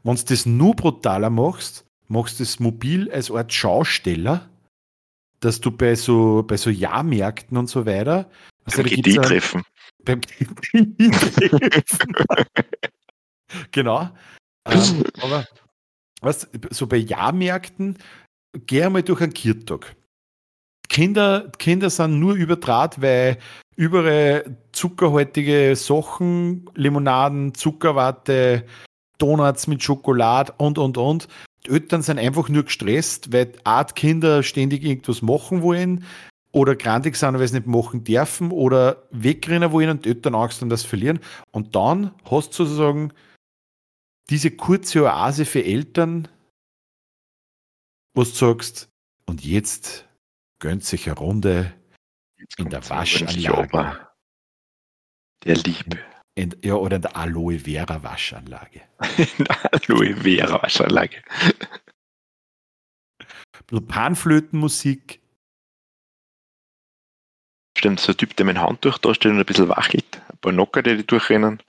[0.02, 4.50] Wenn du das nur brutaler machst, machst du das mobil als Art Schausteller,
[5.40, 8.30] dass du bei so, bei so Jahrmärkten und so weiter.
[8.64, 9.62] Also beim GD-Treffen.
[10.04, 12.14] Beim GD-Treffen.
[13.70, 14.10] genau.
[14.66, 15.46] Ähm, aber
[16.22, 17.98] was, so bei Jahrmärkten,
[18.66, 19.96] geh einmal durch einen Kirtag.
[20.88, 23.38] Kinder, Kinder sind nur überdraht, weil
[23.76, 28.64] überall zuckerhaltige Sachen, Limonaden, Zuckerwatte,
[29.18, 31.28] Donuts mit Schokolade und, und, und.
[31.64, 36.04] Die Eltern sind einfach nur gestresst, weil Art Kinder ständig irgendwas machen wollen
[36.50, 40.60] oder grandig sind, weil sie nicht machen dürfen oder wegrennen wollen und die Eltern Angst
[40.60, 41.20] haben, das verlieren.
[41.52, 43.12] Und dann hast du sozusagen
[44.30, 46.28] diese kurze Oase für Eltern,
[48.14, 48.88] wo du sagst,
[49.26, 50.08] und jetzt
[50.58, 51.74] gönnt sich eine Runde
[52.56, 54.08] in der Waschanlage.
[55.44, 55.98] Der Liebe.
[56.34, 58.82] In, ja, oder in der Aloe Vera Waschanlage.
[59.18, 61.22] in der Aloe Vera Waschanlage.
[63.88, 65.20] Panflötenmusik.
[67.76, 70.22] Stimmt, so ein Typ, der mit dem Handtuch da steht und ein bisschen wachelt.
[70.30, 71.62] Ein paar Nocker, die durchrennen.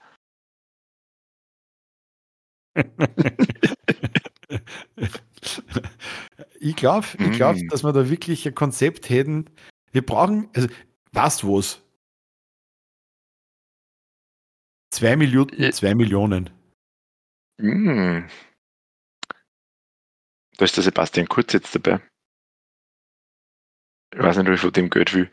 [6.60, 7.68] Ich glaube, ich glaub, mm.
[7.68, 9.50] dass wir da wirklich ein Konzept hätten.
[9.92, 10.68] Wir brauchen, also,
[11.12, 11.80] was was?
[14.90, 16.50] Zwei Minuten, zwei Millionen.
[17.58, 18.26] Mm.
[20.56, 22.00] Da ist der Sebastian Kurz jetzt dabei.
[24.12, 25.30] Ich weiß nicht, wie viel dem Geld will.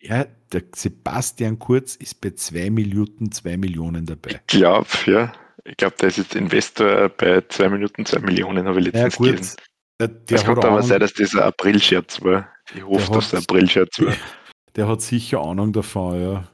[0.00, 4.30] Ja, der Sebastian Kurz ist bei 2 Minuten 2 Millionen dabei.
[4.30, 5.32] Ich glaube, ja.
[5.64, 9.24] Ich glaube, der ist jetzt Investor bei 2 Minuten 2 Millionen, habe ich letztens ja,
[9.32, 9.56] gelesen.
[10.00, 12.48] Der, der Es könnte aber sein, dass das ein April-Scherz war.
[12.74, 14.14] Ich hoffe, dass es ein April-Scherz war.
[14.74, 16.48] Der hat sicher Ahnung davon, ja.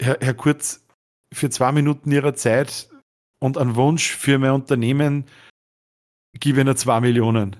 [0.00, 0.84] Herr, Herr Kurz,
[1.32, 2.88] für zwei Minuten Ihrer Zeit
[3.40, 5.24] und einen Wunsch für mein Unternehmen
[6.40, 7.56] gebe ich Ihnen zwei Millionen.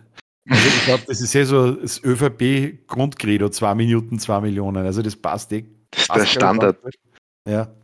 [0.49, 4.85] Also ich glaube, das ist eh so das ÖVP-Grundcredo, zwei Minuten, zwei Millionen.
[4.85, 5.65] Also das passt eh.
[5.91, 6.81] Das ist der Standard.
[7.45, 7.77] glaub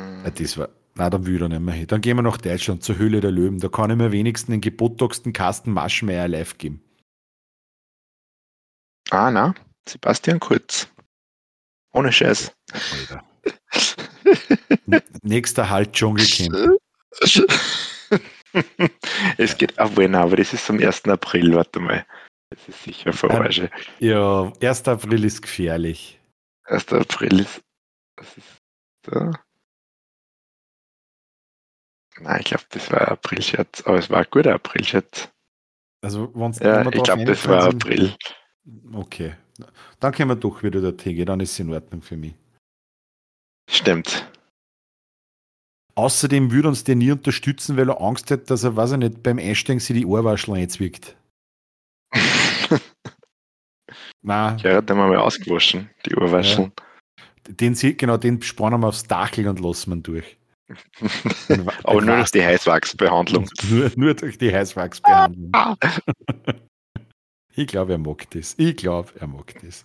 [0.00, 0.68] Ja, ja, das war.
[0.94, 1.86] Na, dann will da nicht mehr hin.
[1.86, 3.60] Dann gehen wir nach Deutschland zur Höhle der Löwen.
[3.60, 6.82] Da kann ich mir wenigstens den gebotoxten Carsten Maschmeyer live geben.
[9.10, 9.54] Ah, na,
[9.88, 10.88] Sebastian Kurz.
[11.92, 12.52] Ohne Scheiß.
[12.92, 13.24] Alter.
[15.22, 16.78] Nächster Halt Dschungelcamp.
[19.38, 21.04] es geht auch wohl, aber das ist am 1.
[21.06, 22.06] April, warte mal.
[22.50, 23.70] Das ist sicher Verarsche.
[23.98, 24.88] Ja, 1.
[24.88, 26.20] April ist gefährlich.
[26.64, 26.92] 1.
[26.92, 27.60] April ist.
[28.16, 28.60] Was ist
[29.02, 29.32] da?
[32.20, 35.28] Nein, ich glaube, das war April-Scherz, aber es war ein guter April-Scherz.
[36.02, 38.14] Also, wenn's Ja, ich glaube, das war sind- April.
[38.92, 39.34] Okay.
[40.00, 42.34] Dann können wir doch wieder der TG, dann ist es in Ordnung für mich.
[43.70, 44.26] Stimmt.
[45.94, 49.22] Außerdem würde uns der nie unterstützen, weil er Angst hat, dass er, weiß ich nicht,
[49.22, 51.16] beim Einsteigen sich die Ohrwaschel einzwickt.
[54.22, 56.72] Nein, Ja, den haben wir mal ausgewaschen, die Ohrwascheln.
[57.48, 60.36] den, sie- genau, den spannen wir aufs Dachel und lassen wir ihn durch.
[61.84, 63.48] Aber nur durch die Heißwachsbehandlung.
[63.70, 65.50] Nur, nur durch die Heißwachsbehandlung.
[65.52, 65.76] Ah.
[67.56, 68.54] Ich glaube, er mag das.
[68.58, 69.84] Ich glaube, er mag das.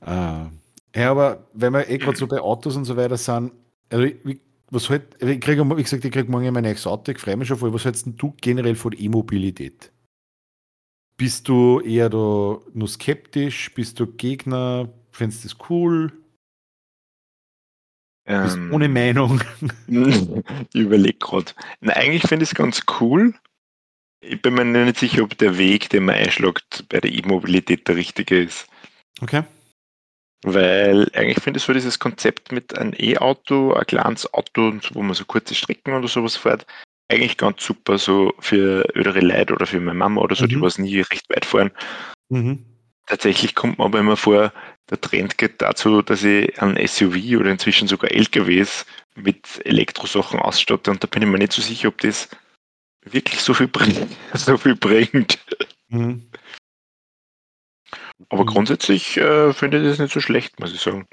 [0.00, 0.50] Ah.
[0.94, 3.52] Ja, aber wenn wir eh gerade so bei Autos und so weiter sind,
[3.88, 7.18] also ich, was halt, ich kriege, wie gesagt, ich kriege morgen mein neues Auto, ich
[7.18, 7.72] freue mich schon voll.
[7.72, 9.92] Was hältst du generell von E-Mobilität?
[11.16, 13.72] Bist du eher da nur skeptisch?
[13.74, 14.88] Bist du Gegner?
[15.10, 16.12] Findest du das cool?
[18.28, 19.40] Ähm, ohne Meinung?
[19.88, 21.52] ich überlege gerade.
[21.80, 23.34] Eigentlich finde ich es ganz cool.
[24.20, 27.96] Ich bin mir nicht sicher, ob der Weg, den man einschlägt, bei der E-Mobilität der
[27.96, 28.68] richtige ist.
[29.20, 29.44] Okay.
[30.44, 35.14] Weil eigentlich finde ich so dieses Konzept mit einem E-Auto, ein kleines Auto, wo man
[35.14, 36.66] so kurze Strecken oder sowas fährt,
[37.10, 40.62] eigentlich ganz super so für ältere Leute oder für meine Mama oder so, die Mhm.
[40.62, 41.70] was nie recht weit fahren.
[42.28, 42.64] Mhm.
[43.08, 44.52] Tatsächlich kommt mir aber immer vor,
[44.90, 48.84] der Trend geht dazu, dass ich ein SUV oder inzwischen sogar LKWs
[49.14, 52.28] mit Elektrosachen ausstatte und da bin ich mir nicht so sicher, ob das
[53.02, 54.14] wirklich so viel bringt.
[54.34, 55.38] So viel bringt.
[55.88, 56.30] Mhm.
[58.28, 58.48] Aber Mhm.
[58.48, 61.06] grundsätzlich äh, finde ich das nicht so schlecht, muss ich sagen.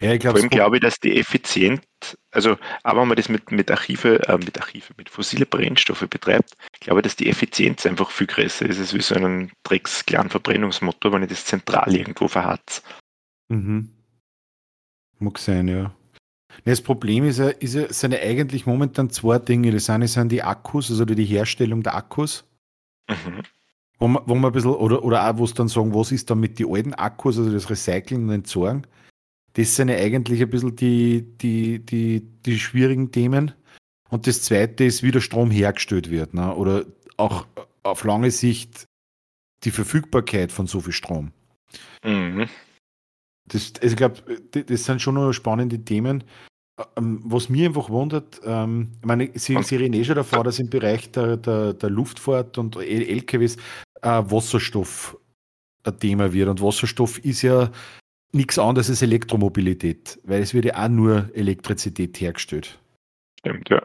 [0.00, 1.82] Ja, ich Vor glaube, allem glaube ich, dass die effizient,
[2.30, 6.56] also aber wenn man das mit, mit Archive, äh, mit Archive, mit fossile Brennstoffe betreibt,
[6.80, 8.78] glaube ich, dass die Effizienz einfach viel größer ist.
[8.78, 12.82] Es ist wie so ein drecks kleinen Verbrennungsmotor, wenn ich das zentral irgendwo verharzt.
[13.48, 13.90] Mhm.
[15.18, 15.94] Mag sein, ja.
[16.64, 19.72] Das Problem ist ja, ist ja, sind ja eigentlich momentan zwei Dinge.
[19.72, 22.44] Das eine sind die Akkus, also die Herstellung der Akkus,
[23.08, 23.42] Mhm.
[23.98, 26.30] wo man, wo man ein bisschen, oder, oder auch, wo es dann sagen, was ist
[26.30, 28.86] dann mit den alten Akkus, also das Recyceln und Entsorgen.
[29.54, 33.52] Das sind ja eigentlich ein bisschen die, die, die, die schwierigen Themen.
[34.08, 36.54] Und das zweite ist, wie der Strom hergestellt wird, ne?
[36.54, 36.84] oder
[37.16, 37.46] auch
[37.82, 38.86] auf lange Sicht
[39.64, 41.32] die Verfügbarkeit von so viel Strom.
[42.04, 42.48] Mhm.
[43.46, 46.24] Das, also ich glaube, das sind schon noch spannende Themen.
[46.96, 50.58] Ähm, Was mich einfach wundert, ähm, ich meine, Sie, Sie reden eh schon davor, dass
[50.58, 53.56] im Bereich der, der, der Luftfahrt und LKWs
[54.02, 55.16] äh, Wasserstoff
[55.84, 56.48] ein Thema wird.
[56.48, 57.70] Und Wasserstoff ist ja
[58.32, 62.78] nichts anderes als Elektromobilität, weil es wird ja auch nur Elektrizität hergestellt.
[63.40, 63.82] Stimmt, ja.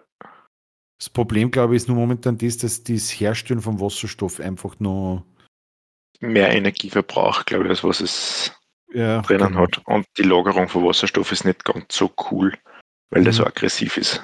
[0.98, 5.26] Das Problem, glaube ich, ist nur momentan das, dass das Herstellen von Wasserstoff einfach nur
[6.22, 8.52] Mehr Energieverbrauch, glaube ich, als was es
[8.94, 9.64] ja, drinnen genau.
[9.64, 9.82] hat.
[9.86, 12.54] Und die Lagerung von Wasserstoff ist nicht ganz so cool,
[13.10, 13.38] weil der Mhm.
[13.38, 14.24] so aggressiv ist.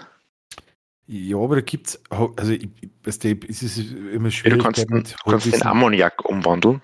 [1.08, 2.70] Ja, aber da gibt es, also ich,
[3.04, 4.58] weißt du, es ist immer Ja, schwierig.
[4.60, 6.82] du kannst, du kannst den Ammoniak umwandeln.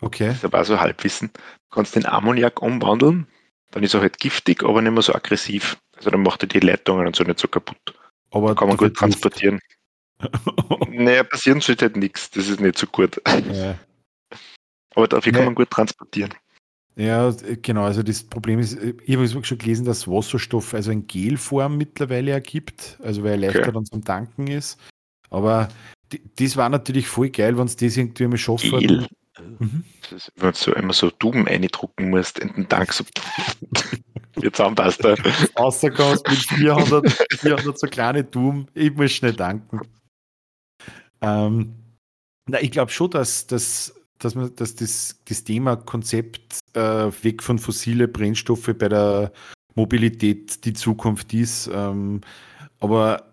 [0.00, 0.28] Okay.
[0.28, 1.30] Das ist aber auch so Halbwissen.
[1.34, 3.26] Du kannst den Ammoniak umwandeln,
[3.70, 5.78] dann ist er halt giftig, aber nicht mehr so aggressiv.
[5.96, 7.94] Also dann macht er die Leitungen und so nicht so kaputt.
[8.30, 9.60] Aber Kann man gut transportieren.
[10.90, 12.30] Naja, passieren sollte halt nichts.
[12.30, 13.20] Das ist nicht so gut.
[13.52, 13.78] ja.
[14.94, 15.46] Aber dafür kann Nee.
[15.46, 16.34] man gut transportieren.
[16.96, 17.30] ja,
[17.62, 17.84] genau.
[17.84, 22.98] Also das Problem ist, ich habe schon gelesen, dass Wasserstoff also in Gelform mittlerweile ergibt,
[23.02, 23.72] also weil er leichter Okay.
[23.72, 24.78] dann zum Tanken ist.
[25.30, 25.68] Aber
[26.36, 29.06] das war natürlich voll geil, wenn es das irgendwie mal schaffen.
[29.38, 29.84] Mhm.
[30.02, 32.92] Das ist, wenn du immer so Tuben eindrucken musst in den Tank.
[32.92, 33.04] So
[34.36, 35.14] Wie zusammenpasst da.
[35.54, 38.66] Außerkommst mit 400, 400 so kleine Doom.
[38.74, 39.80] Ich muss schnell danken.
[41.20, 41.74] Ähm,
[42.48, 47.42] na, ich glaube schon, dass, dass, dass, man, dass das, das Thema Konzept äh, weg
[47.42, 49.32] von fossile Brennstoffe bei der
[49.74, 51.70] Mobilität die Zukunft ist.
[51.72, 52.20] Ähm,
[52.78, 53.29] aber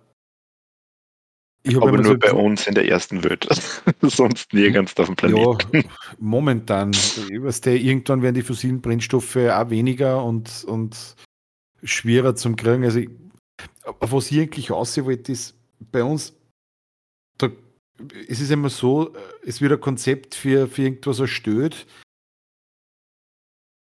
[1.76, 3.48] aber nur so bei uns in der ersten Welt.
[4.02, 5.78] Sonst nirgends auf dem Planeten.
[5.78, 5.84] Ja,
[6.20, 6.94] momentan.
[6.94, 11.16] Weißt irgendwann werden die fossilen Brennstoffe auch weniger und, und
[11.84, 12.84] schwerer zum Kriegen.
[12.84, 13.02] Also,
[14.00, 15.56] was ich eigentlich aussehen wollte, ist
[15.92, 16.34] bei uns,
[17.38, 17.50] da,
[18.28, 21.86] es ist immer so, es wird ein Konzept für, für irgendwas erstellt,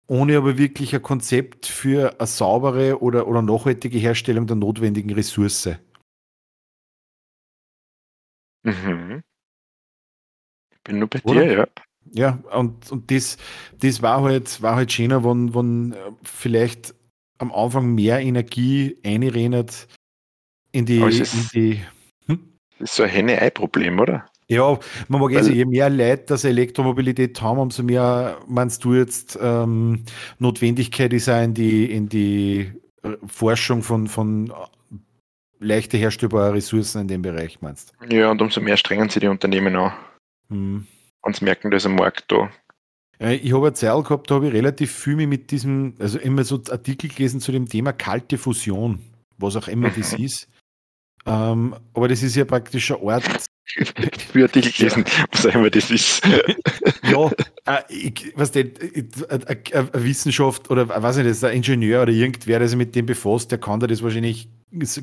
[0.07, 5.69] ohne aber wirklich ein Konzept für eine saubere oder, oder nachhaltige Herstellung der notwendigen Ressource.
[8.69, 9.23] Mhm.
[10.71, 11.45] Ich bin nur bei Oder?
[11.45, 11.67] dir, ja.
[12.15, 13.37] Ja, und, und das,
[13.81, 16.95] das war halt, war halt schöner, wenn, wenn äh, vielleicht
[17.39, 19.89] am Anfang mehr Energie einrennt
[20.73, 21.01] in die.
[21.01, 21.81] ist, in die
[22.27, 22.53] hm?
[22.79, 24.27] ist so ein Henne-Ei-Problem, oder?
[24.51, 29.39] Ja, man mag sagen, je mehr Leute das Elektromobilität haben, umso mehr meinst du jetzt
[29.41, 30.05] ähm,
[30.39, 34.51] Notwendigkeit ist auch in die, in die äh, Forschung von, von
[35.61, 38.17] leichte herstellbare Ressourcen in dem Bereich, meinst du?
[38.17, 39.93] Ja, und umso mehr strengen sie die Unternehmen an.
[40.49, 40.87] Hm.
[41.23, 42.51] Und sie merken, da ist ein Markt da.
[43.21, 46.63] Ich habe eine Zeit gehabt, da habe ich relativ viel mit diesem, also immer so
[46.71, 49.01] Artikel gelesen zu dem Thema kalte Fusion,
[49.39, 50.49] was auch immer das ist.
[51.27, 53.25] Ähm, aber das ist ja praktisch ein Ort.
[54.33, 56.25] Für Artikel gelesen, was auch immer das ist.
[57.03, 57.31] ja,
[57.67, 58.73] äh, ich, was denn,
[59.29, 63.05] eine Wissenschaft oder weiß nicht, das ist ein Ingenieur oder irgendwer, der sich mit dem
[63.05, 64.49] befasst, der kann da das wahrscheinlich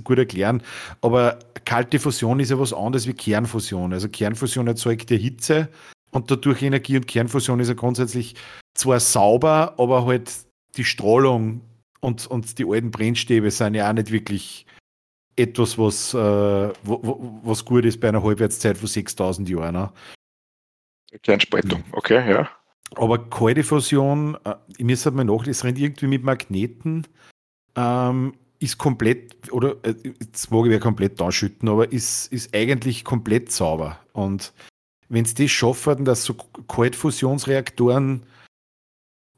[0.03, 0.61] gut erklären.
[1.01, 3.93] Aber kalte Fusion ist ja was anderes wie Kernfusion.
[3.93, 5.69] Also Kernfusion erzeugt ja Hitze
[6.11, 8.35] und dadurch Energie und Kernfusion ist ja grundsätzlich
[8.73, 10.31] zwar sauber, aber halt
[10.77, 11.61] die Strahlung
[12.01, 14.65] und, und die alten Brennstäbe sind ja auch nicht wirklich
[15.35, 16.17] etwas, was, äh,
[16.83, 19.75] was gut ist bei einer Halbwertszeit von 6000 Jahren.
[19.75, 19.91] Ne?
[21.23, 22.49] Kernspaltung, okay, ja.
[22.95, 27.07] Aber kalte Fusion, äh, ich muss halt mal nach, es rennt irgendwie mit Magneten
[27.75, 33.03] ähm, ist komplett, oder äh, jetzt mag ich ja komplett ausschütten, aber ist, ist eigentlich
[33.03, 33.99] komplett sauber.
[34.13, 34.53] Und
[35.09, 36.33] wenn es das schaffen, dass so
[36.67, 38.25] Kaltfusionsreaktoren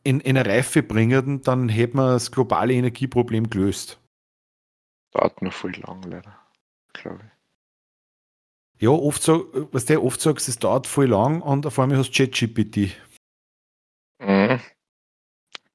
[0.03, 3.99] in, in eine Reife bringen, dann hätte man das globale Energieproblem gelöst.
[5.11, 6.37] Dauert noch voll lang, leider,
[6.93, 7.37] glaube ich.
[8.79, 12.11] Ja, oft so, was der oft sagst, es dauert voll lang und auf einmal hast
[12.11, 12.95] du ChatGPT.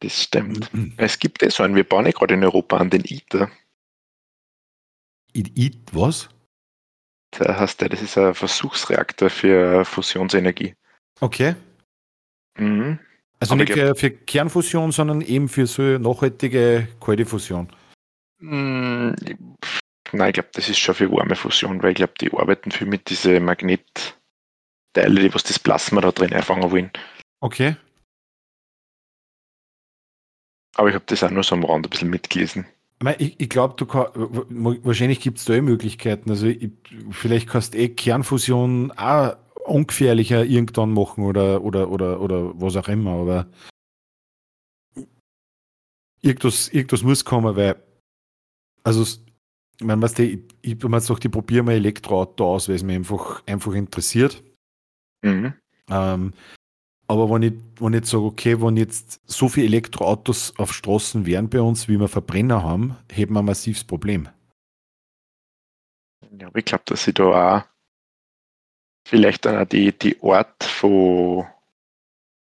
[0.03, 0.75] Das stimmt.
[0.75, 0.95] Mhm.
[0.97, 3.49] Es gibt eh so einen, wir bauen ja gerade in Europa an den ITER.
[5.33, 6.29] IT, was?
[7.31, 10.75] Da heißt der, das ist ein Versuchsreaktor für Fusionsenergie.
[11.21, 11.55] Okay.
[12.59, 12.99] Mhm.
[13.39, 17.69] Also Aber nicht glaub, für Kernfusion, sondern eben für so nachhaltige kalte Fusion.
[18.39, 19.15] Mh,
[20.13, 22.89] nein, ich glaube, das ist schon für warme Fusion, weil ich glaube, die arbeiten viel
[22.89, 24.15] mit diesen Magnetteile,
[24.95, 26.91] die was das Plasma da drin einfangen wollen.
[27.41, 27.77] Okay.
[30.77, 32.67] Aber ich habe das auch nur so am Rand ein bisschen mitgelesen.
[33.19, 36.31] Ich, ich glaube, du kann, wahrscheinlich gibt es da eh Möglichkeiten.
[36.31, 36.71] Also ich,
[37.11, 42.89] vielleicht kannst du eh Kernfusion auch ungefährlicher irgendwann machen oder, oder, oder, oder was auch
[42.89, 43.47] immer, aber
[46.21, 47.77] irgendwas, irgendwas muss kommen, weil,
[48.85, 52.55] also, ich meine, weißt du, ich, ich habe mir jetzt gedacht, ich probiere mal Elektroauto
[52.55, 54.43] aus, weil es mich einfach, einfach interessiert.
[55.23, 55.55] Mhm.
[55.91, 56.33] Ähm,
[57.13, 61.27] aber wenn ich, wenn ich jetzt sage, okay, wenn jetzt so viele Elektroautos auf Straßen
[61.27, 64.29] wären bei uns, wie wir Verbrenner haben, hätten wir ein massives Problem.
[66.39, 67.63] Ja, aber ich glaube, dass sich da auch
[69.07, 71.47] vielleicht dann auch die, die Art von,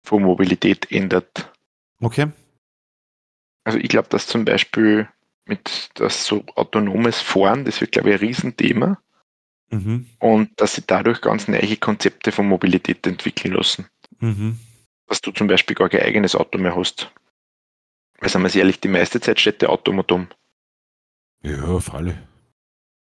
[0.04, 1.52] von Mobilität ändert.
[2.00, 2.28] Okay.
[3.64, 5.08] Also ich glaube, dass zum Beispiel
[5.44, 8.98] mit das so autonomes Fahren, das wird, glaube ich, ein Riesenthema.
[9.70, 10.06] Mhm.
[10.18, 13.86] Und dass sie dadurch ganz neue Konzepte von Mobilität entwickeln lassen.
[14.18, 14.58] Mhm.
[15.06, 17.10] Dass du zum Beispiel gar kein eigenes Auto mehr hast.
[18.18, 20.28] Weil, sagen wir ehrlich, die meiste Zeit steht der Auto um.
[21.42, 22.22] Ja, auf alle.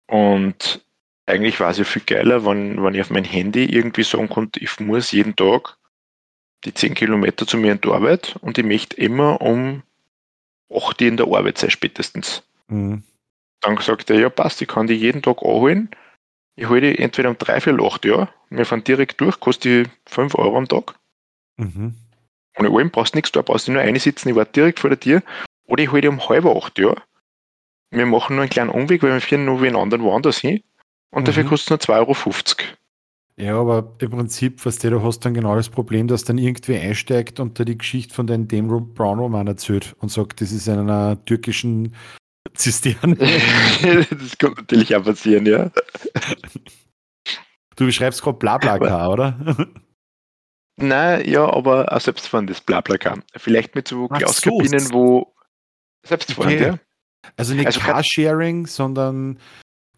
[0.06, 0.84] Und
[1.26, 4.60] eigentlich war es ja viel geiler, wenn, wenn ich auf mein Handy irgendwie sagen konnte,
[4.60, 5.76] ich muss jeden Tag
[6.64, 9.82] die 10 Kilometer zu mir in die Arbeit und ich möchte immer um
[10.72, 12.42] 8 Uhr in der Arbeit sein, spätestens.
[12.68, 13.02] Mhm.
[13.60, 15.90] Dann sagt er, ja passt, ich kann die jeden Tag anholen.
[16.56, 20.34] Ich hole die entweder um 3, 4, 8 Uhr, wir fahren direkt durch, kostet 5
[20.34, 20.94] Euro am Tag.
[21.56, 21.94] Mhm.
[22.58, 24.90] Ohne allem brauchst du nichts, da brauchst du nur eine sitzen, ich war direkt vor
[24.90, 25.22] der Tür.
[25.66, 26.94] Oder ich hole die um halb acht, ja.
[27.90, 30.62] Wir machen nur einen kleinen Umweg, weil wir fahren nur wie einen anderen woanders hin.
[31.10, 31.26] Und mhm.
[31.26, 32.76] dafür kostet es nur 2,50 Euro.
[33.36, 37.40] Ja, aber im Prinzip, was du hast dann genau das Problem, dass dann irgendwie einsteigt
[37.40, 40.78] und da die Geschichte von deinem Dan Brown Roman erzählt und sagt, das ist in
[40.78, 41.94] einer türkischen
[42.54, 43.16] Zisterne.
[44.10, 45.70] das kann natürlich auch passieren, ja.
[47.76, 49.68] Du beschreibst gerade Blablacar, oder?
[50.76, 53.18] Nein, ja, aber auch selbstfahrendes Blablacar.
[53.36, 55.34] Vielleicht mit so Glauskabinen, wo
[56.04, 56.66] selbstfahrend, okay.
[56.66, 56.78] ja.
[57.36, 59.38] Also nicht also Carsharing, sondern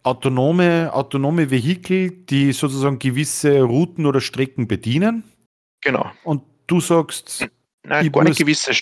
[0.03, 5.25] autonome, autonome Vehikel, die sozusagen gewisse Routen oder Strecken bedienen.
[5.81, 6.11] Genau.
[6.23, 7.49] Und du sagst.
[7.83, 8.73] Nein, gar nicht gewisse,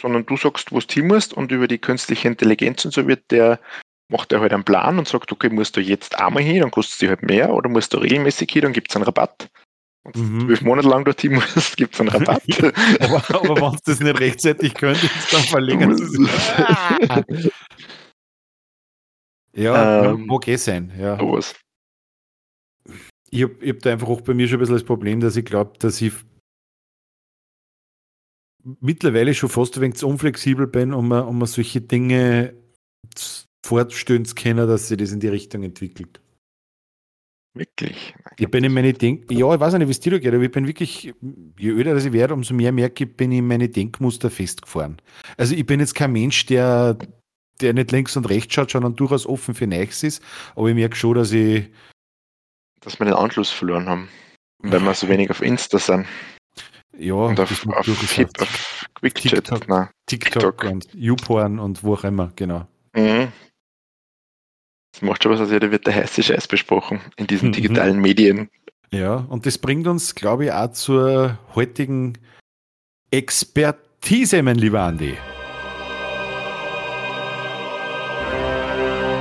[0.00, 3.30] sondern du sagst, wo du hin musst und über die künstliche Intelligenz und so wird
[3.30, 3.60] der,
[4.08, 6.92] macht er halt einen Plan und sagt, okay, musst du jetzt einmal hin, dann kostet
[6.92, 9.48] es dir halt mehr oder musst du regelmäßig hin, dann gibt es einen Rabatt.
[10.04, 10.40] Und mhm.
[10.40, 12.42] zwölf Monate lang dort hin musst, gibt es einen Rabatt.
[13.00, 17.50] aber, aber wenn du das nicht rechtzeitig könntest, dann verlängern sie es.
[19.54, 20.92] Ja, ähm, mag eh sein.
[20.98, 21.18] Ja.
[21.18, 21.54] Sowas.
[23.30, 25.44] Ich habe hab da einfach auch bei mir schon ein bisschen das Problem, dass ich
[25.44, 26.12] glaube, dass ich
[28.80, 32.54] mittlerweile schon fast ein wenig zu unflexibel bin, um, um solche Dinge
[33.64, 36.20] fortstellen zu können, dass sich das in die Richtung entwickelt.
[37.54, 38.14] Wirklich?
[38.38, 40.50] Ich bin in meine Denk ja, ich weiß nicht, wie es dir geht, aber ich
[40.50, 41.12] bin wirklich,
[41.58, 44.96] je öder ich werde, umso mehr merke ich, bin ich in meine Denkmuster festgefahren.
[45.36, 46.96] Also ich bin jetzt kein Mensch, der
[47.62, 50.22] der nicht links und rechts schaut, sondern durchaus offen für Neues ist.
[50.54, 51.70] Aber ich merke schon, dass ich.
[52.80, 54.08] Dass wir den Anschluss verloren haben.
[54.58, 56.06] Weil wir so wenig auf Insta sind.
[56.98, 59.44] Ja, und auf, auf, Hit, auf QuickChat.
[59.44, 62.66] TikTok, TikTok, TikTok und YouPorn und wo auch immer, genau.
[62.94, 63.32] Mhm.
[64.92, 67.52] Das macht schon was, also da wird der heiße Scheiß besprochen in diesen mhm.
[67.52, 68.50] digitalen Medien.
[68.90, 72.18] Ja, und das bringt uns, glaube ich, auch zur heutigen
[73.10, 75.16] Expertise, mein lieber Andi.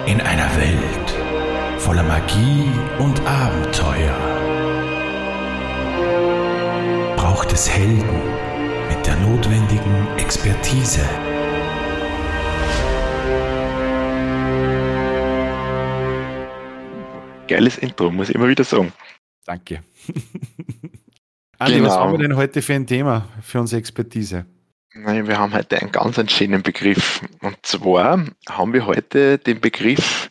[0.07, 2.69] In einer Welt voller Magie
[2.99, 4.40] und Abenteuer
[7.31, 8.19] braucht es Helden
[8.89, 10.99] mit der notwendigen Expertise.
[17.47, 18.91] Geiles Intro, muss ich immer wieder sagen.
[19.45, 19.81] Danke.
[21.57, 21.87] Andi, genau.
[21.87, 24.45] was haben wir denn heute für ein Thema für unsere Expertise?
[24.93, 27.21] Nein, wir haben heute einen ganz schönen Begriff.
[27.39, 30.29] Und zwar haben wir heute den Begriff,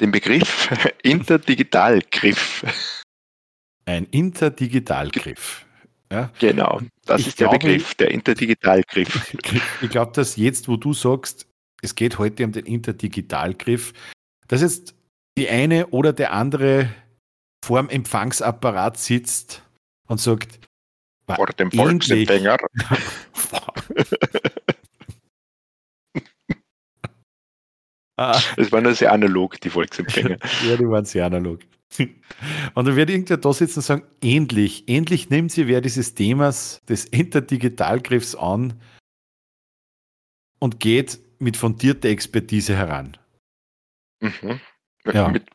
[0.00, 0.68] den Begriff
[1.04, 2.99] Interdigitalgriff.
[3.90, 5.66] Ein Interdigitalgriff.
[6.12, 6.30] Ja.
[6.38, 9.34] Genau, das ich ist glaube, der Begriff, der Interdigitalgriff.
[9.82, 11.48] Ich glaube, dass jetzt, wo du sagst,
[11.82, 13.92] es geht heute um den Interdigitalgriff,
[14.46, 14.94] dass jetzt
[15.36, 16.94] die eine oder der andere
[17.64, 19.64] vorm Empfangsapparat sitzt
[20.06, 20.60] und sagt,
[21.26, 22.58] vor dem Volksempfänger.
[28.56, 30.36] Das waren nur sehr analog, die Volksempfänger.
[30.68, 31.60] ja, die waren sehr analog.
[32.74, 36.80] Und dann wird irgendwer da sitzen und sagen, ähnlich, ähnlich nimmt sie wer dieses Themas
[36.88, 38.80] des Interdigitalgriffs an
[40.58, 43.16] und geht mit fundierter Expertise heran.
[44.20, 44.60] Mhm.
[45.12, 45.28] Ja.
[45.28, 45.48] Mit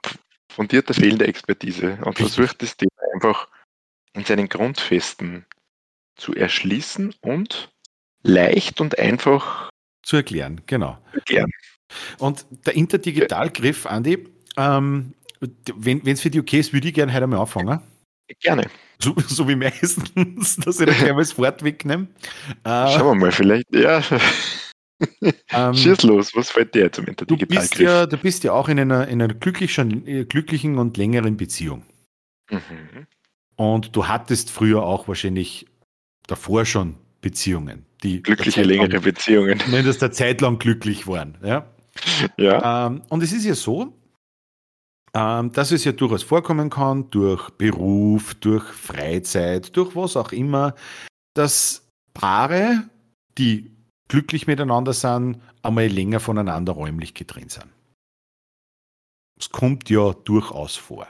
[0.52, 3.48] fundierter fehlender Expertise und versucht das Thema einfach
[4.14, 5.46] in seinen Grundfesten
[6.16, 7.72] zu erschließen und
[8.24, 9.70] leicht und einfach
[10.02, 10.98] zu erklären, genau.
[11.14, 11.52] Erklären.
[12.18, 14.28] Und der Interdigitalgriff, Andi,
[14.58, 15.14] ähm,
[15.76, 17.80] wenn es für die okay ist, würde ich gerne heute mal anfangen.
[18.42, 18.68] Gerne.
[19.00, 22.08] So, so wie meistens, dass ich da gleich mal das Wort wegnehme.
[22.64, 24.02] Äh, Schauen wir mal, vielleicht, ja.
[25.52, 27.70] Ähm, Schieß los, was fällt dir zum Interdigitalgriff?
[27.70, 31.36] Du bist ja, du bist ja auch in einer, in einer glücklichen, glücklichen und längeren
[31.38, 31.84] Beziehung.
[32.50, 33.08] Mhm.
[33.58, 35.66] Und du hattest früher auch wahrscheinlich
[36.28, 41.38] davor schon Beziehungen, die glückliche längere Beziehungen, zumindest der Zeit lang glücklich waren.
[41.44, 41.70] Ja.
[42.38, 42.88] ja.
[42.88, 43.94] Ähm, und es ist ja so,
[45.16, 50.76] ähm, dass es ja durchaus vorkommen kann, durch Beruf, durch Freizeit, durch was auch immer,
[51.34, 52.90] dass Paare,
[53.38, 53.72] die
[54.10, 57.68] glücklich miteinander sind, einmal länger voneinander räumlich getrennt sind.
[59.40, 61.08] Es kommt ja durchaus vor.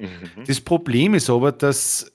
[0.00, 0.44] Mhm.
[0.46, 2.12] Das Problem ist aber, dass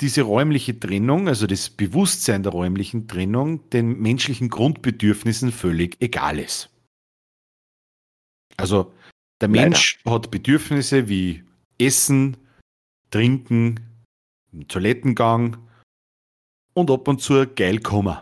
[0.00, 6.68] diese räumliche Trennung, also das Bewusstsein der räumlichen Trennung, den menschlichen Grundbedürfnissen völlig egal ist.
[8.58, 8.92] Also
[9.40, 10.16] der Mensch Leider.
[10.16, 11.44] hat Bedürfnisse wie
[11.78, 12.36] Essen,
[13.10, 13.80] Trinken,
[14.68, 15.56] Toilettengang
[16.74, 18.18] und ab und zu geil kommen.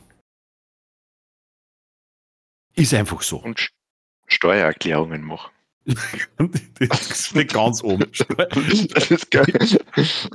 [2.75, 3.39] Ist einfach so.
[3.39, 3.71] Und
[4.27, 5.51] Steuererklärungen machen.
[6.79, 8.11] das ist nicht ganz oben.
[8.95, 9.47] das ist geil.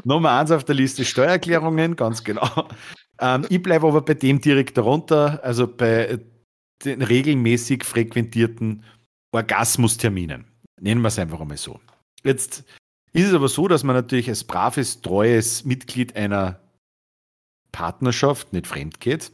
[0.04, 2.70] Nummer eins auf der Liste Steuererklärungen, ganz genau.
[3.20, 6.20] Ähm, ich bleibe aber bei dem direkt darunter, also bei
[6.84, 8.84] den regelmäßig frequentierten
[9.34, 10.51] Orgasmusterminen.
[10.82, 11.80] Nennen wir es einfach einmal so.
[12.24, 12.64] Jetzt
[13.14, 16.60] ist es aber so, dass man natürlich als braves, treues Mitglied einer
[17.72, 19.32] Partnerschaft nicht fremd geht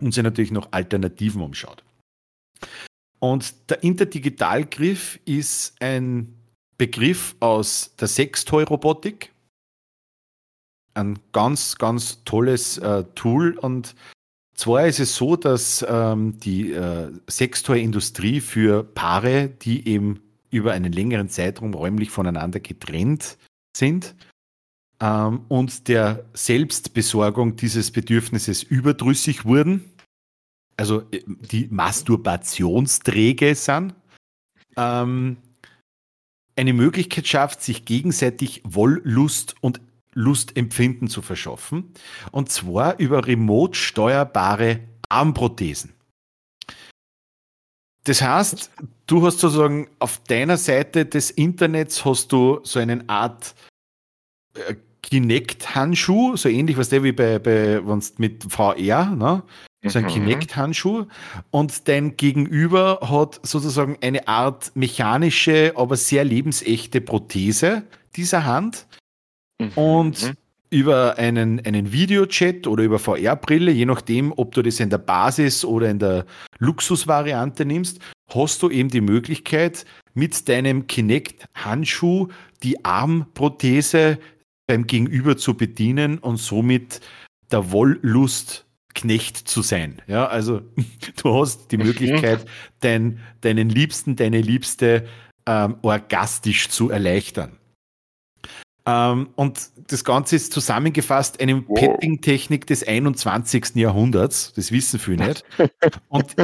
[0.00, 1.84] und sich natürlich noch Alternativen umschaut.
[3.18, 6.34] Und der Interdigitalgriff ist ein
[6.78, 9.32] Begriff aus der Sextoy-Robotik.
[10.94, 13.58] Ein ganz, ganz tolles äh, Tool.
[13.58, 13.94] Und
[14.54, 20.92] zwar ist es so, dass ähm, die äh, Sextoy-Industrie für Paare, die eben über einen
[20.92, 23.38] längeren Zeitraum räumlich voneinander getrennt
[23.76, 24.14] sind,
[25.00, 29.90] ähm, und der Selbstbesorgung dieses Bedürfnisses überdrüssig wurden,
[30.76, 33.94] also äh, die Masturbationsträge sind,
[34.76, 35.38] ähm,
[36.56, 39.80] eine Möglichkeit schafft, sich gegenseitig Wollust und
[40.12, 41.94] Lustempfinden zu verschaffen.
[42.32, 45.94] Und zwar über remote steuerbare Armprothesen.
[48.04, 48.70] Das heißt,
[49.06, 53.54] du hast sozusagen auf deiner Seite des Internets hast du so eine Art
[54.54, 59.42] äh, Kinect-Handschuh, so ähnlich was der wie bei, bei wenn mit VR, ne?
[59.84, 60.08] so ein mhm.
[60.08, 61.06] Kinect-Handschuh.
[61.50, 67.84] Und dein Gegenüber hat sozusagen eine Art mechanische, aber sehr lebensechte Prothese
[68.16, 68.86] dieser Hand.
[69.58, 69.72] Mhm.
[69.74, 70.34] Und
[70.70, 75.64] über einen, einen Videochat oder über VR-Brille, je nachdem, ob du das in der Basis
[75.64, 76.24] oder in der
[76.58, 77.98] Luxusvariante nimmst,
[78.32, 82.28] hast du eben die Möglichkeit, mit deinem Kinect-Handschuh
[82.62, 84.18] die Armprothese
[84.66, 87.00] beim Gegenüber zu bedienen und somit
[87.50, 90.02] der Wollust Knecht zu sein.
[90.06, 90.62] Ja, also
[91.22, 91.84] du hast die mhm.
[91.84, 92.44] Möglichkeit,
[92.80, 95.06] dein, deinen Liebsten, deine Liebste
[95.46, 97.59] ähm, orgastisch zu erleichtern.
[98.86, 101.78] Ähm, und das Ganze ist zusammengefasst eine wow.
[101.78, 103.76] Petting-Technik des 21.
[103.76, 104.52] Jahrhunderts.
[104.54, 105.44] Das wissen viele nicht.
[106.08, 106.36] Und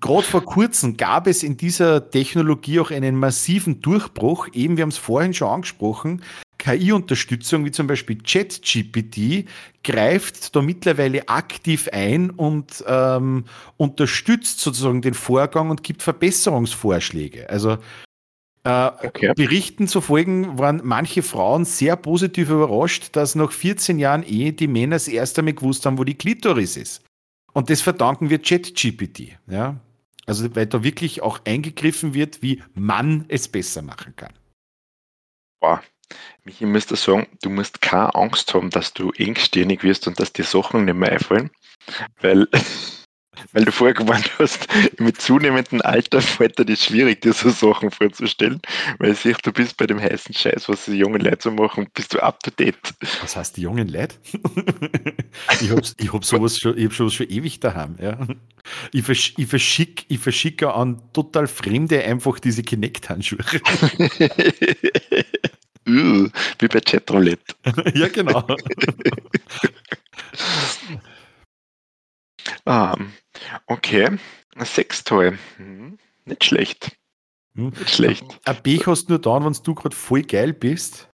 [0.00, 4.48] gerade vor kurzem gab es in dieser Technologie auch einen massiven Durchbruch.
[4.52, 6.22] Eben, wir haben es vorhin schon angesprochen,
[6.58, 9.48] KI-Unterstützung wie zum Beispiel ChatGPT
[9.84, 13.44] greift da mittlerweile aktiv ein und ähm,
[13.76, 17.48] unterstützt sozusagen den Vorgang und gibt Verbesserungsvorschläge.
[17.48, 17.78] Also
[19.02, 19.32] okay.
[19.34, 24.66] Berichten zu folgen waren manche Frauen sehr positiv überrascht, dass nach 14 Jahren Ehe die
[24.66, 27.02] Männer das erste Mal gewusst haben, wo die Klitoris ist.
[27.52, 29.38] Und das verdanken wir ChatGPT.
[29.46, 29.80] Ja?
[30.26, 34.32] Also weil da wirklich auch eingegriffen wird, wie man es besser machen kann.
[35.60, 35.82] Boah,
[36.44, 40.44] Michi müsste sagen, du musst keine Angst haben, dass du engstirnig wirst und dass dir
[40.44, 41.50] Sachen nicht mehr einfallen,
[42.20, 42.48] weil,
[43.52, 44.66] weil du vorher gemeint hast,
[44.98, 48.60] mit zunehmendem Alter fällt dir das schwierig, dir so Sachen vorzustellen,
[48.98, 51.88] weil ich sehe, du bist bei dem heißen Scheiß, was die jungen Leute so machen,
[51.94, 52.76] bist du up to date.
[53.20, 54.16] Was heißt die jungen Leute?
[55.60, 58.18] ich habe ich hab sowas schon, ich hab sowas schon ewig daheim, ja.
[58.92, 63.38] Ich, versch, ich, verschick, ich verschicke an total Fremde einfach diese Kinect-Handschuhe.
[65.88, 67.54] wie bei Chatroulette.
[67.94, 68.46] ja, genau.
[72.64, 72.96] ah,
[73.66, 74.18] okay.
[74.64, 75.36] Sextoy.
[75.56, 75.98] Hm.
[76.24, 76.96] Nicht schlecht.
[77.54, 77.70] Hm.
[77.70, 78.24] Nicht schlecht.
[78.44, 81.08] Ein Pech hast du nur dann, wenn du gerade voll geil bist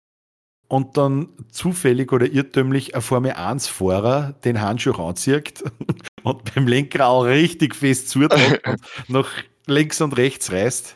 [0.68, 5.64] und dann zufällig oder irrtümlich ein Formel 1-Fahrer den Handschuh ranzieht
[6.24, 9.30] und beim Lenker auch richtig fest zudrückt und nach
[9.68, 10.96] links und rechts reißt.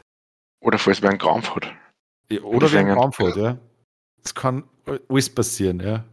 [0.62, 1.72] Oder falls wer einen Krampf hat.
[2.30, 3.58] Ja, oder wer einen Krampf hat, ja.
[4.24, 4.64] Das kann
[5.10, 6.06] alles passieren, ja.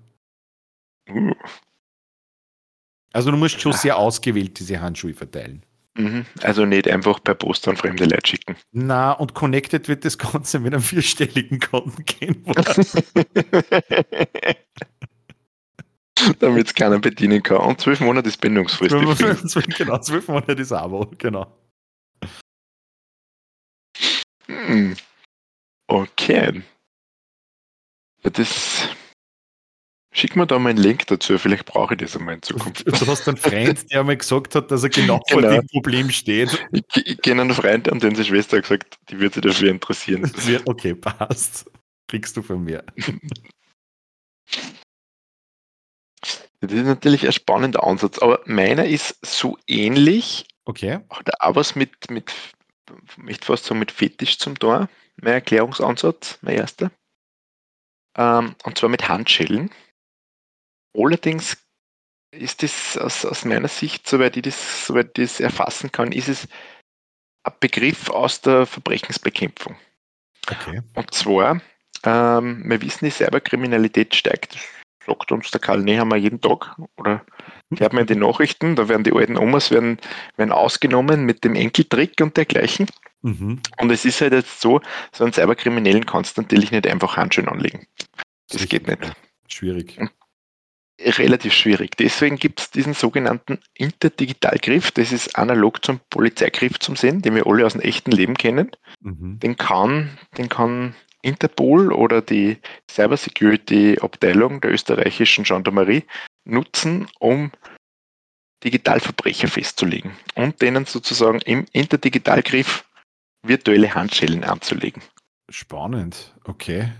[3.12, 5.62] Also du musst schon sehr ausgewählt diese Handschuhe verteilen.
[5.94, 6.24] Mhm.
[6.43, 8.56] Also nicht einfach per Post an fremde Leute schicken.
[8.72, 12.44] Na, und connected wird das Ganze mit einem vierstelligen Konten gehen.
[16.39, 17.59] Damit es keiner bedienen kann.
[17.59, 18.94] Und zwölf Monate ist Bindungsfrist.
[19.76, 21.52] genau, zwölf Monate ist Abo, genau.
[24.47, 24.97] Hm.
[25.89, 26.62] Okay.
[28.22, 28.89] Das.
[30.14, 32.86] Schick mir da mal einen Link dazu, vielleicht brauche ich das einmal in Zukunft.
[32.86, 35.40] Du hast einen Freund, der einmal gesagt hat, dass er genau, genau.
[35.40, 36.66] vor dem Problem steht.
[36.70, 39.70] Ich, ich kenne einen Freund, an den seine Schwester hat gesagt, die würde sich dafür
[39.70, 40.30] interessieren.
[40.66, 41.70] Okay, passt.
[42.09, 42.84] Kriegst du von mir.
[46.60, 50.47] Das ist natürlich ein spannender Ansatz, aber meiner ist so ähnlich.
[50.66, 51.01] Okay.
[51.10, 52.32] Hat auch was mit, mit,
[53.26, 54.89] ich fast so mit Fetisch zum Tor.
[55.16, 56.90] Mein Erklärungsansatz, mein erster
[58.16, 59.70] ähm, und zwar mit Handschellen.
[60.97, 61.56] Allerdings
[62.32, 66.28] ist es aus, aus meiner Sicht, soweit ich, das, soweit ich das erfassen kann, ist
[66.28, 66.48] es
[67.44, 69.77] ein Begriff aus der Verbrechensbekämpfung.
[70.51, 70.81] Okay.
[70.94, 71.60] Und zwar,
[72.05, 74.62] ähm, wir wissen, die Cyberkriminalität steigt, das
[75.06, 77.24] sagt uns der Karl Nehammer jeden Tag oder
[77.77, 79.98] hört man in den Nachrichten, da werden die alten Omas werden,
[80.36, 82.86] werden ausgenommen mit dem Enkeltrick und dergleichen.
[83.23, 83.60] Mhm.
[83.78, 84.81] Und es ist halt jetzt so,
[85.12, 87.86] so einen Cyberkriminellen kannst du natürlich nicht einfach Handschuhe anlegen.
[88.48, 89.12] Das geht nicht.
[89.48, 89.98] Schwierig.
[91.04, 91.96] Relativ schwierig.
[91.96, 94.90] Deswegen gibt es diesen sogenannten Interdigitalgriff.
[94.92, 98.70] Das ist analog zum Polizeigriff zum Sehen, den wir alle aus dem echten Leben kennen.
[99.00, 99.40] Mhm.
[99.40, 102.58] Den kann, den kann Interpol oder die
[102.90, 106.04] Cybersecurity-Abteilung der österreichischen Gendarmerie
[106.44, 107.52] nutzen, um
[108.64, 112.84] Digitalverbrecher festzulegen und denen sozusagen im Interdigitalgriff
[113.42, 115.02] virtuelle Handschellen anzulegen.
[115.48, 116.92] Spannend, okay.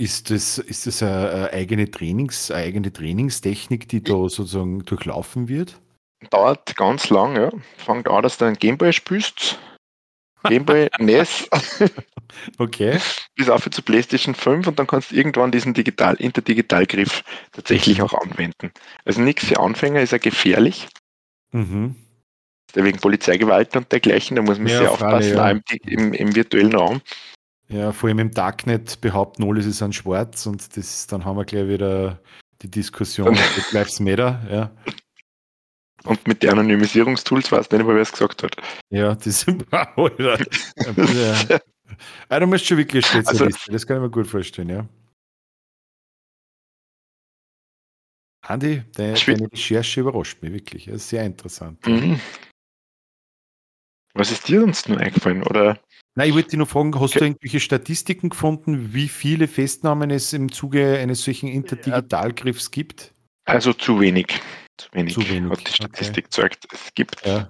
[0.00, 5.78] Ist das, ist das eine eigene, Trainings, eine eigene Trainingstechnik, die da sozusagen durchlaufen wird?
[6.30, 7.50] Dauert ganz lang, ja.
[7.76, 9.58] Fängt an, dass du einen Gameboy spielst.
[10.44, 11.50] Gameboy NES.
[12.56, 12.98] Okay.
[13.34, 17.22] Bis auf zu PlayStation 5 und dann kannst du irgendwann diesen Digital, Interdigitalgriff
[17.52, 18.72] tatsächlich auch anwenden.
[19.04, 20.88] Also nichts für Anfänger, ist ja gefährlich.
[21.52, 21.94] Mhm.
[22.72, 25.50] Wegen Polizeigewalt und dergleichen, da muss man ja, sehr aufpassen, ja.
[25.50, 27.02] im, im, im, virtuellen Raum.
[27.70, 31.44] Ja, vor allem im Darknet behaupten alle, sie sind schwarz und das, dann haben wir
[31.44, 32.20] gleich wieder
[32.62, 34.70] die Diskussion, Black Lives Matter, ja.
[36.04, 38.56] Und mit den Anonymisierungstools weiß nicht mehr, wer es gesagt hat.
[38.90, 40.38] Ja, das ist Alter.
[41.48, 41.58] ja.
[42.28, 44.88] Ah, du musst schon wirklich Spezialist also, das kann ich mir gut vorstellen, ja.
[48.42, 50.86] Andi, deine, deine Recherche überrascht mich wirklich.
[50.86, 51.86] Das ist sehr interessant.
[51.86, 52.18] Mhm.
[54.14, 55.42] Was ist dir sonst nur eingefallen?
[55.42, 55.78] Oder?
[56.14, 57.18] Na, ich wollte dich nur fragen, hast okay.
[57.20, 63.14] du irgendwelche Statistiken gefunden, wie viele Festnahmen es im Zuge eines solchen Interdigitalgriffs gibt?
[63.44, 64.40] Also zu wenig.
[64.76, 65.50] Zu wenig, zu wenig.
[65.50, 66.42] hat die Statistik okay.
[66.42, 66.68] gezeigt.
[66.72, 67.48] Es gibt, ja.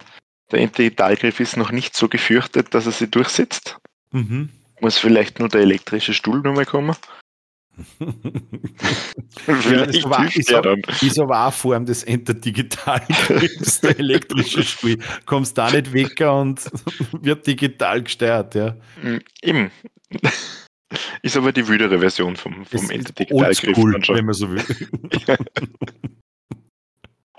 [0.50, 3.78] der Interdigitalgriff ist noch nicht so gefürchtet, dass er sich durchsetzt.
[4.12, 4.50] Mhm.
[4.80, 6.96] Muss vielleicht nur der elektrische Stuhl nochmal kommen.
[9.46, 14.98] Ja, ist, aber, ist, aber, ist aber auch Form des Enter-Digital-Griffs, der elektrische Stuhl.
[15.26, 16.60] Kommst da nicht weg und
[17.20, 18.76] wird digital gesteuert, ja.
[19.02, 19.70] Mm, eben.
[21.22, 24.08] Ist aber die wüdere Version vom, vom Enter-Digital-Griff.
[24.08, 24.64] Wenn man so will.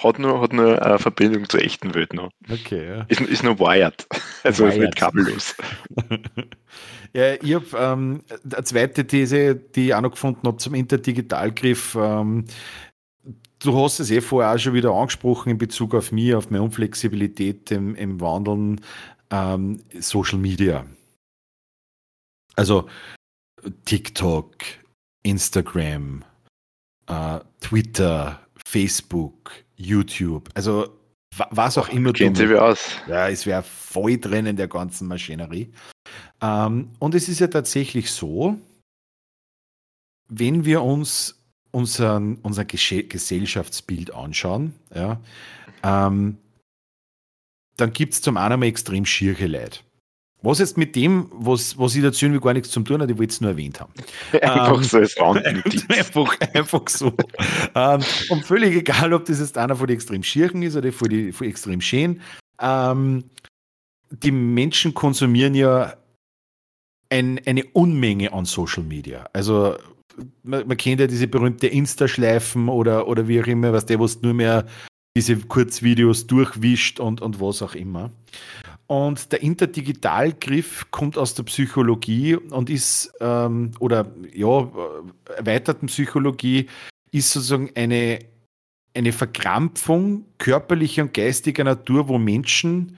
[0.03, 2.31] Hat nur, hat nur eine Verbindung zur echten Welt noch.
[2.49, 3.05] Okay, ja.
[3.07, 4.07] Ist, ist nur wired.
[4.43, 4.73] Also wired.
[4.73, 5.55] ist nicht kabellos.
[7.13, 11.95] ja, ich habe ähm, eine zweite These, die ich auch noch gefunden habe zum Interdigitalgriff.
[11.99, 12.45] Ähm,
[13.59, 16.63] du hast es eh vorher auch schon wieder angesprochen in Bezug auf mich, auf meine
[16.63, 18.81] Unflexibilität im, im Wandeln.
[19.29, 20.85] Ähm, Social Media.
[22.55, 22.89] Also
[23.85, 24.55] TikTok,
[25.23, 26.23] Instagram,
[27.07, 29.51] äh, Twitter, Facebook,
[29.81, 30.97] YouTube, also
[31.49, 32.13] was auch immer.
[32.13, 32.97] Kennt sie wie aus.
[33.07, 35.71] Ja, es wäre voll drin in der ganzen Maschinerie.
[36.41, 38.57] Ähm, und es ist ja tatsächlich so,
[40.27, 41.41] wenn wir uns
[41.71, 45.21] unseren, unser Gesellschaftsbild anschauen, ja,
[45.83, 46.37] ähm,
[47.77, 49.79] dann gibt es zum einen mal extrem schiere Leute.
[50.43, 53.17] Was jetzt mit dem, was, was ich dazu irgendwie gar nichts zu tun hat, ich
[53.17, 53.93] wollte es nur erwähnt haben.
[54.41, 55.17] Einfach ähm, so als
[55.89, 57.13] einfach, einfach so.
[57.75, 61.09] ähm, und völlig egal, ob das jetzt einer von den extrem Schirchen ist oder von
[61.09, 62.21] den von extrem Schäen.
[62.59, 63.25] Ähm,
[64.09, 65.93] die Menschen konsumieren ja
[67.09, 69.29] ein, eine Unmenge an Social Media.
[69.33, 69.77] Also
[70.43, 74.21] man, man kennt ja diese berühmte Insta-Schleifen oder, oder wie auch immer, was der, was
[74.21, 74.65] nur mehr
[75.15, 78.11] diese Kurzvideos durchwischt und, und was auch immer.
[78.91, 84.69] Und der Interdigitalgriff kommt aus der Psychologie und ist, ähm, oder ja,
[85.33, 86.67] erweiterten Psychologie,
[87.09, 88.19] ist sozusagen eine,
[88.93, 92.97] eine Verkrampfung körperlicher und geistiger Natur, wo Menschen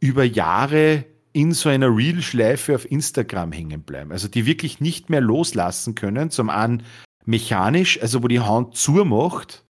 [0.00, 4.10] über Jahre in so einer Real-Schleife auf Instagram hängen bleiben.
[4.10, 6.32] Also die wirklich nicht mehr loslassen können.
[6.32, 6.82] Zum einen
[7.26, 9.64] mechanisch, also wo die Hand zumacht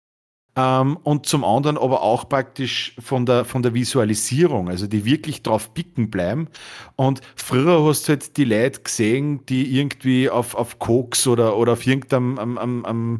[0.55, 5.43] ähm, und zum anderen aber auch praktisch von der, von der Visualisierung, also die wirklich
[5.43, 6.49] drauf picken bleiben.
[6.97, 11.73] Und früher hast du halt die Leute gesehen, die irgendwie auf, auf Koks oder, oder
[11.73, 13.19] auf irgendeinem am, am, am,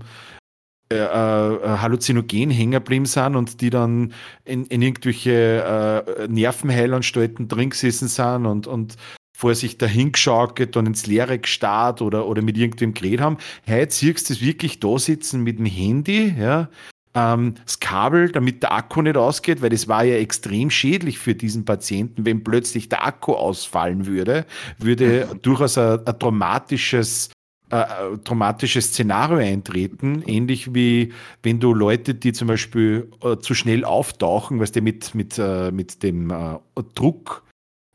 [0.93, 4.13] äh, äh, Halluzinogen hängen geblieben sind und die dann
[4.45, 8.97] in, in irgendwelche äh, Nervenheilanstalten drin gesessen sind und, und
[9.35, 13.39] vor sich dahingeschaukelt und ins Leere gestarrt oder, oder mit irgendwem geredet haben.
[13.67, 16.69] Heute siehst du das wirklich da sitzen mit dem Handy, ja,
[17.15, 21.35] ähm, das Kabel, damit der Akku nicht ausgeht, weil das war ja extrem schädlich für
[21.35, 24.47] diesen Patienten, wenn plötzlich der Akku ausfallen würde,
[24.79, 27.31] würde durchaus ein, ein traumatisches
[27.71, 27.85] äh,
[28.25, 31.13] traumatisches Szenario eintreten, ähnlich wie
[31.43, 35.71] wenn du Leute, die zum Beispiel äh, zu schnell auftauchen, was die mit, mit, äh,
[35.71, 36.59] mit dem äh,
[36.95, 37.45] Druck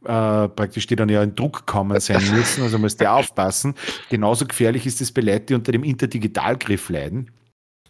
[0.04, 3.76] äh, praktisch die dann ja in Druck kommen sein müssen, also musst du aufpassen.
[4.10, 7.32] Genauso gefährlich ist es bei Leuten, die unter dem Interdigitalgriff leiden.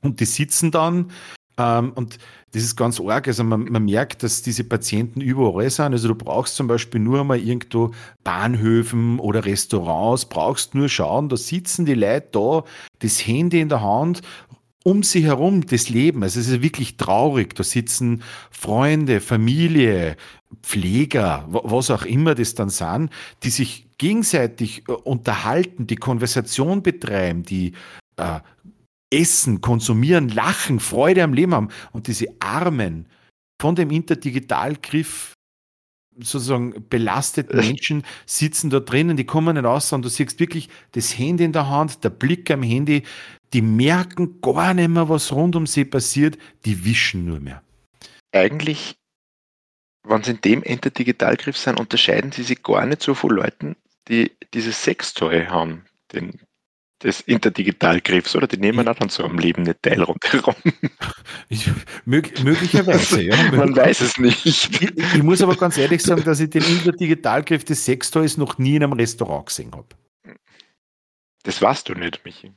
[0.02, 1.12] Und die sitzen dann
[1.58, 2.20] Ähm, und
[2.52, 3.28] das ist ganz arg.
[3.28, 5.92] Also man, man, merkt, dass diese Patienten überall sind.
[5.92, 7.92] Also du brauchst zum Beispiel nur mal irgendwo
[8.24, 12.64] Bahnhöfen oder Restaurants, brauchst nur schauen, da sitzen die Leute da,
[13.00, 14.22] das Handy in der Hand,
[14.84, 16.24] um sie herum das Leben.
[16.24, 17.56] Also es ist wirklich traurig.
[17.56, 20.16] Da sitzen Freunde, Familie,
[20.62, 23.10] Pfleger, was auch immer das dann sind,
[23.44, 27.74] die sich gegenseitig äh, unterhalten, die Konversation betreiben, die
[28.18, 28.40] äh,
[29.12, 31.70] essen, konsumieren, lachen, Freude am Leben haben.
[31.92, 33.08] Und diese Armen
[33.60, 35.34] von dem Interdigitalgriff
[36.20, 41.18] sozusagen belasteten Menschen sitzen da drinnen, die kommen nicht raus und du siehst wirklich das
[41.18, 43.04] Handy in der Hand, der Blick am Handy,
[43.54, 47.64] die merken gar nicht mehr, was rund um sie passiert, die wischen nur mehr.
[48.34, 48.98] Eigentlich,
[50.04, 53.76] wenn sie in dem Interdigitalgriff sind, unterscheiden sie sich gar nicht so von Leuten,
[54.08, 56.40] die dieses Sextoy haben, den,
[57.04, 60.56] des Interdigitalgriffs, oder die nehmen auch dann so am Leben nicht teil rundherum.
[61.50, 61.70] Ich,
[62.06, 63.36] mög, möglicherweise, ja.
[63.52, 64.46] Man weiß es nicht.
[64.46, 68.76] Ich, ich, muss aber ganz ehrlich sagen, dass ich den Interdigitalgriff des Sextoys noch nie
[68.76, 69.88] in einem Restaurant gesehen habe.
[71.44, 72.52] Das weißt du nicht, Michi.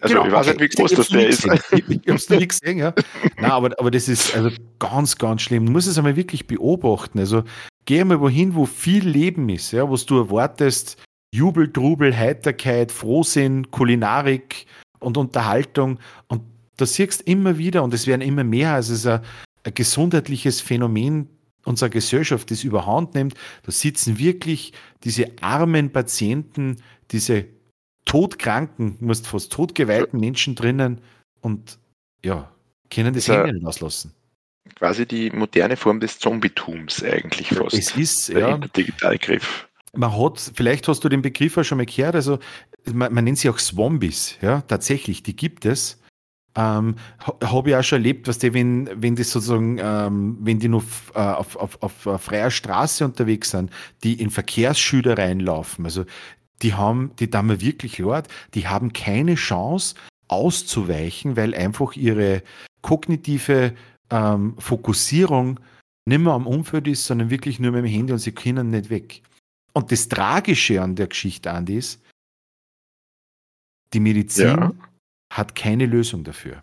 [0.00, 1.44] Also genau, ich weiß nicht, wie groß das der ist.
[1.72, 2.94] Ich, ich habe es nie gesehen, ja.
[3.36, 5.66] Nein, aber, aber das ist also ganz, ganz schlimm.
[5.66, 7.18] Du musst es einmal wirklich beobachten.
[7.18, 7.44] Also
[7.84, 13.70] geh mal wohin, wo viel Leben ist, ja, was du erwartest, Jubel, Trubel, Heiterkeit, Frohsinn,
[13.70, 14.66] Kulinarik
[15.00, 15.98] und Unterhaltung.
[16.28, 16.42] Und
[16.76, 19.20] da siehst du immer wieder, und es werden immer mehr, also es ist ein,
[19.64, 21.28] ein gesundheitliches Phänomen
[21.64, 23.34] unserer Gesellschaft, das überhand nimmt.
[23.64, 24.72] Da sitzen wirklich
[25.04, 26.76] diese armen Patienten,
[27.10, 27.46] diese
[28.04, 31.00] todkranken, musst fast totgeweihten Menschen drinnen
[31.40, 31.78] und
[32.24, 32.50] ja,
[32.90, 34.12] können das Handy nicht auslassen.
[34.76, 37.74] Quasi die moderne Form des Zombietums eigentlich fast.
[37.74, 38.58] Es ist, ja.
[38.58, 39.68] Der Digitalgriff.
[39.96, 42.38] Man hat, vielleicht hast du den Begriff auch schon mal gehört, also
[42.92, 46.00] man, man nennt sie auch Swombies, ja, tatsächlich, die gibt es.
[46.56, 50.68] Ähm, Habe ich auch schon erlebt, was die, wenn, wenn die sozusagen, ähm, wenn die
[50.68, 50.82] nur
[51.14, 53.70] äh, auf, auf, auf, auf freier Straße unterwegs sind,
[54.02, 55.84] die in Verkehrsschüler reinlaufen.
[55.84, 56.06] Also
[56.62, 59.96] die haben, die Dame wirklich leid, die haben keine Chance
[60.28, 62.42] auszuweichen, weil einfach ihre
[62.80, 63.74] kognitive
[64.10, 65.60] ähm, Fokussierung
[66.06, 68.88] nicht mehr am Umfeld ist, sondern wirklich nur mit dem Handy und sie können nicht
[68.90, 69.22] weg.
[69.76, 72.02] Und das Tragische an der Geschichte, Andi, ist,
[73.92, 74.72] die Medizin ja.
[75.30, 76.62] hat keine Lösung dafür.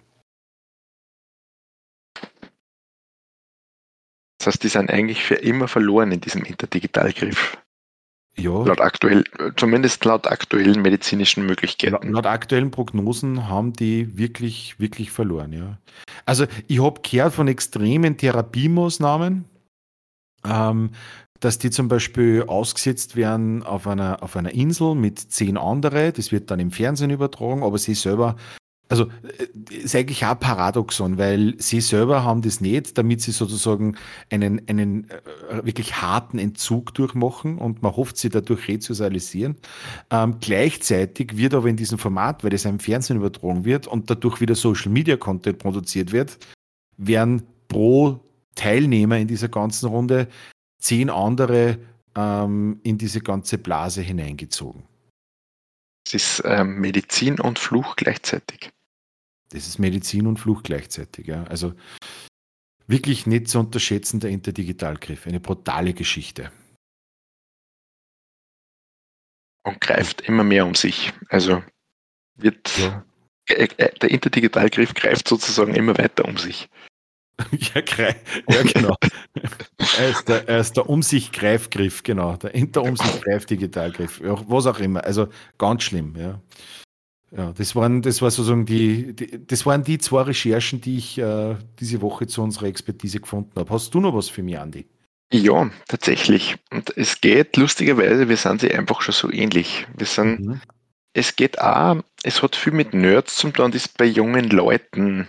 [4.39, 7.55] Das heißt, die sind eigentlich für immer verloren in diesem Interdigitalgriff.
[8.35, 8.63] Ja.
[8.63, 9.23] Laut aktuell,
[9.57, 12.13] zumindest laut aktuellen medizinischen Möglichkeiten.
[12.13, 15.77] Laut aktuellen Prognosen haben die wirklich, wirklich verloren, ja.
[16.25, 19.45] Also ich habe gehört von extremen Therapiemaßnahmen,
[20.45, 20.89] ähm,
[21.43, 26.13] dass die zum Beispiel ausgesetzt werden auf einer, auf einer Insel mit zehn andere.
[26.13, 28.35] Das wird dann im Fernsehen übertragen, aber sie selber
[28.89, 33.95] also äh, ist eigentlich auch Paradoxon, weil sie selber haben das nicht, damit sie sozusagen
[34.29, 39.57] einen, einen äh, wirklich harten Entzug durchmachen und man hofft, sie dadurch resozialisieren.
[40.11, 44.39] Ähm, gleichzeitig wird aber in diesem Format, weil das im Fernsehen übertragen wird und dadurch
[44.41, 46.37] wieder Social Media Content produziert wird,
[46.97, 48.19] werden pro
[48.55, 50.27] Teilnehmer in dieser ganzen Runde
[50.83, 51.79] zehn andere
[52.15, 54.83] ähm, in diese ganze Blase hineingezogen.
[56.05, 58.71] Es ist ähm, Medizin und Fluch gleichzeitig.
[59.49, 61.43] Das ist Medizin und Fluch gleichzeitig, ja.
[61.45, 61.73] Also
[62.87, 65.25] wirklich nicht zu unterschätzen, der Interdigitalgriff.
[65.25, 66.51] Eine brutale Geschichte.
[69.65, 71.13] Und greift immer mehr um sich.
[71.29, 71.63] Also
[72.35, 73.05] wird ja.
[73.47, 73.67] Äh,
[73.99, 76.69] der Interdigitalgriff greift sozusagen immer weiter um sich.
[77.51, 77.81] ja,
[78.49, 78.95] ja, genau.
[79.97, 82.35] er, ist der, er ist der Um sich Greifgriff, genau.
[82.37, 84.21] Der Inter-Um sich Greif-Digitalgriff.
[84.21, 85.03] Was auch immer.
[85.03, 85.27] Also
[85.57, 86.39] ganz schlimm, ja.
[87.35, 91.17] Ja, das waren, das war sozusagen die, die, das waren die zwei Recherchen, die ich
[91.17, 93.73] äh, diese Woche zu unserer Expertise gefunden habe.
[93.73, 94.85] Hast du noch was für mich, Andi?
[95.31, 96.57] Ja, tatsächlich.
[96.69, 99.87] Und es geht lustigerweise, wir sind sie einfach schon so ähnlich.
[99.97, 100.61] Wir sind, mhm.
[101.13, 105.27] es geht auch, es hat viel mit Nerds zu tun, das ist bei jungen Leuten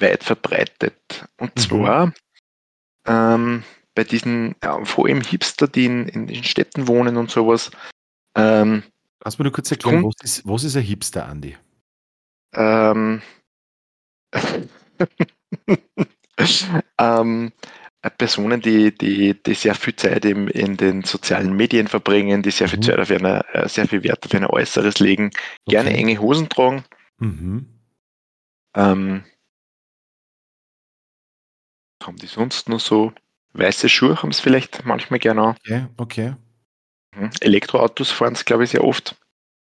[0.00, 1.26] weit verbreitet.
[1.38, 1.60] Und mhm.
[1.60, 2.12] zwar
[3.06, 3.62] ähm,
[3.94, 7.70] bei diesen, ja, vor allem Hipster, die in, in den Städten wohnen und sowas,
[8.36, 8.82] ähm,
[9.24, 11.56] du mir nur kurz erklären, was ist, was ist ein Hipster, Andi?
[12.54, 13.22] Ähm,
[16.98, 17.52] ähm,
[18.18, 22.68] Personen, die, die, die sehr viel Zeit im, in den sozialen Medien verbringen, die sehr
[22.68, 22.82] viel mhm.
[22.82, 25.76] Zeit auf eine, äh, sehr viel Wert auf ein Äußeres legen, okay.
[25.76, 26.84] gerne enge Hosen tragen.
[27.18, 27.66] Mhm.
[28.76, 29.24] Ähm,
[32.06, 33.12] haben die sonst noch so?
[33.52, 36.34] Weiße Schuhe haben es vielleicht manchmal gerne Okay, okay.
[37.16, 37.30] Mhm.
[37.40, 39.16] Elektroautos fahren es, glaube ich, sehr oft.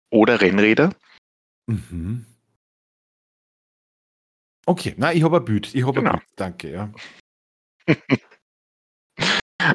[0.09, 0.93] Oder Rennräder.
[1.67, 2.25] Mhm.
[4.65, 5.73] Okay, nein, ich habe ein Bild.
[5.75, 6.13] Ich habe genau.
[6.13, 6.31] ein Bild.
[6.35, 6.91] Danke, ja.
[7.87, 7.95] ich,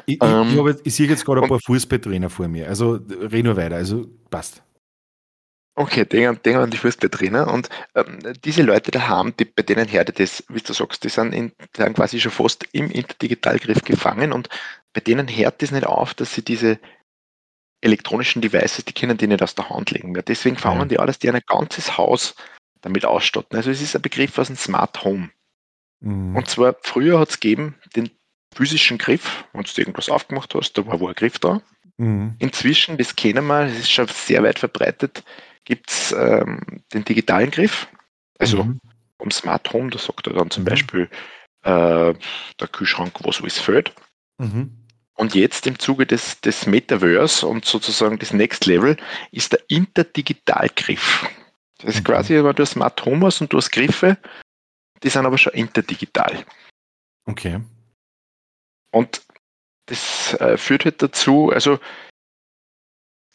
[0.05, 2.67] ich, ich, ähm, ich sehe jetzt gerade ein paar Fußballtrainer vor mir.
[2.67, 3.75] Also rede nur weiter.
[3.75, 4.61] Also passt.
[5.75, 9.87] Okay, denken, denken an die Fußballtrainer und ähm, diese Leute da haben, die, bei denen
[9.87, 13.81] herde das, wie du sagst, die sind, in, die sind quasi schon fast im Interdigitalgriff
[13.83, 14.49] gefangen und
[14.93, 16.77] bei denen hört es nicht auf, dass sie diese
[17.79, 20.23] elektronischen Devices, die können die nicht aus der Hand legen mehr.
[20.23, 20.85] Deswegen fangen ja.
[20.85, 22.35] die alles, die ein ganzes Haus
[22.81, 23.55] damit ausstatten.
[23.55, 25.29] Also es ist ein Begriff aus dem Smart Home.
[26.01, 26.35] Mhm.
[26.35, 28.11] Und zwar früher hat es gegeben den
[28.53, 31.61] physischen Griff, wenn du irgendwas aufgemacht hast, da war wo ein Griff da.
[31.97, 32.35] Mhm.
[32.39, 35.23] Inzwischen, das kennen wir, das ist schon sehr weit verbreitet,
[35.65, 37.87] gibt es ähm, den digitalen Griff.
[38.39, 38.79] Also mhm.
[39.19, 40.67] am Smart Home, da sagt er dann zum mhm.
[40.67, 41.09] Beispiel
[41.63, 42.13] äh,
[42.59, 43.93] der Kühlschrank, was alles fehlt.
[44.37, 44.77] Mhm.
[45.15, 48.97] Und jetzt im Zuge des, des Metaverse und sozusagen des Next Level
[49.31, 51.27] ist der Interdigitalgriff.
[51.77, 52.05] Das ist mhm.
[52.05, 54.17] quasi, wenn du Smart Home hast und du hast Griffe,
[55.03, 56.43] die sind aber schon interdigital.
[57.25, 57.61] Okay.
[58.91, 59.21] Und
[59.87, 61.79] das äh, führt halt dazu, also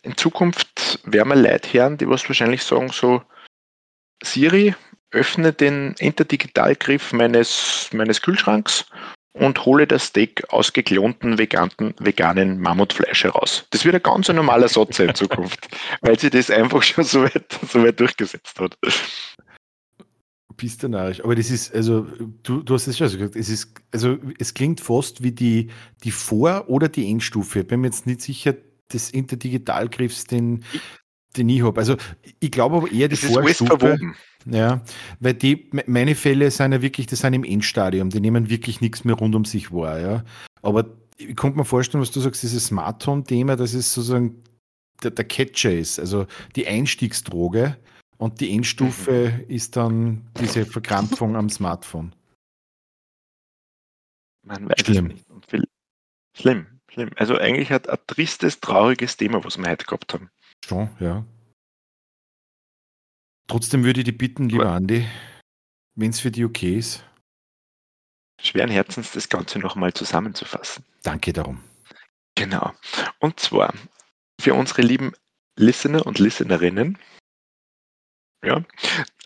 [0.07, 3.23] in Zukunft werden wir Leute hören, die was wahrscheinlich sagen, so
[4.23, 4.74] Siri,
[5.11, 8.87] öffne den Interdigitalgriff meines, meines Kühlschranks
[9.33, 13.66] und hole das Steak aus geklonten veganen, veganen Mammutfleisch heraus.
[13.70, 15.69] Das wird ein ganz normaler Satz in Zukunft,
[16.01, 18.78] weil sie das einfach schon so weit, so weit durchgesetzt hat.
[20.57, 21.23] Bist du narrisch.
[21.23, 22.07] Aber das ist, also,
[22.43, 25.70] du, du hast es schon gesagt, es ist, also, es klingt fast wie die,
[26.03, 27.61] die Vor- oder die Endstufe.
[27.61, 28.55] Ich bin mir jetzt nicht sicher,
[28.93, 30.65] des Interdigitalgriffs, den,
[31.37, 31.81] den ich habe.
[31.81, 31.97] Also,
[32.41, 33.99] ich glaube aber eher die das Vorstufe.
[34.49, 34.83] Ja,
[35.19, 39.05] weil die, meine Fälle sind ja wirklich, das sind im Endstadium, die nehmen wirklich nichts
[39.05, 40.25] mehr rund um sich wahr, ja.
[40.63, 44.43] Aber ich konnte mir vorstellen, was du sagst, dieses Smart Home-Thema, das ist sozusagen
[45.03, 47.77] der, der, Catcher ist, also die Einstiegsdroge
[48.19, 49.51] und die Endstufe mhm.
[49.51, 52.15] ist dann diese Verkrampfung am Smartphone.
[54.45, 55.09] Man weiß schlimm.
[55.09, 55.27] nicht.
[56.35, 57.10] Schlimm, schlimm.
[57.16, 60.31] Also eigentlich hat ein tristes, trauriges Thema, was wir heute gehabt haben.
[60.64, 61.24] Schon, ja.
[63.47, 65.06] Trotzdem würde ich dich bitten, lieber Andi,
[65.94, 67.05] wenn es für dich okay ist.
[68.40, 70.85] Schweren Herzens das Ganze nochmal zusammenzufassen.
[71.02, 71.62] Danke darum.
[72.35, 72.73] Genau.
[73.20, 73.73] Und zwar
[74.40, 75.12] für unsere lieben
[75.59, 76.98] Listener und Listenerinnen,
[78.44, 78.62] ja,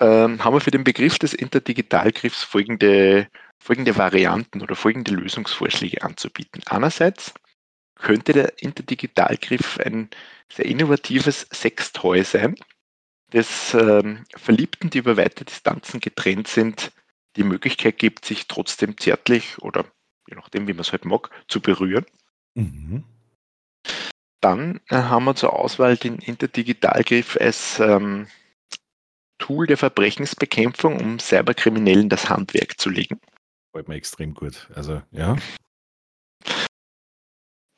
[0.00, 3.28] ähm, haben wir für den Begriff des Interdigitalgriffs folgende,
[3.58, 6.62] folgende Varianten oder folgende Lösungsvorschläge anzubieten.
[6.66, 7.34] Einerseits
[8.00, 10.10] könnte der Interdigitalgriff ein
[10.52, 12.56] sehr innovatives Sextoy sein,
[13.32, 16.92] des ähm, Verliebten, die über weite Distanzen getrennt sind,
[17.36, 19.84] die Möglichkeit gibt, sich trotzdem zärtlich oder
[20.28, 22.06] je nachdem, wie man es halt mag, zu berühren.
[22.54, 23.04] Mhm.
[24.40, 28.26] Dann äh, haben wir zur Auswahl den Interdigitalgriff als ähm,
[29.38, 33.20] Tool der Verbrechensbekämpfung, um Cyberkriminellen das Handwerk zu legen.
[33.72, 34.68] Freut mir extrem gut.
[34.74, 35.36] Also, ja.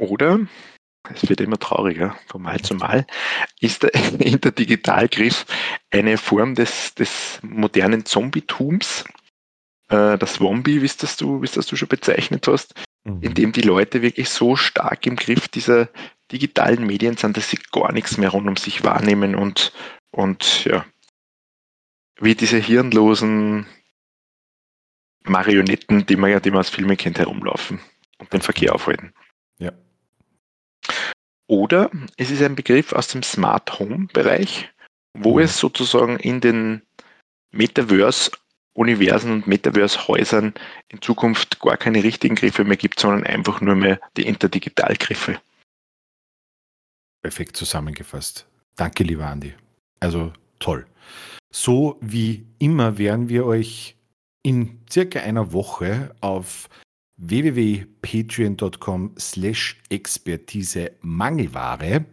[0.03, 0.41] Oder
[1.15, 3.07] es wird immer trauriger von Mal zu Mal,
[3.61, 5.47] ist der Interdigitalgriff
[5.91, 9.05] eine Form des, des modernen Zombietums,
[9.89, 12.75] äh, das Zombie, wie das du, wie das du schon bezeichnet hast,
[13.05, 13.23] mhm.
[13.23, 15.89] in dem die Leute wirklich so stark im Griff dieser
[16.33, 19.73] digitalen Medien sind, dass sie gar nichts mehr rund um sich wahrnehmen und,
[20.11, 20.85] und ja,
[22.21, 23.67] wie diese hirnlosen
[25.25, 27.81] Marionetten, die man ja, die man aus Filmen kennt, herumlaufen
[28.19, 29.13] und den Verkehr aufhalten.
[29.59, 29.73] Ja.
[31.49, 34.71] Oder es ist ein Begriff aus dem Smart Home Bereich,
[35.15, 35.45] wo mhm.
[35.45, 36.83] es sozusagen in den
[37.53, 40.55] Metaverse-Universen und Metaverse-Häusern
[40.89, 45.41] in Zukunft gar keine richtigen Griffe mehr gibt, sondern einfach nur mehr die Interdigitalgriffe.
[47.23, 48.47] Perfekt zusammengefasst.
[48.77, 49.55] Danke, lieber Andi.
[50.01, 50.87] Also toll.
[51.53, 53.97] So wie immer werden wir euch
[54.43, 56.69] in circa einer Woche auf
[57.23, 62.05] www.patreon.com slash Expertise Mangelware.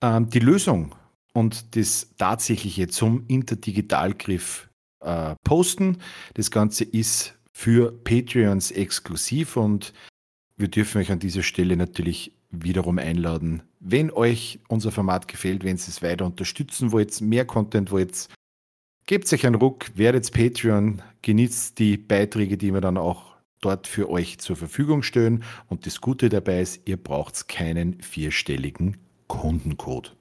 [0.00, 0.94] Ähm, die Lösung
[1.32, 4.68] und das tatsächliche zum Interdigitalgriff
[5.00, 5.98] äh, posten.
[6.34, 9.92] Das Ganze ist für Patreons exklusiv und
[10.56, 15.76] wir dürfen euch an dieser Stelle natürlich wiederum einladen, wenn euch unser Format gefällt, wenn
[15.76, 18.28] ihr es weiter unterstützen wollt, mehr Content wollt,
[19.06, 23.31] gebt euch einen Ruck, werdet Patreon, genießt die Beiträge, die wir dann auch
[23.62, 25.44] dort für euch zur Verfügung stellen.
[25.68, 28.98] Und das Gute dabei ist, ihr braucht keinen vierstelligen
[29.28, 30.14] Kundencode.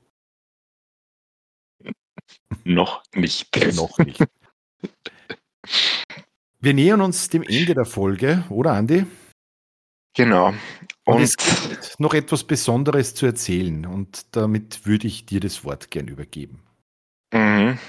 [2.64, 3.76] Noch nicht.
[3.76, 4.24] Noch nicht.
[6.60, 9.06] Wir nähern uns dem Ende der Folge, oder Andi?
[10.16, 10.50] Genau.
[11.06, 15.64] Und, und es gibt noch etwas Besonderes zu erzählen und damit würde ich dir das
[15.64, 16.62] Wort gern übergeben.
[17.34, 17.80] Mhm.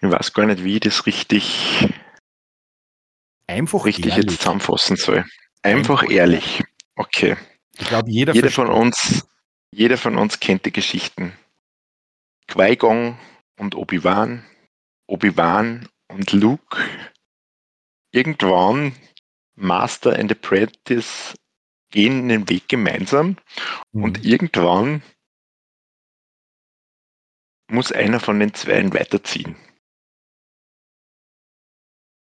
[0.00, 1.88] Ich weiß gar nicht, wie ich das richtig
[3.46, 4.24] einfach richtig ehrlich.
[4.26, 5.24] jetzt zusammenfassen soll.
[5.62, 6.64] Einfach, einfach ehrlich.
[6.96, 7.36] Okay.
[7.78, 9.26] Ich glaube, jeder, jeder von uns,
[9.70, 11.32] jeder von uns kennt die Geschichten.
[12.48, 13.18] Qui-Gon
[13.58, 14.44] und Obi-Wan,
[15.06, 16.78] Obi-Wan und Luke.
[18.12, 18.94] Irgendwann
[19.56, 21.34] Master and Apprentice
[21.90, 23.36] gehen den Weg gemeinsam
[23.92, 24.04] mhm.
[24.04, 25.02] und irgendwann
[27.68, 29.56] muss einer von den Zweien weiterziehen.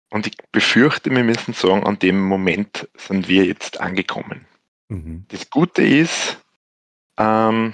[0.10, 4.46] Und ich befürchte, wir müssen sagen, an dem Moment sind wir jetzt angekommen.
[4.88, 5.26] Mhm.
[5.28, 6.38] Das Gute ist,
[7.18, 7.74] ähm,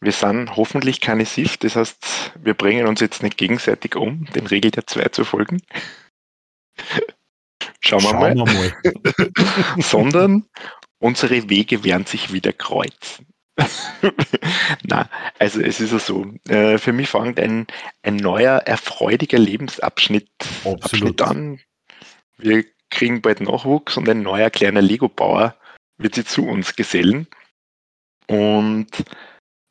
[0.00, 4.46] wir sind hoffentlich keine SIF, das heißt, wir bringen uns jetzt nicht gegenseitig um, den
[4.46, 5.62] Regel der zwei zu folgen.
[7.80, 8.34] Schauen wir Schauen mal.
[8.34, 9.78] Wir mal.
[9.82, 10.44] Sondern
[10.98, 13.31] unsere Wege werden sich wieder kreuzen.
[14.84, 15.08] Na,
[15.38, 17.66] also es ist ja so, äh, für mich fängt ein,
[18.02, 20.28] ein neuer, erfreudiger Lebensabschnitt
[20.64, 21.60] Abschnitt an.
[22.38, 25.54] Wir kriegen bald Nachwuchs und ein neuer kleiner Lego-Bauer
[25.98, 27.26] wird sich zu uns gesellen.
[28.26, 29.04] Und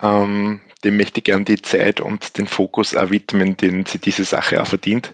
[0.02, 4.24] ähm, dem möchte ich gern die Zeit und den Fokus auch widmen, den sie diese
[4.24, 5.14] Sache auch verdient.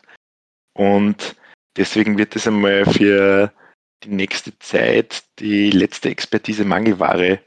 [0.74, 1.36] Und
[1.76, 3.52] deswegen wird es einmal für
[4.04, 7.40] die nächste Zeit die letzte Expertise Mangelware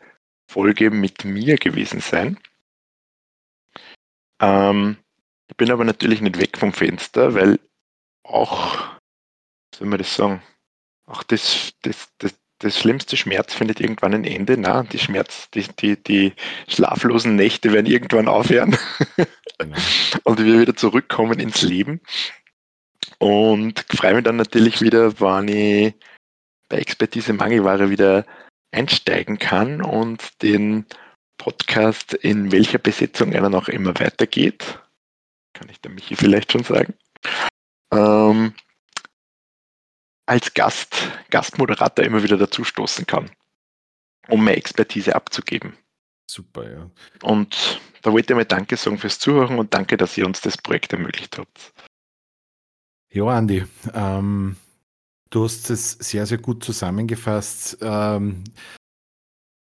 [0.51, 2.37] Folge mit mir gewesen sein.
[4.41, 4.97] Ähm,
[5.49, 7.61] ich bin aber natürlich nicht weg vom Fenster, weil
[8.25, 8.77] auch,
[9.71, 10.43] wie soll man das sagen,
[11.07, 14.57] auch das, das, das, das schlimmste Schmerz findet irgendwann ein Ende.
[14.57, 16.33] Na, die Schmerz, die, die, die
[16.67, 18.77] schlaflosen Nächte werden irgendwann aufhören
[20.25, 22.01] und wir wieder zurückkommen ins Leben.
[23.19, 25.95] Und freue mich dann natürlich wieder, wann ich
[26.69, 28.25] bei Expertise Mangelware wieder
[28.73, 30.87] einsteigen kann und den
[31.39, 34.79] Podcast in welcher Besetzung er dann auch immer weitergeht.
[35.55, 36.95] Kann ich der Michi vielleicht schon sagen.
[37.93, 38.55] Ähm,
[40.27, 43.31] als Gast, Gastmoderator immer wieder dazu stoßen kann,
[44.29, 45.77] um mehr Expertise abzugeben.
[46.31, 46.91] Super, ja.
[47.23, 50.57] Und da wollte ich mal Danke sagen fürs Zuhören und danke, dass ihr uns das
[50.57, 51.73] Projekt ermöglicht habt.
[53.13, 54.57] Ja, Andi, ähm,
[55.31, 57.79] du hast es sehr, sehr gut zusammengefasst.
[57.81, 58.45] Ähm,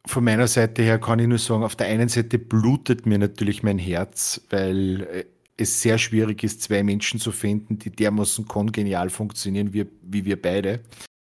[0.07, 3.61] von meiner Seite her kann ich nur sagen, auf der einen Seite blutet mir natürlich
[3.61, 5.26] mein Herz, weil äh,
[5.57, 10.41] es sehr schwierig ist, zwei Menschen zu finden, die dermaßen kongenial funktionieren wie, wie wir
[10.41, 10.80] beide.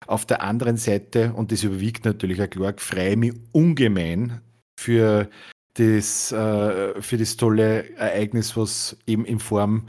[0.05, 4.41] Auf der anderen Seite, und das überwiegt natürlich auch klar, freue ich mich ungemein
[4.79, 5.29] für
[5.75, 9.87] das, äh, für das tolle Ereignis, was eben in Form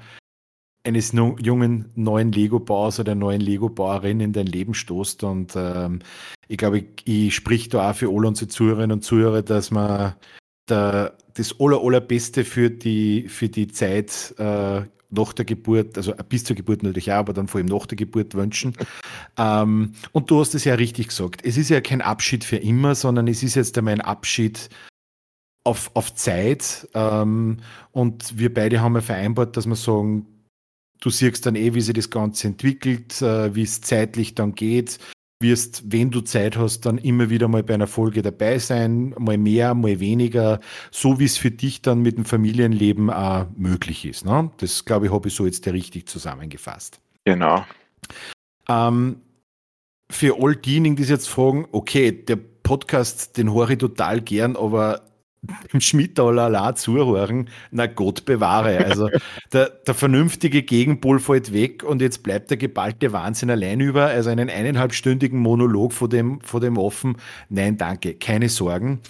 [0.84, 5.24] eines jungen neuen Lego-Bauers oder neuen Lego-Bauerin in dein Leben stoßt.
[5.24, 6.00] Und ähm,
[6.48, 10.14] ich glaube, ich, ich sprich da auch für alle unsere Zuhörerinnen und Zuhörer, dass man
[10.66, 16.44] da das aller, allerbeste für die, für die Zeit äh, nach der Geburt, also bis
[16.44, 18.74] zur Geburt natürlich auch, aber dann vor allem nach der Geburt wünschen.
[19.38, 21.44] ähm, und du hast es ja richtig gesagt.
[21.44, 24.70] Es ist ja kein Abschied für immer, sondern es ist jetzt einmal ein Abschied
[25.64, 26.88] auf, auf Zeit.
[26.94, 27.58] Ähm,
[27.92, 30.26] und wir beide haben ja vereinbart, dass wir sagen,
[31.00, 34.98] du siehst dann eh, wie sich das Ganze entwickelt, äh, wie es zeitlich dann geht.
[35.42, 39.38] Wirst, wenn du Zeit hast, dann immer wieder mal bei einer Folge dabei sein, mal
[39.38, 40.60] mehr, mal weniger,
[40.90, 44.26] so wie es für dich dann mit dem Familienleben auch möglich ist.
[44.26, 44.50] Ne?
[44.58, 47.00] Das, glaube ich, habe ich so jetzt richtig zusammengefasst.
[47.24, 47.64] Genau.
[48.68, 49.16] Ähm,
[50.10, 54.56] für all diejenigen, die sich jetzt fragen, okay, der Podcast, den höre ich total gern,
[54.56, 55.09] aber
[55.72, 58.84] dem Schmidtaler zuhören, na Gott bewahre.
[58.84, 59.08] Also
[59.52, 64.06] der, der vernünftige Gegenpol fällt weg und jetzt bleibt der geballte Wahnsinn allein über.
[64.06, 67.16] Also einen eineinhalbstündigen Monolog vor dem, vor dem Offen.
[67.48, 69.00] Nein, danke, keine Sorgen.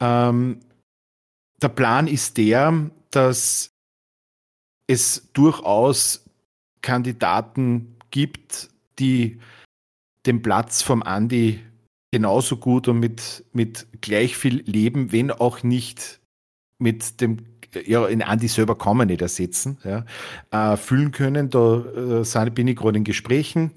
[0.00, 0.60] Ähm,
[1.62, 3.70] der Plan ist der, dass
[4.86, 6.24] es durchaus
[6.82, 9.38] Kandidaten gibt, die
[10.26, 11.60] den Platz vom Andi
[12.10, 16.20] genauso gut und mit, mit gleich viel Leben, wenn auch nicht
[16.78, 17.38] mit dem,
[17.84, 20.04] ja, in Andi selber kann man nicht ersetzen, ja,
[20.50, 21.50] äh, fühlen können.
[21.50, 23.72] Da äh, bin ich gerade in Gesprächen.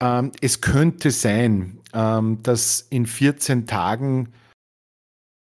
[0.00, 4.32] Ähm, es könnte sein, ähm, dass in 14 Tagen,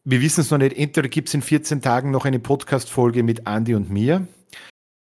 [0.03, 3.47] wir wissen es noch nicht, entweder gibt es in 14 Tagen noch eine Podcast-Folge mit
[3.47, 4.27] Andi und mir.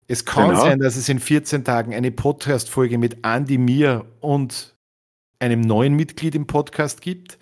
[0.07, 0.61] Es kann genau.
[0.61, 4.74] sein, dass es in 14 Tagen eine Podcast-Folge mit Andi, mir und
[5.39, 7.37] einem neuen Mitglied im Podcast gibt.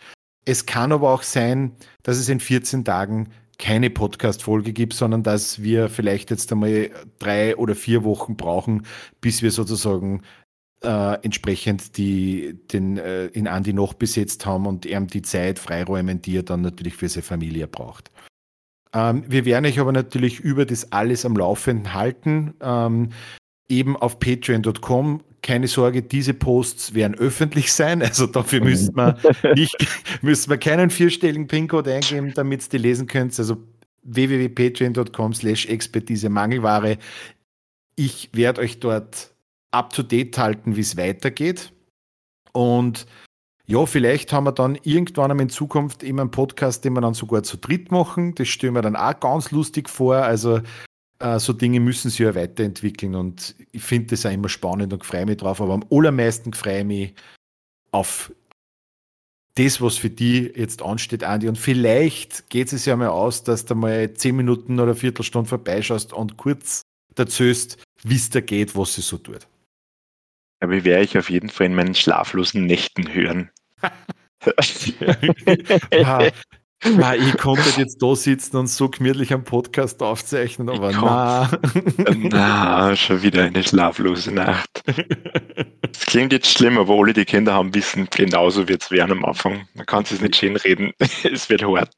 [0.45, 1.71] Es kann aber auch sein,
[2.03, 3.29] dass es in 14 Tagen
[3.59, 6.89] keine Podcast-Folge gibt, sondern dass wir vielleicht jetzt einmal
[7.19, 8.85] drei oder vier Wochen brauchen,
[9.21, 10.21] bis wir sozusagen
[10.83, 16.21] äh, entsprechend die, den äh, in Andi noch besetzt haben und ihm die Zeit freiräumen,
[16.21, 18.11] die er dann natürlich für seine Familie braucht.
[18.93, 22.53] Ähm, wir werden euch aber natürlich über das alles am Laufenden halten.
[22.61, 23.09] Ähm,
[23.69, 28.01] eben auf patreon.com keine Sorge, diese Posts werden öffentlich sein.
[28.01, 29.17] Also dafür müsste man
[29.55, 29.75] nicht,
[30.21, 33.37] müsste man keinen vierstelligen PIN-Code eingeben, damit ihr die lesen könnt.
[33.37, 33.57] Also
[34.03, 36.97] www.patreon.com slash Expertise Mangelware.
[37.95, 39.33] Ich werde euch dort
[39.71, 41.73] up to date halten, wie es weitergeht.
[42.53, 43.05] Und
[43.65, 47.13] ja, vielleicht haben wir dann irgendwann einmal in Zukunft immer einen Podcast, den wir dann
[47.13, 48.33] sogar zu dritt machen.
[48.35, 50.15] Das stellen wir dann auch ganz lustig vor.
[50.15, 50.61] Also
[51.23, 55.05] äh, so Dinge müssen sich ja weiterentwickeln und ich finde das auch immer spannend und
[55.05, 55.61] freue mich drauf.
[55.61, 57.13] Aber am allermeisten freue ich mich
[57.91, 58.33] auf
[59.55, 61.47] das, was für die jetzt ansteht, Andi.
[61.47, 65.47] Und vielleicht geht es ja mal aus, dass du mal zehn Minuten oder eine Viertelstunde
[65.47, 66.81] vorbeischaust und kurz
[67.15, 69.47] erzählst, wie es da geht, was sie so tut.
[70.59, 73.49] Aber werde ich auf jeden Fall in meinen schlaflosen Nächten hören.
[75.93, 76.29] ja,
[76.97, 81.49] na, ich konnte jetzt da sitzen und so gemütlich am Podcast aufzeichnen, aber na.
[82.29, 84.83] na, schon wieder eine schlaflose Nacht.
[85.93, 89.25] Das klingt jetzt schlimm, aber alle, die Kinder haben, wissen, genauso wird es werden am
[89.25, 89.67] Anfang.
[89.75, 90.91] Man kann es nicht schön reden.
[91.23, 91.93] es wird hart.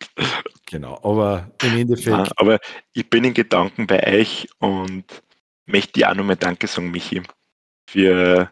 [0.69, 2.07] Genau, aber im Endeffekt.
[2.07, 2.59] Ja, aber
[2.91, 5.05] ich bin in Gedanken bei euch und
[5.65, 7.23] möchte dir auch nochmal Danke sagen, Michi
[7.89, 8.51] für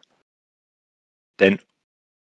[1.37, 1.59] deinen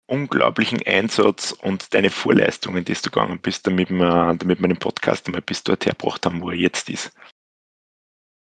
[0.07, 5.27] unglaublichen Einsatz und deine Vorleistungen, die du gegangen bist, damit wir, damit wir den Podcast
[5.27, 7.13] einmal bis dort hergebracht haben, wo er jetzt ist.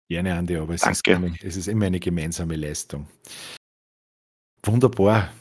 [0.08, 3.08] Gerne, Andi, aber es, Ist, eine, es ist immer eine gemeinsame Leistung.
[4.62, 5.32] Wunderbar.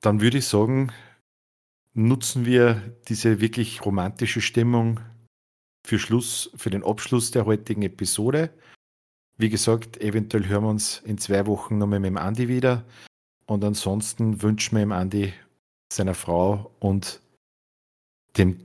[0.00, 0.92] Dann würde ich sagen,
[1.94, 5.00] nutzen wir diese wirklich romantische Stimmung
[5.86, 8.50] für Schluss, für den Abschluss der heutigen Episode.
[9.36, 12.84] Wie gesagt, eventuell hören wir uns in zwei Wochen nochmal mit dem Andi wieder.
[13.46, 15.32] Und ansonsten wünschen wir dem Andi,
[15.96, 17.20] seiner Frau und
[18.36, 18.60] dem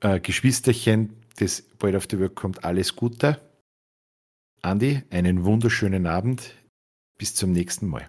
[0.00, 3.40] äh, Geschwisterchen, das bald auf die Welt kommt, alles Gute.
[4.62, 6.54] Andi, einen wunderschönen Abend.
[7.16, 8.08] Bis zum nächsten Mal.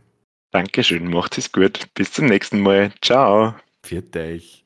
[0.52, 1.88] Dankeschön, macht es gut.
[1.94, 2.92] Bis zum nächsten Mal.
[3.02, 3.56] Ciao.
[3.84, 4.66] Viert euch.